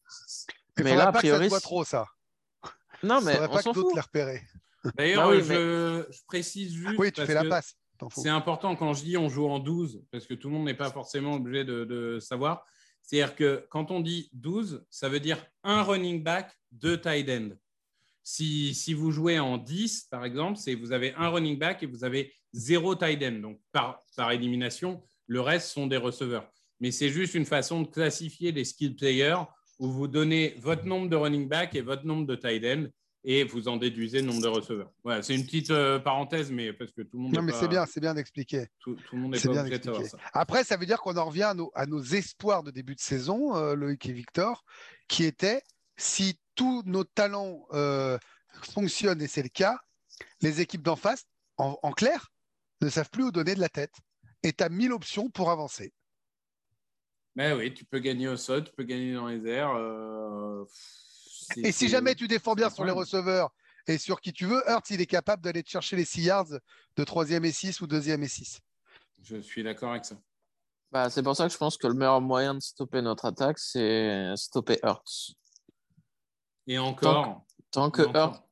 Mais, 0.79 0.95
là, 0.95 1.03
a 1.09 1.11
ça 1.13 1.19
priori, 1.19 1.49
c'est- 1.49 1.59
trop, 1.59 1.83
ça. 1.83 2.05
Non, 3.03 3.19
Il 3.19 3.25
mais 3.25 3.33
faudrait 3.33 3.47
on 3.49 3.53
pas 3.53 3.61
s'en 3.61 3.71
que 3.73 3.79
d'autres 3.79 3.95
les 3.95 4.01
repérer. 4.01 4.41
D'ailleurs, 4.95 5.27
Bah 5.29 5.35
oui, 5.35 5.43
je, 5.43 6.05
je 6.09 6.19
précise 6.27 6.73
juste. 6.73 6.97
Oui, 6.97 7.11
tu 7.11 7.17
parce 7.17 7.27
fais 7.27 7.33
la 7.33 7.43
que 7.43 7.49
passe. 7.49 7.75
C'est 8.11 8.29
important 8.29 8.75
quand 8.75 8.93
je 8.93 9.03
dis 9.03 9.17
on 9.17 9.29
joue 9.29 9.47
en 9.47 9.59
12, 9.59 10.03
parce 10.11 10.25
que 10.25 10.33
tout 10.33 10.49
le 10.49 10.55
monde 10.55 10.65
n'est 10.65 10.73
pas 10.73 10.91
forcément 10.91 11.33
obligé 11.33 11.63
de, 11.63 12.19
savoir. 12.19 12.65
C'est-à-dire 13.01 13.35
que 13.35 13.65
quand 13.69 13.91
on 13.91 13.99
dit 13.99 14.29
12, 14.33 14.85
ça 14.89 15.09
veut 15.09 15.19
dire 15.19 15.45
un 15.63 15.83
running 15.83 16.23
back, 16.23 16.57
deux 16.71 16.99
tight 16.99 17.29
end. 17.29 17.49
si, 18.23 18.73
si 18.73 18.93
vous 18.93 19.11
jouez 19.11 19.39
en 19.39 19.57
10, 19.57 20.07
par 20.09 20.23
exemple, 20.23 20.57
c'est 20.57 20.75
vous 20.75 20.91
avez 20.93 21.13
un 21.15 21.27
running 21.29 21.59
back 21.59 21.83
et 21.83 21.85
vous 21.85 22.03
avez 22.03 22.33
zéro 22.53 22.95
tight 22.95 23.21
end. 23.23 23.39
Donc, 23.39 23.59
par, 23.71 23.99
par 24.15 24.31
élimination, 24.31 25.03
le 25.27 25.41
reste 25.41 25.69
sont 25.69 25.87
des 25.87 25.97
receveurs. 25.97 26.49
Mais 26.79 26.91
c'est 26.91 27.09
juste 27.09 27.33
une 27.33 27.45
façon 27.45 27.81
de 27.81 27.87
classifier 27.87 28.51
les 28.51 28.63
skill 28.63 28.95
players 28.95 29.43
où 29.79 29.89
vous 29.89 30.07
donnez 30.07 30.55
votre 30.59 30.85
nombre 30.85 31.09
de 31.09 31.15
running 31.15 31.47
back 31.47 31.75
et 31.75 31.81
votre 31.81 32.05
nombre 32.05 32.25
de 32.25 32.35
tight 32.35 32.63
end 32.65 32.85
et 33.25 33.43
vous 33.45 33.67
en 33.67 33.77
déduisez 33.77 34.19
le 34.21 34.27
nombre 34.27 34.41
de 34.41 34.47
receveurs. 34.47 34.91
Voilà, 35.03 35.21
c'est 35.21 35.33
une 35.35 35.45
petite 35.45 35.71
euh, 35.71 35.97
parenthèse, 35.99 36.51
mais 36.51 36.73
parce 36.73 36.91
que 36.91 37.01
tout 37.01 37.17
le 37.17 37.23
monde. 37.23 37.33
Non, 37.33 37.41
est 37.41 37.43
mais 37.45 37.51
pas- 37.53 37.59
c'est 37.59 37.67
bien, 37.67 37.85
c'est 37.85 37.99
bien 38.01 38.13
d'expliquer. 38.13 38.67
Tout, 38.79 38.95
tout 38.95 39.15
le 39.15 39.21
monde 39.21 39.31
n'est 39.31 39.37
C'est 39.39 39.47
pas 39.47 39.53
bien 39.53 39.61
obligé 39.61 39.79
de 39.79 39.83
savoir 39.85 40.01
d'expliquer. 40.01 40.23
ça. 40.31 40.39
Après, 40.39 40.63
ça 40.63 40.77
veut 40.77 40.85
dire 40.85 40.99
qu'on 40.99 41.15
en 41.17 41.25
revient 41.25 41.43
à 41.43 41.53
nos, 41.53 41.71
à 41.75 41.85
nos 41.85 42.01
espoirs 42.03 42.63
de 42.63 42.71
début 42.71 42.95
de 42.95 42.99
saison, 42.99 43.55
euh, 43.55 43.75
Loïc 43.75 44.05
et 44.07 44.13
Victor, 44.13 44.63
qui 45.07 45.23
étaient 45.23 45.61
si 45.95 46.37
tous 46.55 46.83
nos 46.85 47.03
talents 47.03 47.65
euh, 47.73 48.17
fonctionnent, 48.61 49.21
et 49.21 49.27
c'est 49.27 49.43
le 49.43 49.49
cas, 49.49 49.77
les 50.41 50.61
équipes 50.61 50.83
d'en 50.83 50.95
face, 50.95 51.23
en, 51.57 51.77
en 51.81 51.91
clair, 51.91 52.29
ne 52.81 52.89
savent 52.89 53.09
plus 53.09 53.23
où 53.23 53.31
donner 53.31 53.55
de 53.55 53.59
la 53.61 53.69
tête. 53.69 53.93
Et 54.43 54.51
tu 54.53 54.63
as 54.63 54.69
mille 54.69 54.91
options 54.91 55.29
pour 55.29 55.49
avancer. 55.49 55.93
Mais 57.35 57.53
oui, 57.53 57.73
tu 57.73 57.85
peux 57.85 57.99
gagner 57.99 58.27
au 58.27 58.35
sol, 58.37 58.63
tu 58.65 58.71
peux 58.75 58.83
gagner 58.83 59.13
dans 59.13 59.27
les 59.27 59.43
airs. 59.47 59.73
Et 61.57 61.71
si 61.71 61.87
jamais 61.89 62.15
tu 62.15 62.27
défends 62.27 62.55
bien 62.55 62.69
sur 62.69 62.85
les 62.85 62.91
receveurs 62.91 63.51
et 63.87 63.97
sur 63.97 64.21
qui 64.21 64.31
tu 64.33 64.45
veux, 64.45 64.63
Hurts, 64.69 64.89
il 64.91 65.01
est 65.01 65.05
capable 65.05 65.41
d'aller 65.43 65.63
te 65.63 65.69
chercher 65.69 65.95
les 65.95 66.05
6 66.05 66.23
yards 66.23 66.47
de 66.95 67.03
troisième 67.03 67.43
et 67.45 67.51
6 67.51 67.81
ou 67.81 67.87
deuxième 67.87 68.23
et 68.23 68.27
6. 68.27 68.59
Je 69.21 69.37
suis 69.37 69.63
d'accord 69.63 69.91
avec 69.91 70.05
ça. 70.05 70.15
Bah, 70.91 71.09
c'est 71.09 71.23
pour 71.23 71.35
ça 71.35 71.47
que 71.47 71.53
je 71.53 71.57
pense 71.57 71.77
que 71.77 71.87
le 71.87 71.93
meilleur 71.95 72.21
moyen 72.21 72.53
de 72.53 72.59
stopper 72.59 73.01
notre 73.01 73.25
attaque, 73.25 73.57
c'est 73.59 74.33
stopper 74.35 74.79
Hurts. 74.83 75.33
Et 76.67 76.77
encore. 76.77 77.45
Tant 77.71 77.89
que. 77.89 78.03
Hurts. 78.03 78.43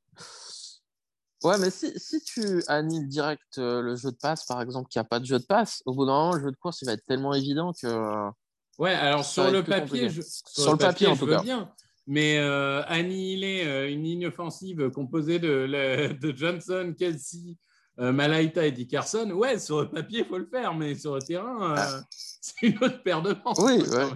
Ouais, 1.43 1.57
mais 1.57 1.71
si, 1.71 1.91
si 1.99 2.21
tu 2.21 2.63
annihiles 2.67 3.07
direct 3.07 3.57
euh, 3.57 3.81
le 3.81 3.95
jeu 3.95 4.11
de 4.11 4.17
passe, 4.17 4.45
par 4.45 4.61
exemple, 4.61 4.89
qu'il 4.89 4.99
n'y 4.99 5.05
a 5.05 5.09
pas 5.09 5.19
de 5.19 5.25
jeu 5.25 5.39
de 5.39 5.45
passe, 5.45 5.81
au 5.85 5.93
bout 5.95 6.05
d'un 6.05 6.11
moment, 6.13 6.35
le 6.35 6.41
jeu 6.41 6.51
de 6.51 6.55
course, 6.57 6.81
il 6.81 6.85
va 6.85 6.93
être 6.93 7.05
tellement 7.05 7.33
évident 7.33 7.73
que. 7.73 7.87
euh, 7.87 8.29
Ouais, 8.77 8.93
alors 8.93 9.25
sur 9.25 9.49
le 9.51 9.63
papier, 9.63 10.09
je, 10.09 10.21
Sur 10.21 10.71
le 10.71 10.77
papier, 10.77 11.07
en 11.07 11.15
je 11.15 11.19
tout 11.19 11.25
veux 11.25 11.35
cas. 11.35 11.41
bien. 11.41 11.73
Mais 12.11 12.39
euh, 12.39 12.83
annihiler 12.87 13.63
euh, 13.65 13.89
une 13.89 14.03
ligne 14.03 14.27
offensive 14.27 14.89
composée 14.89 15.39
de, 15.39 16.35
Johnson, 16.35 16.93
Kelsey, 16.99 17.55
euh, 17.99 18.11
Malaita 18.11 18.65
et 18.65 18.73
Dickerson, 18.73 19.31
ouais, 19.31 19.57
sur 19.57 19.83
le 19.83 19.89
papier, 19.89 20.19
il 20.19 20.25
faut 20.25 20.37
le 20.37 20.45
faire, 20.45 20.73
mais 20.73 20.93
sur 20.93 21.15
le 21.15 21.21
terrain, 21.21 21.77
euh, 21.77 22.01
c'est 22.09 22.63
une 22.63 22.83
autre 22.83 23.01
paire 23.01 23.21
de 23.21 23.29
manches. 23.29 23.55
Ah. 23.59 23.63
Oui, 23.63 23.81
ouais. 23.87 24.09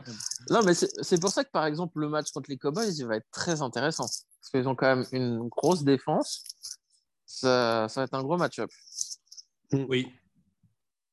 Non, 0.49 0.61
mais 0.65 0.73
c'est 0.73 0.89
c'est 1.03 1.21
pour 1.21 1.29
ça 1.29 1.45
que, 1.45 1.51
par 1.51 1.65
exemple, 1.65 2.01
le 2.01 2.09
match 2.09 2.31
contre 2.33 2.49
les 2.49 2.57
Cowboys, 2.57 2.91
il 2.97 3.05
va 3.05 3.15
être 3.15 3.31
très 3.31 3.61
intéressant. 3.61 4.03
Parce 4.41 4.51
qu'ils 4.51 4.67
ont 4.67 4.75
quand 4.75 4.93
même 4.93 5.05
une 5.13 5.47
grosse 5.47 5.85
défense. 5.85 6.43
Ça, 7.25 7.87
ça 7.87 8.01
va 8.01 8.05
être 8.07 8.13
un 8.13 8.23
gros 8.23 8.35
match-up. 8.35 8.71
Oui. 9.71 10.11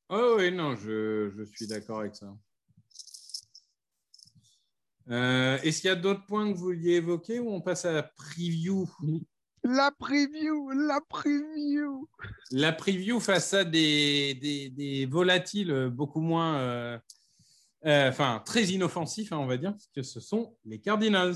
Oh 0.09 0.35
oui, 0.39 0.51
non, 0.51 0.75
je, 0.75 1.31
je 1.31 1.45
suis 1.45 1.69
d'accord 1.69 2.01
avec 2.01 2.17
ça. 2.17 2.27
Euh, 5.11 5.59
Est-ce 5.63 5.81
qu'il 5.81 5.89
y 5.89 5.93
a 5.93 5.97
d'autres 5.97 6.25
points 6.27 6.51
que 6.51 6.57
vous 6.57 6.65
vouliez 6.65 6.95
évoquer 6.95 7.41
ou 7.41 7.51
on 7.51 7.61
passe 7.61 7.85
à 7.85 7.93
la 7.93 8.03
preview? 8.03 8.89
La 9.65 9.91
preview, 9.97 10.71
la 10.71 11.01
preview. 11.09 12.09
La 12.51 12.73
preview 12.73 13.21
face 13.21 13.55
à 13.55 13.65
des, 13.65 14.35
des, 14.35 14.71
des 14.71 15.07
volatiles 15.07 15.91
beaucoup 15.93 16.21
moins. 16.21 16.57
euh, 16.59 16.99
euh, 17.85 18.09
enfin, 18.11 18.41
très 18.45 18.65
inoffensifs, 18.65 19.33
hein, 19.33 19.39
on 19.39 19.47
va 19.47 19.57
dire, 19.57 19.73
parce 19.73 19.89
que 19.95 20.03
ce 20.03 20.21
sont 20.21 20.57
les 20.65 20.81
Cardinals. 20.81 21.35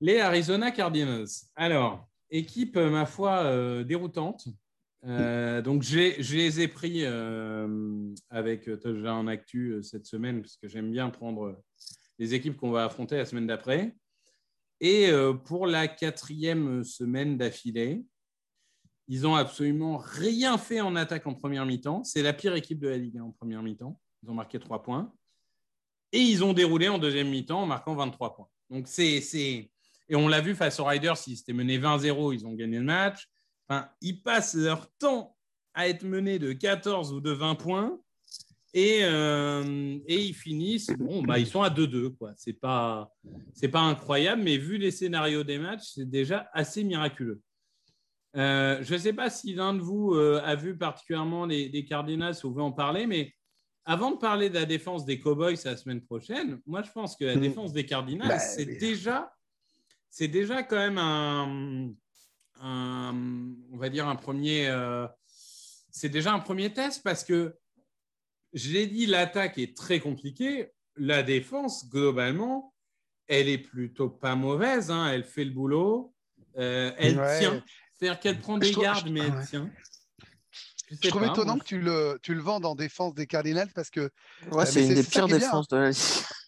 Les 0.00 0.20
Arizona 0.20 0.70
Cardinals. 0.70 1.28
Alors, 1.54 2.08
équipe, 2.30 2.76
ma 2.76 3.06
foi, 3.06 3.44
euh, 3.44 3.84
déroutante. 3.84 4.48
Euh, 5.04 5.62
donc, 5.62 5.82
je 5.82 6.34
les 6.36 6.60
ai 6.60 6.68
pris 6.68 7.04
euh, 7.04 8.14
avec 8.30 8.68
euh, 8.68 8.76
Touchdown 8.76 9.28
Actu 9.28 9.72
euh, 9.72 9.82
cette 9.82 10.06
semaine, 10.06 10.42
parce 10.42 10.56
que 10.56 10.68
j'aime 10.68 10.90
bien 10.92 11.10
prendre 11.10 11.60
les 12.18 12.34
équipes 12.34 12.56
qu'on 12.56 12.70
va 12.70 12.84
affronter 12.84 13.16
la 13.16 13.24
semaine 13.24 13.46
d'après. 13.46 13.94
Et 14.80 15.12
pour 15.44 15.68
la 15.68 15.86
quatrième 15.86 16.82
semaine 16.82 17.38
d'affilée, 17.38 18.02
ils 19.06 19.28
ont 19.28 19.36
absolument 19.36 19.96
rien 19.96 20.58
fait 20.58 20.80
en 20.80 20.96
attaque 20.96 21.24
en 21.28 21.34
première 21.34 21.64
mi-temps. 21.66 22.02
C'est 22.02 22.22
la 22.22 22.32
pire 22.32 22.56
équipe 22.56 22.80
de 22.80 22.88
la 22.88 22.96
Ligue 22.98 23.20
en 23.20 23.30
première 23.30 23.62
mi-temps. 23.62 24.00
Ils 24.24 24.30
ont 24.30 24.34
marqué 24.34 24.58
3 24.58 24.82
points. 24.82 25.12
Et 26.10 26.18
ils 26.18 26.42
ont 26.42 26.52
déroulé 26.52 26.88
en 26.88 26.98
deuxième 26.98 27.28
mi-temps 27.30 27.62
en 27.62 27.66
marquant 27.66 27.94
23 27.94 28.34
points. 28.34 28.48
Donc, 28.70 28.88
c'est- 28.88 29.22
Et 30.08 30.16
on 30.16 30.26
l'a 30.26 30.40
vu 30.40 30.56
face 30.56 30.80
aux 30.80 30.84
Riders, 30.84 31.16
s'ils 31.16 31.36
s'étaient 31.36 31.52
menés 31.52 31.78
20-0, 31.78 32.32
ils 32.32 32.44
ont 32.44 32.52
gagné 32.54 32.78
le 32.78 32.84
match. 32.84 33.28
Enfin, 33.68 33.88
ils 34.00 34.22
passent 34.22 34.54
leur 34.54 34.90
temps 34.98 35.36
à 35.74 35.88
être 35.88 36.02
menés 36.04 36.38
de 36.38 36.52
14 36.52 37.12
ou 37.12 37.20
de 37.20 37.30
20 37.30 37.54
points. 37.54 37.98
Et, 38.74 39.00
euh, 39.02 39.98
et 40.06 40.18
ils 40.18 40.34
finissent, 40.34 40.90
bon, 40.98 41.22
bah, 41.22 41.38
ils 41.38 41.46
sont 41.46 41.60
à 41.62 41.68
2-2. 41.68 42.10
quoi. 42.16 42.32
C'est 42.36 42.54
pas, 42.54 43.12
c'est 43.52 43.68
pas 43.68 43.80
incroyable, 43.82 44.42
mais 44.42 44.56
vu 44.56 44.78
les 44.78 44.90
scénarios 44.90 45.44
des 45.44 45.58
matchs, 45.58 45.92
c'est 45.94 46.08
déjà 46.08 46.48
assez 46.54 46.82
miraculeux. 46.82 47.40
Euh, 48.34 48.78
je 48.82 48.94
ne 48.94 48.98
sais 48.98 49.12
pas 49.12 49.28
si 49.28 49.52
l'un 49.54 49.74
de 49.74 49.80
vous 49.80 50.14
euh, 50.14 50.40
a 50.42 50.54
vu 50.54 50.74
particulièrement 50.76 51.44
les, 51.44 51.68
les 51.68 51.84
Cardinals 51.84 52.34
ou 52.44 52.52
veut 52.54 52.62
en 52.62 52.72
parler, 52.72 53.06
mais 53.06 53.34
avant 53.84 54.12
de 54.12 54.16
parler 54.16 54.48
de 54.48 54.54
la 54.54 54.64
défense 54.64 55.04
des 55.04 55.20
Cowboys 55.20 55.56
la 55.66 55.76
semaine 55.76 56.00
prochaine, 56.00 56.58
moi 56.64 56.82
je 56.82 56.90
pense 56.92 57.14
que 57.14 57.26
la 57.26 57.36
Mm. 57.36 57.40
défense 57.40 57.72
des 57.74 57.84
Cardinals, 57.84 58.28
Bah, 58.28 58.38
c'est 58.38 58.64
déjà, 58.64 59.30
c'est 60.08 60.28
déjà 60.28 60.62
quand 60.62 60.76
même 60.76 60.96
un, 60.96 61.92
un- 62.62 63.14
on 63.72 63.76
va 63.76 63.88
dire 63.88 64.08
un 64.08 64.16
premier, 64.16 64.68
euh, 64.68 65.06
c'est 65.90 66.08
déjà 66.08 66.32
un 66.32 66.38
premier 66.38 66.72
test 66.72 67.02
parce 67.02 67.24
que 67.24 67.56
j'ai 68.52 68.86
dit 68.86 69.06
l'attaque 69.06 69.58
est 69.58 69.76
très 69.76 70.00
compliquée, 70.00 70.70
la 70.96 71.22
défense 71.22 71.88
globalement, 71.88 72.74
elle 73.26 73.48
est 73.48 73.58
plutôt 73.58 74.08
pas 74.08 74.36
mauvaise, 74.36 74.90
hein, 74.90 75.08
elle 75.12 75.24
fait 75.24 75.44
le 75.44 75.50
boulot, 75.50 76.14
euh, 76.58 76.92
elle 76.98 77.18
Ouais. 77.18 77.38
tient, 77.40 77.64
c'est-à-dire 77.94 78.20
qu'elle 78.20 78.38
prend 78.40 78.58
des 78.58 78.68
Je 78.68 78.72
trouve- 78.72 78.84
gardes 78.84 79.06
je- 79.08 79.12
mais 79.12 79.20
elle 79.20 79.34
ouais. 79.34 79.46
tient. 79.46 79.70
Je, 80.90 80.96
Je 81.04 81.08
trouve 81.08 81.22
pas, 81.22 81.28
étonnant 81.32 81.54
moi, 81.54 81.60
que 81.60 81.68
tu 81.68 81.80
le, 81.80 82.18
tu 82.22 82.34
le 82.34 82.42
vendes 82.42 82.66
en 82.66 82.74
défense 82.74 83.14
des 83.14 83.26
Cardinals 83.26 83.70
parce 83.74 83.88
que 83.88 84.00
Ouais, 84.50 84.64
mais 84.64 84.66
c'est 84.66 84.86
une 84.88 84.94
des 84.94 85.02
pires 85.02 85.26
défenses 85.26 85.66
de 85.68 85.76
la 85.78 85.90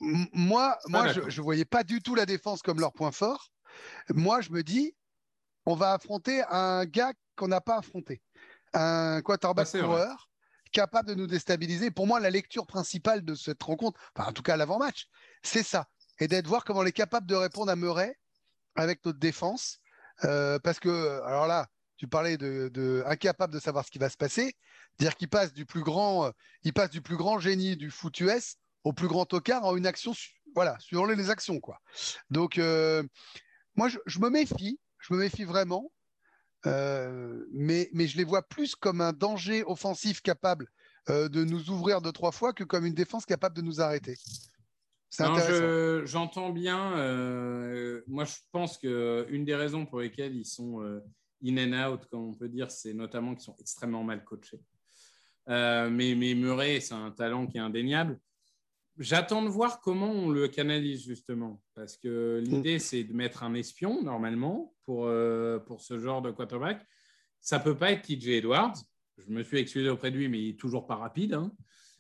moi, 0.01 0.77
moi 0.89 1.13
je 1.15 1.21
ne 1.21 1.41
voyais 1.43 1.65
pas 1.65 1.83
du 1.83 2.03
tout 2.03 2.15
la 2.15 2.27
défense 2.27 2.61
comme 2.61 2.79
leur 2.79 2.93
point 2.93 3.11
fort. 3.11 3.49
Moi, 4.11 4.43
je 4.43 4.51
me 4.51 4.63
dis, 4.63 4.95
on 5.67 5.75
va 5.75 5.93
affronter 5.93 6.43
un 6.51 6.85
gars 6.85 7.13
qu'on 7.37 7.49
n'a 7.49 7.61
pas 7.61 7.79
affronté. 7.79 8.23
Un 8.73 9.23
quarterback 9.23 9.71
coureur 9.71 10.29
capable 10.73 11.09
de 11.09 11.15
nous 11.15 11.27
déstabiliser. 11.27 11.91
Pour 11.91 12.07
moi, 12.07 12.21
la 12.21 12.31
lecture 12.31 12.67
principale 12.67 13.25
de 13.25 13.35
cette 13.35 13.63
rencontre, 13.63 13.99
enfin, 14.15 14.29
en 14.29 14.33
tout 14.33 14.43
cas 14.43 14.57
l'avant-match, 14.57 15.07
c'est 15.43 15.63
ça. 15.63 15.87
Et 16.19 16.29
d'être 16.29 16.47
voir 16.47 16.65
comment 16.65 16.81
on 16.81 16.85
est 16.85 16.93
capable 16.93 17.27
de 17.27 17.35
répondre 17.35 17.71
à 17.71 17.77
Murray 17.77 18.19
avec 18.75 19.05
notre 19.05 19.19
défense. 19.19 19.79
Euh, 20.25 20.59
parce 20.59 20.81
que, 20.81 21.23
alors 21.23 21.47
là, 21.47 21.69
tu 21.97 22.09
parlais 22.09 22.37
de, 22.37 22.69
de 22.73 23.03
incapable 23.07 23.55
de 23.55 23.61
savoir 23.61 23.85
ce 23.87 23.91
qui 23.91 23.99
va 23.99 24.11
se 24.11 24.17
passer. 24.17 24.55
Dire 24.99 25.17
qu'il 25.17 25.29
passe 25.29 25.53
du 25.53 25.65
plus 25.65 25.83
grand, 25.83 26.27
euh, 26.27 26.31
il 26.63 26.73
passe 26.73 26.91
du 26.91 27.01
plus 27.01 27.17
grand 27.17 27.39
génie 27.39 27.77
du 27.77 27.91
foot 27.91 28.19
US 28.21 28.57
au 28.83 28.93
plus 28.93 29.09
grand 29.09 29.25
tocard 29.25 29.65
en 29.65 29.77
une 29.77 29.87
action, 29.87 30.13
voilà, 30.55 30.79
suivant 30.79 31.07
les 31.07 31.31
actions, 31.31 31.59
quoi. 31.59 31.81
Donc, 32.31 32.59
euh, 32.59 33.03
moi, 33.77 33.89
je, 33.89 33.99
je 34.07 34.19
me 34.19 34.29
méfie, 34.29 34.79
je 35.07 35.13
me 35.15 35.19
méfie 35.19 35.45
vraiment, 35.45 35.93
euh, 36.67 37.45
mais, 37.53 37.91
mais 37.93 38.07
je 38.07 38.17
les 38.17 38.25
vois 38.25 38.43
plus 38.43 38.75
comme 38.75 39.01
un 39.01 39.13
danger 39.13 39.63
offensif 39.65 40.23
capable 40.23 40.69
euh, 41.11 41.29
de 41.29 41.45
nous 41.45 41.69
ouvrir 41.71 42.01
deux, 42.01 42.13
trois 42.13 42.33
fois 42.33 42.53
que 42.55 42.65
comme 42.65 42.87
une 42.87 42.95
défense 42.95 43.27
capable 43.27 43.55
de 43.57 43.63
nous 43.63 43.81
arrêter. 43.83 44.17
Je- 45.39 46.03
J'entends 46.07 46.51
bien. 46.51 46.97
euh, 46.97 48.03
moi, 48.07 48.25
je 48.25 48.35
pense 48.51 48.79
qu'une 48.79 49.45
des 49.45 49.55
raisons 49.55 49.85
pour 49.87 50.01
lesquelles 50.01 50.35
ils 50.35 50.47
sont 50.47 50.81
in 51.45 51.57
and 51.73 51.93
out, 51.93 52.07
comme 52.11 52.31
on 52.31 52.35
peut 52.35 52.49
dire, 52.49 52.71
c'est 52.71 52.95
notamment 52.95 53.35
qu'ils 53.35 53.45
sont 53.45 53.57
extrêmement 53.61 54.03
mal 54.03 54.25
coachés. 54.25 54.61
Mais, 55.47 56.15
mais 56.17 56.35
Murray, 56.35 56.81
c'est 56.81 56.95
un 56.95 57.11
talent 57.11 57.47
qui 57.47 57.59
est 57.59 57.61
indéniable. 57.61 58.19
J'attends 58.99 59.43
de 59.43 59.49
voir 59.49 59.81
comment 59.81 60.11
on 60.11 60.29
le 60.31 60.47
canalise, 60.49 61.05
justement. 61.05 61.61
Parce 61.75 61.97
que 61.97 62.41
l'idée, 62.45 62.79
c'est 62.79 63.03
de 63.05 63.13
mettre 63.13 63.43
un 63.43 63.55
espion, 63.55 64.03
normalement, 64.03 64.75
pour, 64.85 65.07
euh, 65.07 65.59
pour 65.59 65.81
ce 65.81 65.99
genre 65.99 66.23
de 66.23 66.31
quarterback. 66.31 66.87
Ça 67.41 67.59
peut 67.59 67.77
pas 67.77 67.91
être 67.93 68.03
TJ 68.03 68.29
Edwards. 68.39 68.75
Je 69.19 69.31
me 69.31 69.43
suis 69.43 69.59
excusé 69.59 69.89
auprès 69.89 70.11
de 70.11 70.17
lui, 70.17 70.29
mais 70.29 70.39
il 70.41 70.49
est 70.51 70.59
toujours 70.61 70.87
pas 70.87 70.97
rapide. 70.97 71.35
hein. 71.35 71.53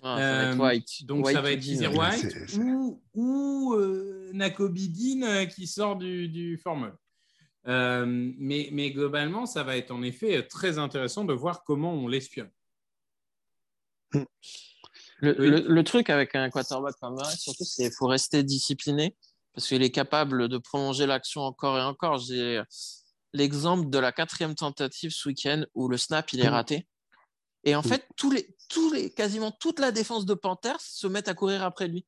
Ah, 0.02 0.16
ça 0.18 0.32
va 0.36 0.50
être 0.50 0.60
Euh, 0.60 0.64
White. 0.64 1.06
Donc 1.06 1.24
White 1.26 1.34
ça 1.36 1.42
va 1.42 1.48
ou 1.48 1.52
être 1.52 1.60
Dean. 1.60 1.64
Kizzy 1.64 1.86
Ouais, 1.86 1.98
White 1.98 2.12
c'est- 2.30 2.46
c'est- 2.48 2.60
ou, 2.60 3.02
ou 3.14 3.74
euh, 3.74 4.30
Nakobe 4.34 4.74
Dean 4.76 5.22
euh, 5.22 5.44
qui 5.46 5.66
sort 5.66 5.96
du, 5.96 6.28
du 6.28 6.58
formol. 6.58 6.94
Euh, 7.66 8.04
mais, 8.38 8.68
mais 8.72 8.90
globalement, 8.90 9.46
ça 9.46 9.62
va 9.62 9.76
être 9.78 9.90
en 9.90 10.02
effet 10.02 10.46
très 10.46 10.78
intéressant 10.78 11.24
de 11.24 11.32
voir 11.32 11.64
comment 11.64 11.94
on 11.94 12.06
l'espionne. 12.06 12.50
Le, 15.18 15.36
Oui. 15.38 15.48
le- 15.50 15.66
le 15.68 15.84
truc 15.84 16.10
avec 16.10 16.34
un 16.34 16.50
quarterback 16.50 16.94
comme 17.00 17.14
Murray, 17.14 17.36
surtout, 17.36 17.64
c'est 17.64 17.84
qu'il 17.84 17.92
faut 17.96 18.06
rester 18.06 18.42
discipliné 18.42 19.16
parce 19.54 19.68
qu'il 19.68 19.82
est 19.82 19.90
capable 19.92 20.48
de 20.48 20.58
prolonger 20.58 21.06
l'action 21.06 21.42
encore 21.42 21.78
et 21.78 21.82
encore. 21.82 22.18
J'ai 22.18 22.62
l'exemple 23.32 23.88
de 23.90 23.98
la 23.98 24.12
quatrième 24.12 24.54
tentative 24.54 25.10
ce 25.10 25.28
week-end 25.28 25.64
où 25.74 25.88
le 25.88 25.96
snap 25.96 26.32
il 26.32 26.40
est 26.40 26.48
raté. 26.48 26.88
Et 27.64 27.74
en 27.74 27.80
Mm. 27.80 27.84
fait, 27.84 28.06
tous 28.16 28.30
les, 28.30 28.56
tous 28.68 28.92
les, 28.92 29.12
quasiment 29.12 29.50
toute 29.52 29.78
la 29.78 29.90
défense 29.92 30.26
de 30.26 30.34
Panthers 30.34 30.80
se 30.80 31.06
met 31.06 31.28
à 31.28 31.34
courir 31.34 31.62
après 31.62 31.88
lui. 31.88 32.06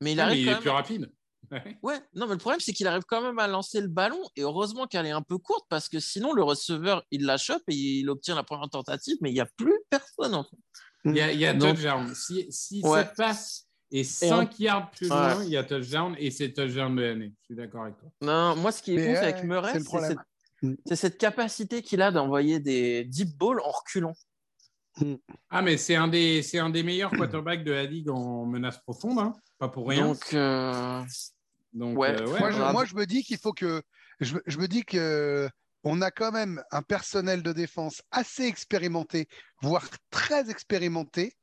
Mais 0.00 0.12
il 0.12 0.20
Ah, 0.20 0.26
mais 0.26 0.32
arrive 0.32 0.40
il 0.40 0.44
quand 0.44 0.50
est 0.50 0.54
même 0.54 0.60
plus 0.62 0.70
rapide. 0.70 1.12
Ouais. 1.50 1.78
Ouais, 1.82 2.00
non, 2.14 2.26
mais 2.28 2.32
le 2.34 2.38
problème, 2.38 2.60
c'est 2.60 2.72
qu'il 2.72 2.86
arrive 2.86 3.02
quand 3.06 3.20
même 3.20 3.38
à 3.38 3.46
lancer 3.46 3.80
le 3.82 3.88
ballon. 3.88 4.22
Et 4.36 4.42
heureusement 4.42 4.86
qu'elle 4.86 5.04
est 5.04 5.10
un 5.10 5.20
peu 5.22 5.36
courte 5.36 5.66
parce 5.68 5.88
que 5.90 6.00
sinon, 6.00 6.32
le 6.32 6.42
receveur, 6.42 7.02
il 7.10 7.26
la 7.26 7.36
chope 7.36 7.62
et 7.68 7.74
il 7.74 8.08
obtient 8.08 8.34
la 8.34 8.42
première 8.44 8.70
tentative, 8.70 9.16
mais 9.20 9.30
il 9.30 9.34
n'y 9.34 9.40
a 9.40 9.46
plus 9.56 9.74
personne 9.90 10.34
en 10.34 10.44
fait. 10.44 10.56
Il 11.04 11.16
y 11.16 11.20
a, 11.20 11.32
il 11.32 11.38
y 11.40 11.46
a 11.46 11.52
Donc- 11.54 11.74
touchdown. 11.74 12.14
Si, 12.14 12.46
si 12.50 12.80
Ouais. 12.84 13.00
cette 13.04 13.16
passe 13.16 13.66
est 13.90 14.04
5 14.04 14.58
yards 14.60 14.90
plus 14.92 15.10
Ouais. 15.10 15.16
loin, 15.16 15.44
il 15.44 15.50
y 15.50 15.56
a 15.56 15.64
touchdown 15.64 16.14
et 16.18 16.30
c'est 16.30 16.52
touchdown 16.52 16.94
de 16.94 17.02
l'année. 17.02 17.32
Je 17.40 17.44
suis 17.46 17.54
d'accord 17.54 17.82
avec 17.84 17.98
toi. 17.98 18.08
Non, 18.22 18.56
moi, 18.56 18.70
ce 18.72 18.82
qui 18.82 18.92
est 18.94 18.96
Mais 18.96 19.12
ouf 19.12 19.18
ouais, 19.20 19.32
avec 19.32 19.44
Murray, 19.44 19.72
c'est 19.74 19.80
c'est 19.82 20.08
cette, 20.08 20.18
Mm. 20.62 20.74
c'est 20.86 20.96
cette 20.96 21.18
capacité 21.18 21.82
qu'il 21.82 22.00
a 22.02 22.12
d'envoyer 22.12 22.60
des 22.60 23.04
deep 23.04 23.36
balls 23.36 23.60
en 23.64 23.70
reculant. 23.72 24.14
Ah, 25.50 25.62
mais 25.62 25.76
c'est 25.76 25.96
un, 25.96 26.06
des- 26.06 26.42
c'est 26.42 26.58
un 26.58 26.70
des 26.70 26.82
meilleurs 26.82 27.10
quarterbacks 27.10 27.64
de 27.64 27.72
la 27.72 27.84
ligue 27.84 28.10
en 28.10 28.44
menace 28.46 28.78
profonde, 28.82 29.18
hein. 29.18 29.32
pas 29.58 29.68
pour 29.68 29.88
rien. 29.88 30.06
Donc, 30.06 30.34
euh, 30.34 31.02
Donc, 31.72 31.98
ouais. 31.98 32.10
euh, 32.20 32.26
ouais, 32.28 32.38
Moi, 32.38 32.50
je, 32.52 32.58
moi, 32.72 32.84
me 32.94 33.04
dis 33.06 33.24
qu'il 33.24 33.38
faut 33.38 33.52
que. 33.52 33.82
Je, 34.20 34.36
je 34.46 34.58
me 34.58 34.68
dis 34.68 34.84
que 34.84 35.48
on 35.84 36.00
a 36.00 36.10
quand 36.10 36.32
même 36.32 36.62
un 36.70 36.82
personnel 36.82 37.42
de 37.42 37.52
défense 37.52 38.02
assez 38.10 38.44
expérimenté, 38.44 39.26
voire 39.62 39.86
très 40.10 40.50
expérimenté, 40.50 41.34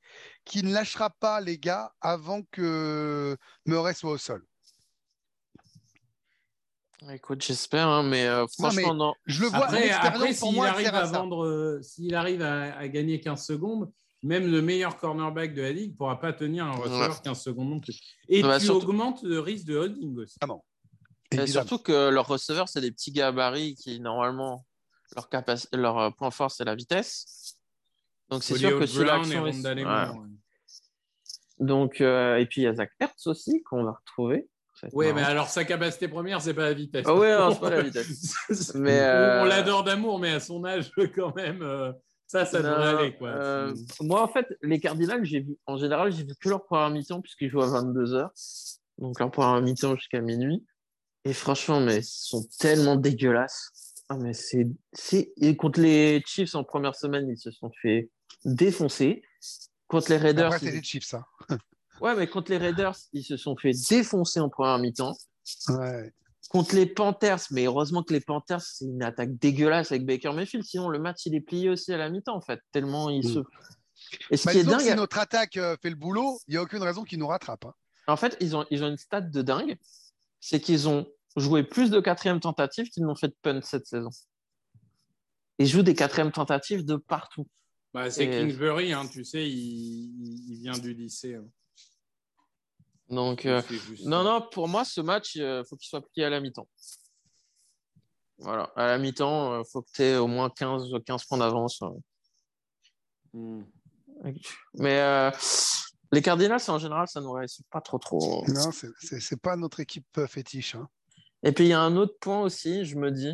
qui 0.45 0.63
ne 0.63 0.73
lâchera 0.73 1.09
pas 1.09 1.41
les 1.41 1.57
gars 1.57 1.91
avant 2.01 2.41
que 2.51 3.37
Murray 3.65 3.93
soit 3.93 4.11
au 4.11 4.17
sol. 4.17 4.43
écoute, 7.11 7.43
j'espère, 7.43 7.87
hein, 7.87 8.03
mais 8.03 8.25
euh, 8.25 8.41
Non, 8.59 8.71
mais 8.71 8.81
franchement, 8.83 8.93
non. 8.93 9.13
Je 9.25 9.41
le 9.41 9.47
vois, 9.49 9.65
Après, 9.65 9.89
après 9.89 10.33
s'il 10.33 10.59
arrive 10.59 10.87
à 10.95 11.05
vendre, 11.05 11.45
euh, 11.45 11.81
s'il 11.81 12.13
arrive 12.15 12.41
à, 12.41 12.77
à 12.77 12.87
gagner 12.87 13.19
15 13.21 13.45
secondes, 13.45 13.91
même 14.21 14.51
le 14.51 14.61
meilleur 14.61 14.97
cornerback 14.97 15.53
de 15.53 15.61
la 15.61 15.71
ligue 15.71 15.91
ne 15.91 15.95
pourra 15.97 16.19
pas 16.19 16.33
tenir 16.33 16.65
un 16.65 16.71
receveur 16.73 17.21
15 17.21 17.41
secondes 17.41 17.69
non 17.69 17.79
plus. 17.79 17.99
Et 18.27 18.41
Bah, 18.41 18.59
tu 18.59 18.65
surtout- 18.65 18.87
augmentes 18.89 19.23
le 19.23 19.39
risque 19.39 19.65
de 19.65 19.77
holding 19.77 20.17
aussi. 20.17 20.37
Et 21.31 21.35
Évidemment. 21.35 21.67
surtout 21.67 21.83
que 21.83 22.09
leurs 22.09 22.27
receveurs, 22.27 22.67
c'est 22.69 22.81
des 22.81 22.91
petits 22.91 23.11
gabarits 23.11 23.75
qui, 23.75 23.99
normalement, 23.99 24.65
leur, 25.73 25.97
euh, 25.99 26.09
point 26.11 26.31
fort, 26.31 26.49
c'est 26.51 26.65
la 26.65 26.75
vitesse. 26.75 27.55
Donc, 28.29 28.43
c'est 28.43 28.57
sûr 28.57 28.79
que 28.79 28.85
si 28.85 28.97
Brown 29.03 29.29
l'action. 29.29 30.25
Donc, 31.59 31.99
euh, 32.01 32.37
et 32.37 32.45
puis 32.45 32.61
il 32.61 32.63
y 32.63 32.67
a 32.67 32.73
Zach 32.73 32.91
Ertz 32.99 33.27
aussi 33.27 33.63
qu'on 33.63 33.83
va 33.83 33.91
retrouver. 33.91 34.47
Marrant. 34.93 35.15
mais 35.15 35.23
alors 35.23 35.49
sa 35.49 35.65
capacité 35.65 36.07
première, 36.07 36.41
c'est 36.41 36.53
pas 36.53 36.61
la 36.63 36.73
vitesse. 36.73 37.05
Ah 37.05 37.11
non, 37.11 37.53
c'est 37.53 37.59
pas 37.59 37.69
la 37.69 37.81
vitesse. 37.89 38.73
Mais, 38.75 38.97
On- 38.97 39.03
euh, 39.03 39.41
On 39.41 39.45
l'adore 39.45 39.83
d'amour, 39.83 40.19
mais 40.19 40.31
à 40.31 40.39
son 40.39 40.63
âge, 40.63 40.89
quand 41.15 41.35
même, 41.35 41.61
euh, 41.61 41.91
ça, 42.27 42.45
ça 42.45 42.61
devrait 42.61 42.87
aller. 42.87 43.15
Quoi. 43.17 43.27
euh, 43.29 43.75
moi, 43.99 44.21
en 44.23 44.27
fait, 44.29 44.47
les 44.61 44.79
Cardinals, 44.79 45.25
j'ai 45.25 45.41
vu, 45.41 45.57
en 45.65 45.77
général, 45.77 46.13
j'ai 46.13 46.23
vu 46.23 46.33
que 46.39 46.47
leur 46.47 46.63
première 46.63 46.89
mi-temps 46.91 47.19
puisqu'ils 47.19 47.49
jouent 47.49 47.61
à 47.61 47.67
22h. 47.67 48.29
Donc, 48.99 49.19
leur 49.19 49.29
première 49.31 49.61
mi-temps 49.61 49.95
jusqu'à 49.97 50.21
minuit. 50.21 50.65
Et 51.25 51.33
franchement, 51.33 51.79
mais 51.79 51.97
ils 51.97 52.03
sont 52.03 52.45
tellement 52.59 52.95
dégueulasses. 52.95 53.71
Ah, 54.09 54.17
mais 54.17 54.33
c'est, 54.33 54.67
c'est... 54.93 55.31
Et 55.37 55.55
contre 55.55 55.79
les 55.81 56.23
Chiefs 56.25 56.55
en 56.55 56.63
première 56.63 56.95
semaine, 56.95 57.27
ils 57.29 57.37
se 57.37 57.51
sont 57.51 57.71
fait 57.81 58.09
défoncer. 58.45 59.21
Contre 59.87 60.09
les 60.11 60.17
Raiders, 60.17 60.53
Après, 60.53 60.65
ils- 60.67 60.71
c'est 60.73 60.81
chips, 60.83 61.05
ça. 61.05 61.25
ouais, 62.01 62.15
mais 62.15 62.27
contre 62.27 62.51
les 62.51 62.57
Raiders, 62.57 62.95
ils 63.13 63.23
se 63.23 63.37
sont 63.37 63.55
fait 63.55 63.71
défoncer 63.89 64.39
en 64.39 64.49
première 64.49 64.79
mi-temps. 64.79 65.15
Ouais. 65.69 66.13
Contre 66.49 66.75
les 66.75 66.87
Panthers, 66.87 67.41
mais 67.51 67.65
heureusement 67.65 68.01
que 68.01 68.13
les 68.13 68.21
Panthers, 68.21 68.61
c'est 68.61 68.85
une 68.85 69.03
attaque 69.03 69.37
dégueulasse 69.37 69.91
avec 69.91 70.05
Baker 70.05 70.31
Mayfield. 70.33 70.65
Sinon, 70.65 70.89
le 70.89 70.97
match, 70.99 71.25
il 71.25 71.35
est 71.35 71.41
plié 71.41 71.69
aussi 71.69 71.93
à 71.93 71.97
la 71.97 72.09
mi-temps, 72.09 72.35
en 72.35 72.41
fait. 72.41 72.59
Tellement 72.71 73.09
ils 73.11 73.27
Mm. 73.27 73.33
se. 73.33 73.39
Et 74.31 74.37
ce 74.37 74.45
Bah, 74.45 74.51
qui 74.53 74.57
est 74.59 74.63
dingue, 74.63 74.79
si 74.81 74.95
notre 74.95 75.19
attaque 75.19 75.57
euh, 75.57 75.75
fait 75.81 75.89
le 75.91 75.95
boulot, 75.95 76.39
il 76.47 76.51
n'y 76.51 76.57
a 76.57 76.61
aucune 76.63 76.81
raison 76.81 77.03
qu'il 77.03 77.19
nous 77.19 77.27
rattrape. 77.27 77.65
hein. 77.65 77.73
en 78.07 78.15
fait, 78.17 78.35
ils 78.39 78.55
ont, 78.55 78.65
ils 78.71 78.83
ont 78.83 78.87
une 78.87 78.97
stat 78.97 79.21
de 79.21 79.41
dingue. 79.43 79.77
C'est 80.39 80.59
qu'ils 80.61 80.87
ont 80.87 81.05
joué 81.35 81.63
plus 81.63 81.89
de 81.91 81.99
quatrième 81.99 82.39
tentatives 82.39 82.89
qu'ils 82.89 83.03
n'ont 83.03 83.15
fait 83.15 83.27
de 83.29 83.35
punt 83.41 83.61
cette 83.61 83.85
saison. 83.87 84.09
Ils 85.57 85.67
jouent 85.67 85.83
des 85.83 85.95
quatrièmes 85.95 86.31
tentatives 86.31 86.85
de 86.85 86.95
partout. 86.95 87.45
Bah, 87.93 88.09
c'est 88.09 88.25
Et- 88.25 88.29
Kingsbury, 88.29 88.93
hein, 88.93 89.07
tu 89.07 89.25
sais, 89.25 89.49
il, 89.49 90.59
vient 90.61 90.77
du 90.77 90.93
lycée. 90.93 91.35
hein. 91.35 91.45
Donc, 93.09 93.45
euh, 93.45 93.61
juste- 93.67 94.05
non, 94.05 94.23
non, 94.23 94.47
pour 94.51 94.67
moi, 94.67 94.85
ce 94.85 95.01
match, 95.01 95.35
il 95.35 95.63
faut 95.67 95.75
qu'il 95.75 95.87
soit 95.89 96.01
plié 96.11 96.25
à 96.25 96.29
la 96.29 96.39
mi-temps. 96.39 96.69
Voilà, 98.37 98.71
à 98.75 98.85
la 98.87 98.97
mi-temps, 98.99 99.59
il 99.59 99.65
faut 99.69 99.81
que 99.81 99.89
tu 99.93 100.03
aies 100.03 100.17
au 100.17 100.27
moins 100.27 100.49
15, 100.49 100.83
15 101.05 101.25
points 101.25 101.39
d'avance. 101.39 101.81
euh. 101.81 101.89
Hmm. 103.33 103.63
Mais 104.75 104.99
euh, 104.99 105.31
les 106.11 106.21
Cardinals, 106.21 106.61
en 106.67 106.79
général, 106.79 107.07
ça 107.07 107.21
nous 107.21 107.31
réussit 107.31 107.65
pas 107.69 107.81
trop 107.81 107.99
trop. 107.99 108.43
Non, 108.47 108.71
c'est- 108.71 109.39
pas 109.41 109.55
notre 109.55 109.79
équipe 109.79 110.05
euh, 110.17 110.27
fétiche. 110.27 110.75
hein. 110.75 110.87
Et 111.43 111.51
puis 111.51 111.65
il 111.65 111.69
y 111.69 111.73
a 111.73 111.79
un 111.81 111.95
autre 111.95 112.17
point 112.19 112.41
aussi, 112.41 112.85
je 112.85 112.95
me 112.97 113.11
dis, 113.11 113.31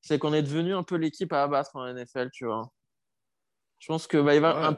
c'est 0.00 0.18
qu'on 0.18 0.34
est 0.34 0.42
devenu 0.42 0.74
un 0.74 0.82
peu 0.82 0.96
l'équipe 0.96 1.32
à 1.32 1.42
abattre 1.44 1.76
en 1.76 1.86
NFL, 1.86 2.30
tu 2.32 2.44
vois. 2.46 2.70
Je 3.78 3.86
pense 3.88 4.06
que 4.06 4.18
bah, 4.18 4.34
il 4.34 4.40
va 4.40 4.70
Ouais. 4.70 4.76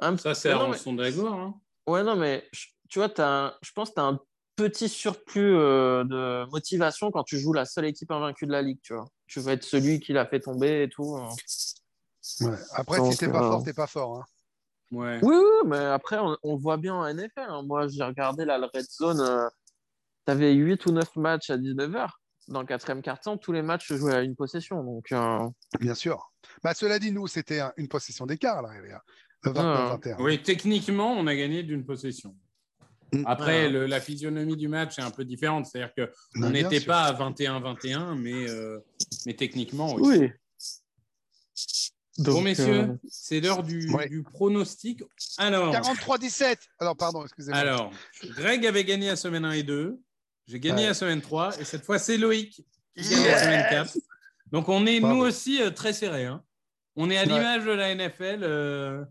un, 0.00 0.12
un- 0.12 0.16
Ça, 0.18 0.34
c'est 0.34 0.52
en 0.52 0.68
mais- 0.70 0.78
hein. 1.26 1.54
Ouais, 1.86 2.02
non, 2.02 2.16
mais 2.16 2.46
je- 2.52 2.66
tu 2.88 2.98
vois, 2.98 3.08
t'as 3.08 3.46
un- 3.48 3.54
je 3.62 3.72
pense 3.72 3.90
que 3.90 3.94
tu 3.94 4.00
as 4.00 4.04
un 4.04 4.20
petit 4.54 4.88
surplus 4.88 5.54
euh, 5.56 6.04
de 6.04 6.48
motivation 6.50 7.10
quand 7.10 7.24
tu 7.24 7.38
joues 7.38 7.52
la 7.52 7.64
seule 7.64 7.86
équipe 7.86 8.10
invaincue 8.10 8.46
de 8.46 8.52
la 8.52 8.62
ligue, 8.62 8.78
tu 8.82 8.94
vois. 8.94 9.06
Tu 9.26 9.40
veux 9.40 9.52
être 9.52 9.64
celui 9.64 10.00
qui 10.00 10.12
l'a 10.12 10.26
fait 10.26 10.40
tomber 10.40 10.84
et 10.84 10.88
tout. 10.88 11.16
hein. 11.16 11.28
Ouais. 12.40 12.56
Après, 12.72 12.96
Donc, 12.98 13.12
si 13.12 13.18
t'es 13.18 13.28
pas 13.28 13.42
euh, 13.44 13.50
fort, 13.50 13.62
t'es 13.64 13.72
pas 13.74 13.86
fort. 13.86 14.24
Hein. 14.92 14.96
Ouais. 14.96 15.18
Oui, 15.22 15.34
oui, 15.36 15.68
mais 15.68 15.78
après, 15.78 16.18
on, 16.42 16.56
voit 16.56 16.76
bien 16.76 16.94
en 16.94 17.06
NFL. 17.12 17.30
hein. 17.48 17.62
Moi, 17.64 17.88
j'ai 17.88 18.02
regardé 18.04 18.44
là, 18.44 18.58
le 18.58 18.66
Red 18.72 18.86
Zone. 18.90 19.50
tu 20.26 20.30
avais 20.32 20.52
8 20.52 20.86
ou 20.86 20.92
9 20.92 21.16
matchs 21.16 21.50
à 21.50 21.56
19h. 21.56 22.08
Dans 22.48 22.60
le 22.60 22.66
quatrième 22.66 23.02
quart-temps, 23.02 23.38
tous 23.38 23.50
les 23.52 23.62
matchs 23.62 23.88
se 23.88 23.96
jouaient 23.96 24.14
à 24.14 24.22
une 24.22 24.36
possession. 24.36 24.84
Donc, 24.84 25.10
euh, 25.10 25.48
Bien 25.80 25.94
sûr. 25.94 26.30
Bah, 26.62 26.74
cela 26.74 26.98
dit, 27.00 27.10
nous, 27.10 27.26
c'était 27.26 27.58
un- 27.58 27.72
une 27.76 27.88
possession 27.88 28.24
d'écart, 28.24 28.62
là, 28.62 28.68
hein. 28.70 29.00
le 29.42 29.52
Ah. 29.56 29.98
29-21. 29.98 30.16
Oui, 30.20 30.40
techniquement, 30.42 31.12
on 31.12 31.26
a 31.26 31.34
gagné 31.34 31.62
d'une 31.64 31.84
possession. 31.84 32.36
Mm. 33.12 33.22
Après, 33.26 33.68
le- 33.68 33.86
la 33.86 34.00
physionomie 34.00 34.56
du 34.56 34.68
match 34.68 34.98
est 34.98 35.02
un 35.02 35.10
peu 35.10 35.24
différente. 35.24 35.66
C'est-à-dire 35.66 35.92
qu'on 35.94 36.40
bien 36.40 36.50
n'était 36.50 36.80
pas 36.80 37.02
à 37.02 37.12
21-21, 37.12 38.14
mais, 38.14 38.48
euh, 38.48 38.78
mais 39.26 39.34
techniquement, 39.34 39.94
oui. 39.94 40.18
oui. 40.18 40.30
Bon, 42.18 42.40
messieurs, 42.40 42.80
euh, 42.80 42.96
c'est 43.08 43.40
l'heure 43.40 43.62
du, 43.62 43.90
Ouais. 43.92 44.08
du 44.08 44.22
pronostic. 44.22 45.02
Alors, 45.38 45.72
43-17. 45.74 46.56
Alors, 46.78 46.96
pardon, 46.96 47.22
excusez-moi. 47.24 47.58
alors, 47.60 47.90
Greg 48.36 48.66
avait 48.66 48.84
gagné 48.84 49.08
la 49.08 49.16
semaine 49.16 49.44
1 49.44 49.52
et 49.52 49.62
2. 49.62 49.98
J'ai 50.46 50.60
gagné 50.60 50.82
Ouais. 50.82 50.88
la 50.88 50.94
semaine 50.94 51.20
3. 51.20 51.58
Et 51.60 51.64
cette 51.64 51.84
fois, 51.84 51.98
c'est 51.98 52.16
Loïc 52.16 52.64
qui 52.96 53.08
gagne 53.10 53.24
la 53.24 53.38
semaine 53.42 53.66
4. 53.68 53.98
Donc, 54.52 54.68
on 54.68 54.86
est, 54.86 55.00
nous 55.00 55.18
aussi, 55.18 55.60
euh, 55.60 55.70
très 55.70 55.92
serrés. 55.92 56.24
hein. 56.26 56.42
On 56.94 57.10
est 57.10 57.18
à 57.18 57.22
Ouais. 57.22 57.26
l'image 57.26 57.64
de 57.64 57.72
la 57.72 57.90
NFL. 57.94 58.40
euh, 58.42 59.04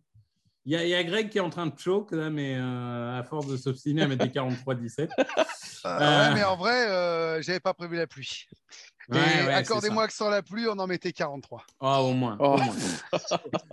Il 0.68 0.72
y, 0.72 0.76
a- 0.76 0.84
il 0.84 0.90
y 0.90 0.96
a 0.96 1.04
Greg 1.04 1.30
qui 1.30 1.38
est 1.38 1.42
en 1.42 1.52
train 1.52 1.68
de 1.68 1.78
choke, 1.78 2.12
là, 2.12 2.32
mais 2.32 2.56
euh, 2.58 3.20
à 3.20 3.24
force 3.24 3.46
de 3.46 3.56
s'obstiner 3.56 4.02
à 4.02 4.08
mettre 4.08 4.26
des 4.26 4.32
43-17. 4.32 5.12
Euh, 5.86 5.90
Euh. 5.92 6.30
Ouais, 6.30 6.34
mais 6.34 6.44
en 6.44 6.58
vrai, 6.58 6.90
euh, 6.90 7.40
j'avais 7.44 7.60
pas 7.60 7.76
prévu 7.76 7.96
la 7.98 8.08
pluie. 8.08 8.48
Ouais, 9.10 9.18
Et 9.20 9.48
ouais, 9.48 9.54
accordez-moi 9.54 10.08
que 10.08 10.14
sans 10.14 10.30
la 10.30 10.42
pluie, 10.42 10.68
on 10.68 10.80
en 10.80 10.88
mettait 10.88 11.12
43. 11.12 11.60
ça. 11.60 11.66
Ah, 11.80 12.02
au 12.02 12.14
moins. 12.14 12.38
Oh. 12.40 12.56
au 12.56 12.58
moins. 12.58 12.76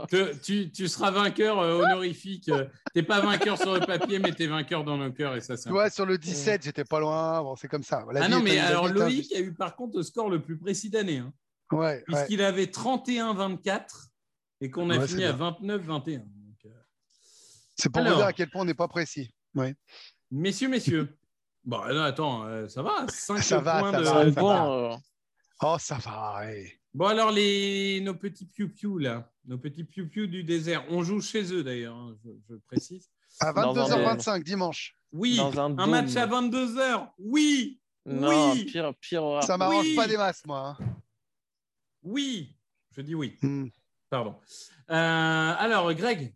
Que 0.08 0.34
tu, 0.34 0.70
tu 0.70 0.88
seras 0.88 1.10
vainqueur 1.10 1.58
euh, 1.58 1.80
honorifique. 1.82 2.44
Tu 2.44 2.52
n'es 2.94 3.02
pas 3.02 3.20
vainqueur 3.20 3.56
sur 3.56 3.72
le 3.74 3.80
papier, 3.80 4.18
mais 4.18 4.32
tu 4.34 4.42
es 4.42 4.46
vainqueur 4.46 4.84
dans 4.84 4.98
nos 4.98 5.10
cœurs. 5.12 5.36
Et 5.36 5.40
ça, 5.40 5.56
c'est 5.56 5.64
Tu 5.64 5.70
vois, 5.70 5.88
sur 5.90 6.04
le 6.06 6.18
17, 6.18 6.62
j'étais 6.64 6.84
pas 6.84 7.00
loin. 7.00 7.42
Bon, 7.42 7.56
c'est 7.56 7.68
comme 7.68 7.82
ça. 7.82 8.04
La 8.12 8.24
Ah 8.24 8.26
vie 8.26 8.32
non, 8.32 8.40
mais 8.42 8.58
alors 8.58 8.88
Loïc 8.88 9.32
a 9.34 9.38
eu 9.40 9.54
par 9.54 9.74
contre 9.74 9.96
le 9.96 10.02
score 10.02 10.28
le 10.28 10.42
plus 10.42 10.58
précis 10.58 10.90
d'année, 10.90 11.18
hein, 11.18 11.32
Ouais, 11.70 11.78
ouais. 11.78 12.04
puisqu'il 12.06 12.42
avait 12.42 12.66
31-24 12.66 14.08
et 14.60 14.70
qu'on 14.70 14.90
a 14.90 14.98
Ouais, 14.98 15.08
fini 15.08 15.24
à 15.24 15.32
bien. 15.32 15.56
29-21. 15.60 16.18
Donc, 16.18 16.24
euh, 16.66 16.68
C'est 17.76 17.88
pour 17.90 18.00
Alors. 18.02 18.12
vous 18.12 18.18
dire 18.18 18.26
à 18.26 18.32
quel 18.34 18.50
point 18.50 18.62
on 18.62 18.64
n'est 18.66 18.74
pas 18.74 18.88
précis. 18.88 19.32
Messieurs, 20.30 20.68
messieurs. 20.68 21.16
Bon, 21.64 21.82
là, 21.84 22.04
attends, 22.06 22.44
euh, 22.44 22.68
ça 22.68 22.82
va 22.82 23.06
5 23.08 23.38
Ça 23.42 23.60
va, 23.60 23.78
points 23.80 23.92
ça 23.92 23.98
de. 24.00 24.04
va, 24.04 24.24
c'est 24.24 24.32
ça 24.32 24.40
bon. 24.40 25.00
Oh, 25.62 25.76
ça 25.78 25.96
va. 25.96 26.40
ouais. 26.40 26.78
Bon, 26.94 27.06
alors, 27.06 27.30
les... 27.30 28.00
nos 28.02 28.14
petits 28.14 28.46
piou-piou, 28.46 28.98
là, 28.98 29.30
nos 29.46 29.58
petits 29.58 29.84
piou-piou 29.84 30.26
du 30.26 30.44
désert, 30.44 30.84
on 30.90 31.02
joue 31.02 31.20
chez 31.20 31.52
eux 31.52 31.62
d'ailleurs, 31.64 31.96
hein, 31.96 32.14
je, 32.24 32.30
je 32.48 32.54
précise. 32.66 33.08
À 33.40 33.52
Dans 33.52 33.78
un 33.92 34.14
22h25 34.16 34.42
dimanche. 34.42 34.94
Oui, 35.12 35.36
Dans 35.36 35.58
un 35.58 35.86
match 35.86 36.14
à 36.16 36.26
22h. 36.26 37.08
Oui, 37.18 37.80
Non, 38.04 38.52
Oui. 38.52 38.64
pire, 38.66 38.92
pire. 39.00 39.40
Ça 39.42 39.56
m'arrange 39.56 39.86
oui. 39.86 39.94
pas 39.96 40.06
des 40.08 40.16
masses, 40.16 40.42
moi. 40.46 40.76
hein. 40.78 40.84
oui. 42.02 42.56
Je 42.94 43.00
dis 43.00 43.14
oui, 43.14 43.38
Hmm. 43.40 43.68
pardon. 44.10 44.38
Euh, 44.90 45.54
alors, 45.58 45.92
Greg, 45.94 46.34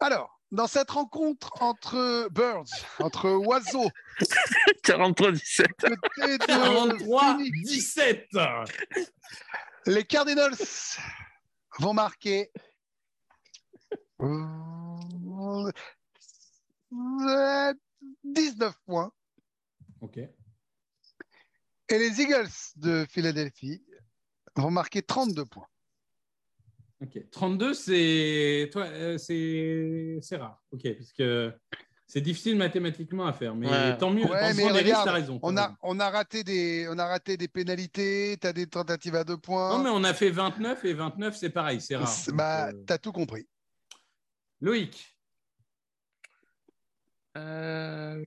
Alors, 0.00 0.33
dans 0.54 0.66
cette 0.68 0.90
rencontre 0.92 1.52
entre 1.60 2.28
Birds, 2.30 2.64
entre 3.00 3.28
oiseaux, 3.30 3.90
43-17. 4.84 5.66
côté 5.78 6.38
de 6.38 6.46
43 6.46 7.36
Phoenix, 7.36 7.70
17 7.70 8.28
les 9.86 10.04
Cardinals 10.04 10.56
vont 11.78 11.92
marquer 11.92 12.50
euh, 14.22 15.72
19 18.22 18.74
points. 18.86 19.12
Ok. 20.00 20.18
Et 21.88 21.98
les 21.98 22.20
Eagles 22.20 22.48
de 22.76 23.04
Philadelphie 23.10 23.84
vont 24.56 24.70
marquer 24.70 25.02
32 25.02 25.44
points. 25.44 25.68
Ok. 27.04 27.30
32, 27.30 27.74
c'est 27.74 28.68
toi, 28.72 28.84
euh, 28.86 29.18
c'est 29.18 30.18
c'est 30.22 30.36
rare. 30.36 30.62
Ok, 30.72 30.82
parce 30.96 31.12
que 31.12 31.52
c'est 32.06 32.20
difficile 32.20 32.56
mathématiquement 32.56 33.26
à 33.26 33.32
faire, 33.32 33.54
mais 33.54 33.68
Ouais. 33.68 33.96
tant 33.98 34.10
mieux. 34.10 34.24
Ouais, 34.24 34.54
mais 34.54 34.70
regarde, 34.70 35.08
raison. 35.08 35.38
On 35.42 35.56
a, 35.56 35.74
on, 35.82 35.98
a 36.00 36.10
raté 36.10 36.44
des, 36.44 36.86
on 36.88 36.98
a 36.98 37.06
raté 37.06 37.36
des 37.36 37.48
pénalités, 37.48 38.36
tu 38.40 38.46
as 38.46 38.52
des 38.52 38.66
tentatives 38.66 39.16
à 39.16 39.24
deux 39.24 39.36
points. 39.38 39.76
Non, 39.76 39.82
mais 39.82 39.90
on 39.90 40.04
a 40.04 40.14
fait 40.14 40.30
29 40.30 40.84
et 40.84 40.94
29, 40.94 41.36
c'est 41.36 41.50
pareil, 41.50 41.80
c'est 41.80 41.96
rare. 41.96 42.12
Bah, 42.32 42.68
euh, 42.68 42.72
T'as 42.86 42.98
tout 42.98 43.12
compris. 43.12 43.46
Loïc, 44.60 45.10
Euh... 47.36 48.24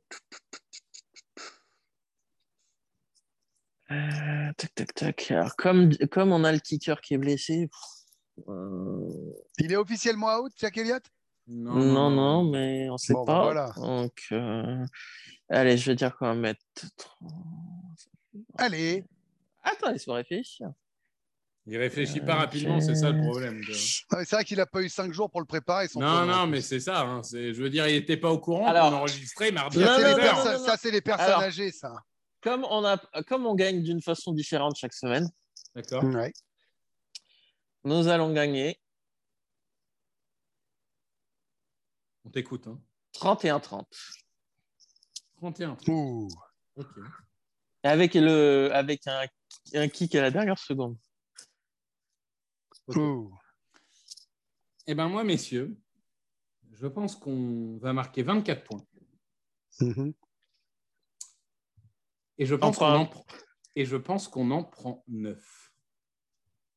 euh, 3.91 4.51
Tac, 4.57 4.75
tac, 4.75 4.93
tac. 4.93 5.31
Alors, 5.31 5.55
comme, 5.55 5.95
comme 6.11 6.31
on 6.33 6.43
a 6.43 6.51
le 6.51 6.59
kicker 6.59 6.99
qui 7.01 7.13
est 7.13 7.17
blessé. 7.17 7.67
pff, 7.67 7.96
Il 9.59 9.71
est 9.71 9.75
officiellement 9.75 10.37
out, 10.39 10.51
Jack 10.57 10.77
Elliott? 10.77 11.03
Non, 11.47 11.73
Non, 11.75 12.09
non, 12.11 12.43
mais 12.43 12.89
on 12.89 12.97
sait 12.97 13.13
Bon, 13.13 13.23
bah, 13.23 13.33
pas. 13.33 13.43
voilà. 13.43 13.71
Donc, 13.77 14.27
euh, 14.31 14.85
allez, 15.49 15.77
je 15.77 15.89
vais 15.91 15.95
dire 15.95 16.15
qu'on 16.17 16.25
va 16.27 16.35
mettre. 16.35 16.61
Allez, 18.57 19.03
Attends, 19.63 19.91
laisse-moi 19.91 20.17
réfléchir. 20.17 20.69
Il 21.65 21.77
réfléchit 21.77 22.21
Euh, 22.21 22.25
pas 22.25 22.35
rapidement, 22.35 22.79
c'est 22.79 22.95
ça 22.95 23.11
le 23.11 23.21
problème. 23.21 23.61
c'est 23.69 24.31
vrai 24.31 24.45
qu'il 24.45 24.55
n'a 24.57 24.65
pas 24.65 24.81
eu 24.81 24.87
cinq 24.87 25.11
jours 25.11 25.29
pour 25.29 25.41
le 25.41 25.45
préparer. 25.45 25.89
son 25.89 25.99
Non, 25.99 26.25
non, 26.25 26.47
mais 26.47 26.61
c'est 26.61 26.79
ça. 26.79 27.01
hein, 27.01 27.21
Je 27.33 27.51
veux 27.61 27.69
dire, 27.69 27.85
il 27.87 27.93
n'était 27.95 28.15
pas 28.15 28.31
au 28.31 28.39
courant 28.39 28.67
Alors- 28.67 28.89
qu'on 28.91 28.95
enregistrait 28.97 29.51
mardi. 29.51 29.77
Ça, 29.79 29.85
Non, 29.85 29.91
c'est 29.97 30.01
non, 30.03 30.07
les, 30.07 30.13
non, 30.13 30.19
personnes- 30.21 30.53
non, 30.53 30.59
non. 30.59 30.65
ça, 30.65 30.77
c'est 30.77 30.91
les 30.91 31.01
personnes 31.01 31.25
Alors- 31.27 31.41
âgées, 31.41 31.71
ça. 31.71 31.93
Comme 32.41 32.65
on, 32.69 32.85
a, 32.85 32.97
comme 33.27 33.45
on 33.45 33.55
gagne 33.55 33.81
d'une 33.83 34.01
façon 34.01 34.31
différente 34.31 34.75
chaque 34.77 34.93
semaine, 34.93 35.27
D'accord. 35.75 36.03
Ouais. 36.05 36.31
Nous 37.87 38.07
allons 38.09 38.33
gagner 38.33 38.79
On 42.25 42.29
t'écoute. 42.29 42.67
Hein. 42.67 42.81
31-30. 43.13 43.85
31. 45.37 45.77
Ouh. 45.87 46.27
Ok. 46.75 46.87
Avec, 47.83 48.15
le, 48.15 48.69
avec 48.73 49.07
un, 49.07 49.25
un 49.73 49.87
kick 49.87 50.13
à 50.15 50.21
la 50.21 50.31
dernière 50.31 50.59
seconde. 50.59 50.97
Ouh. 52.89 53.33
Eh 54.87 54.93
bien, 54.93 55.07
moi, 55.07 55.23
messieurs, 55.23 55.77
je 56.73 56.87
pense 56.87 57.15
qu'on 57.15 57.77
va 57.77 57.93
marquer 57.93 58.23
24 58.23 58.63
points. 58.65 58.85
Mhm. 59.79 60.13
Et 62.39 62.45
je 62.45 62.55
pense 62.55 62.77
qu'on 62.77 62.85
en, 62.93 63.05
pr- 63.05 63.25
et 63.75 63.85
je 63.85 63.95
pense 63.95 64.27
qu'on 64.27 64.51
en 64.51 64.63
prend 64.63 65.03
9. 65.07 65.66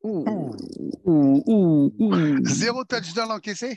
Ouh, 0.03 0.25
Ouh. 0.29 0.57
ouh, 1.05 1.43
ouh, 1.47 1.93
ouh. 1.99 2.45
Zéro 2.47 2.85
touchdown 2.85 3.31
encaissé? 3.33 3.77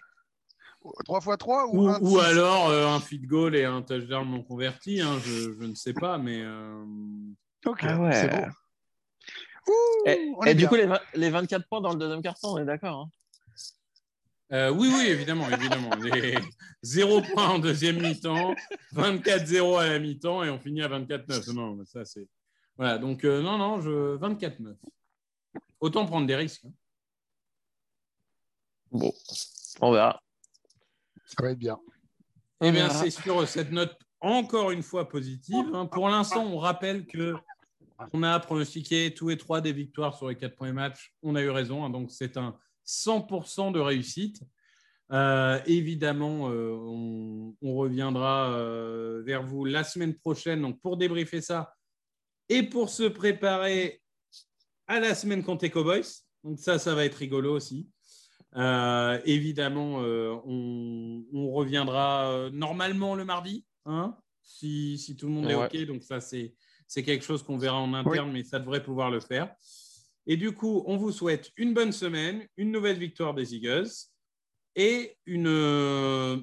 3 1.05 1.19
x 1.19 1.38
3 1.38 1.65
ou, 1.67 1.80
Ou, 1.82 1.88
un 1.89 1.99
ou 2.01 2.19
alors 2.19 2.67
euh, 2.69 2.88
un 2.88 2.99
feed 2.99 3.26
goal 3.26 3.55
et 3.55 3.63
un 3.65 3.82
touchdown 3.82 4.30
non 4.30 4.43
converti. 4.43 5.01
hein, 5.01 5.17
je, 5.26 5.53
je 5.59 5.65
ne 5.65 5.76
sais 5.76 5.93
pas, 5.93 6.17
mais. 6.17 6.41
euh, 6.41 6.84
Ok, 7.65 7.80
Ah 7.84 7.99
ouais. 8.01 8.13
c'est 8.13 8.30
bon. 8.30 8.45
Ouh, 9.67 10.07
Et, 10.09 10.34
et 10.47 10.53
du 10.55 10.59
bien. 10.59 10.67
coup, 10.69 10.76
les, 10.76 10.86
vingt- 10.86 11.01
les 11.13 11.30
24 11.30 11.67
points 11.69 11.80
dans 11.82 11.93
le 11.93 11.99
deuxième 11.99 12.21
carton, 12.21 12.49
on 12.53 12.57
est 12.57 12.65
d'accord. 12.65 13.01
hein? 13.01 13.09
euh, 14.51 14.69
oui, 14.71 14.89
oui, 14.93 15.05
évidemment, 15.07 15.49
évidemment. 15.49 15.95
Les 15.95 16.43
0 16.84 17.21
points 17.21 17.47
en 17.49 17.59
deuxième 17.59 17.97
mi-temps, 18.01 18.55
24-0 18.93 19.78
à 19.80 19.88
la 19.88 19.99
mi-temps 19.99 20.43
et 20.43 20.49
on 20.49 20.59
finit 20.59 20.82
à 20.82 20.89
24-9. 20.89 21.53
Non, 21.53 21.76
mais 21.76 21.86
ça, 21.86 22.03
c'est. 22.05 22.28
Voilà, 22.78 22.97
donc 22.97 23.24
euh, 23.24 23.41
non, 23.41 23.57
non, 23.57 23.80
je 23.80 24.17
24-9. 24.17 24.76
Autant 25.84 26.05
prendre 26.05 26.25
des 26.25 26.36
risques. 26.38 26.63
hein. 26.63 26.71
Bon, 28.89 29.13
on 29.81 29.91
verra. 29.91 30.23
Ça 31.25 31.43
va 31.43 31.51
être 31.51 31.59
bien. 31.59 31.77
Eh 32.61 32.71
bien, 32.71 32.88
verra. 32.88 32.99
c'est 33.03 33.09
sur 33.09 33.45
cette 33.45 33.69
note 33.73 33.93
encore 34.21 34.71
une 34.71 34.81
fois 34.81 35.09
positive. 35.09 35.65
hein. 35.73 35.86
Pour 35.88 36.07
l'instant, 36.07 36.45
on 36.45 36.57
rappelle 36.57 37.05
que 37.05 37.36
on 38.13 38.23
a 38.23 38.39
pronostiqué 38.39 39.13
tous 39.13 39.31
et 39.31 39.38
trois 39.38 39.59
des 39.59 39.73
victoires 39.73 40.15
sur 40.17 40.29
les 40.29 40.38
quatre 40.38 40.55
premiers 40.55 40.71
matchs. 40.71 41.13
On 41.21 41.36
a 41.36 41.41
eu 41.41 41.49
raison, 41.49 41.84
hein. 41.84 41.89
donc 41.89 42.11
c'est 42.11 42.38
un 42.38 42.57
100% 42.86 43.73
de 43.73 43.79
réussite. 43.81 44.41
Euh, 45.11 45.59
évidemment, 45.65 46.49
euh, 46.49 46.71
on, 46.71 47.57
on 47.61 47.75
reviendra 47.75 48.51
euh, 48.51 49.21
vers 49.25 49.43
vous 49.43 49.65
la 49.65 49.84
semaine 49.84 50.15
prochaine 50.15 50.61
donc 50.61 50.79
pour 50.79 50.95
débriefer 50.95 51.41
ça 51.41 51.75
et 52.47 52.63
pour 52.63 52.89
se 52.89 53.03
préparer 53.03 54.01
à 54.93 54.99
la 54.99 55.15
semaine 55.15 55.43
contre 55.43 55.63
les 55.65 55.69
Cowboys. 55.71 56.03
Donc 56.43 56.59
ça, 56.59 56.77
ça 56.79 56.93
va 56.95 57.05
être 57.05 57.15
rigolo 57.15 57.55
aussi. 57.55 57.87
Euh, 58.55 59.19
évidemment, 59.25 60.01
euh, 60.03 60.35
on, 60.45 61.23
on 61.33 61.51
reviendra 61.51 62.29
euh, 62.31 62.49
normalement 62.51 63.15
le 63.15 63.25
mardi, 63.25 63.65
hein, 63.85 64.15
si, 64.43 64.97
si 64.99 65.15
tout 65.15 65.27
le 65.27 65.33
monde 65.33 65.45
est. 65.49 65.55
OK. 65.65 65.85
Donc 65.87 66.03
ça, 66.03 66.19
c'est 66.21 66.53
c'est 66.87 67.01
quelque 67.03 67.25
chose 67.25 67.41
qu'on 67.41 67.57
verra 67.57 67.77
en 67.79 67.93
interne, 67.93 68.31
mais 68.31 68.43
ça 68.43 68.59
devrait 68.59 68.83
pouvoir 68.83 69.09
le 69.09 69.19
faire. 69.19 69.55
Et 70.27 70.37
du 70.37 70.51
coup, 70.51 70.83
on 70.85 70.97
vous 70.97 71.11
souhaite 71.11 71.51
une 71.57 71.73
bonne 71.73 71.91
semaine, 71.91 72.45
une 72.57 72.71
nouvelle 72.71 72.99
victoire 72.99 73.33
des 73.33 73.55
Eagles 73.55 73.89
et 74.75 75.17
une. 75.25 75.47
euh, 75.47 76.37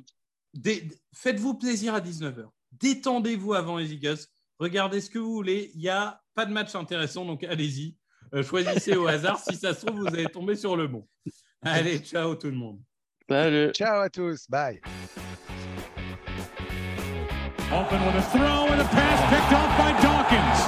des- 0.54 0.88
Faites-vous 1.14 1.54
plaisir 1.54 1.94
à 1.94 2.00
19h. 2.00 2.46
Détendez-vous 2.72 3.54
avant 3.54 3.76
les 3.78 3.92
Eagles. 3.92 4.18
Regardez 4.58 5.00
ce 5.00 5.10
que 5.10 5.18
vous 5.20 5.32
voulez. 5.32 5.70
Il 5.74 5.80
n'y 5.80 5.88
a 5.88 6.20
pas 6.34 6.46
de 6.46 6.52
match 6.52 6.74
intéressant, 6.74 7.24
donc 7.24 7.44
allez-y. 7.44 7.96
Euh, 8.34 8.42
choisissez 8.42 8.96
au 8.96 9.06
hasard. 9.06 9.38
Si 9.38 9.56
ça 9.56 9.74
se 9.74 9.84
trouve, 9.84 10.00
vous 10.00 10.06
allez 10.06 10.26
tomber 10.26 10.56
sur 10.56 10.76
le 10.76 10.86
bon. 10.86 11.06
Allez, 11.62 11.98
ciao 11.98 12.34
tout 12.34 12.48
le 12.48 12.56
monde. 12.56 12.78
Salut. 13.28 13.72
Ciao 13.72 14.00
à 14.00 14.08
tous. 14.08 14.48
Bye. 14.48 14.80
Open 17.72 18.04
with 18.04 18.16
a 18.16 18.22
throw 18.32 18.66
and 18.66 18.80
a 18.80 18.84
pass 18.84 19.20
picked 19.30 19.52
off 19.52 19.78
by 19.78 19.92
Dawkins. 20.02 20.60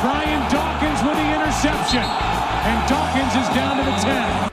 Brian 0.00 0.40
Dawkins 0.50 1.02
with 1.02 1.16
the 1.16 1.28
interception. 1.34 2.00
And 2.00 2.88
Dawkins 2.88 3.34
is 3.36 3.48
down 3.54 3.76
to 3.76 3.84
the 3.84 3.96
10. 4.00 4.47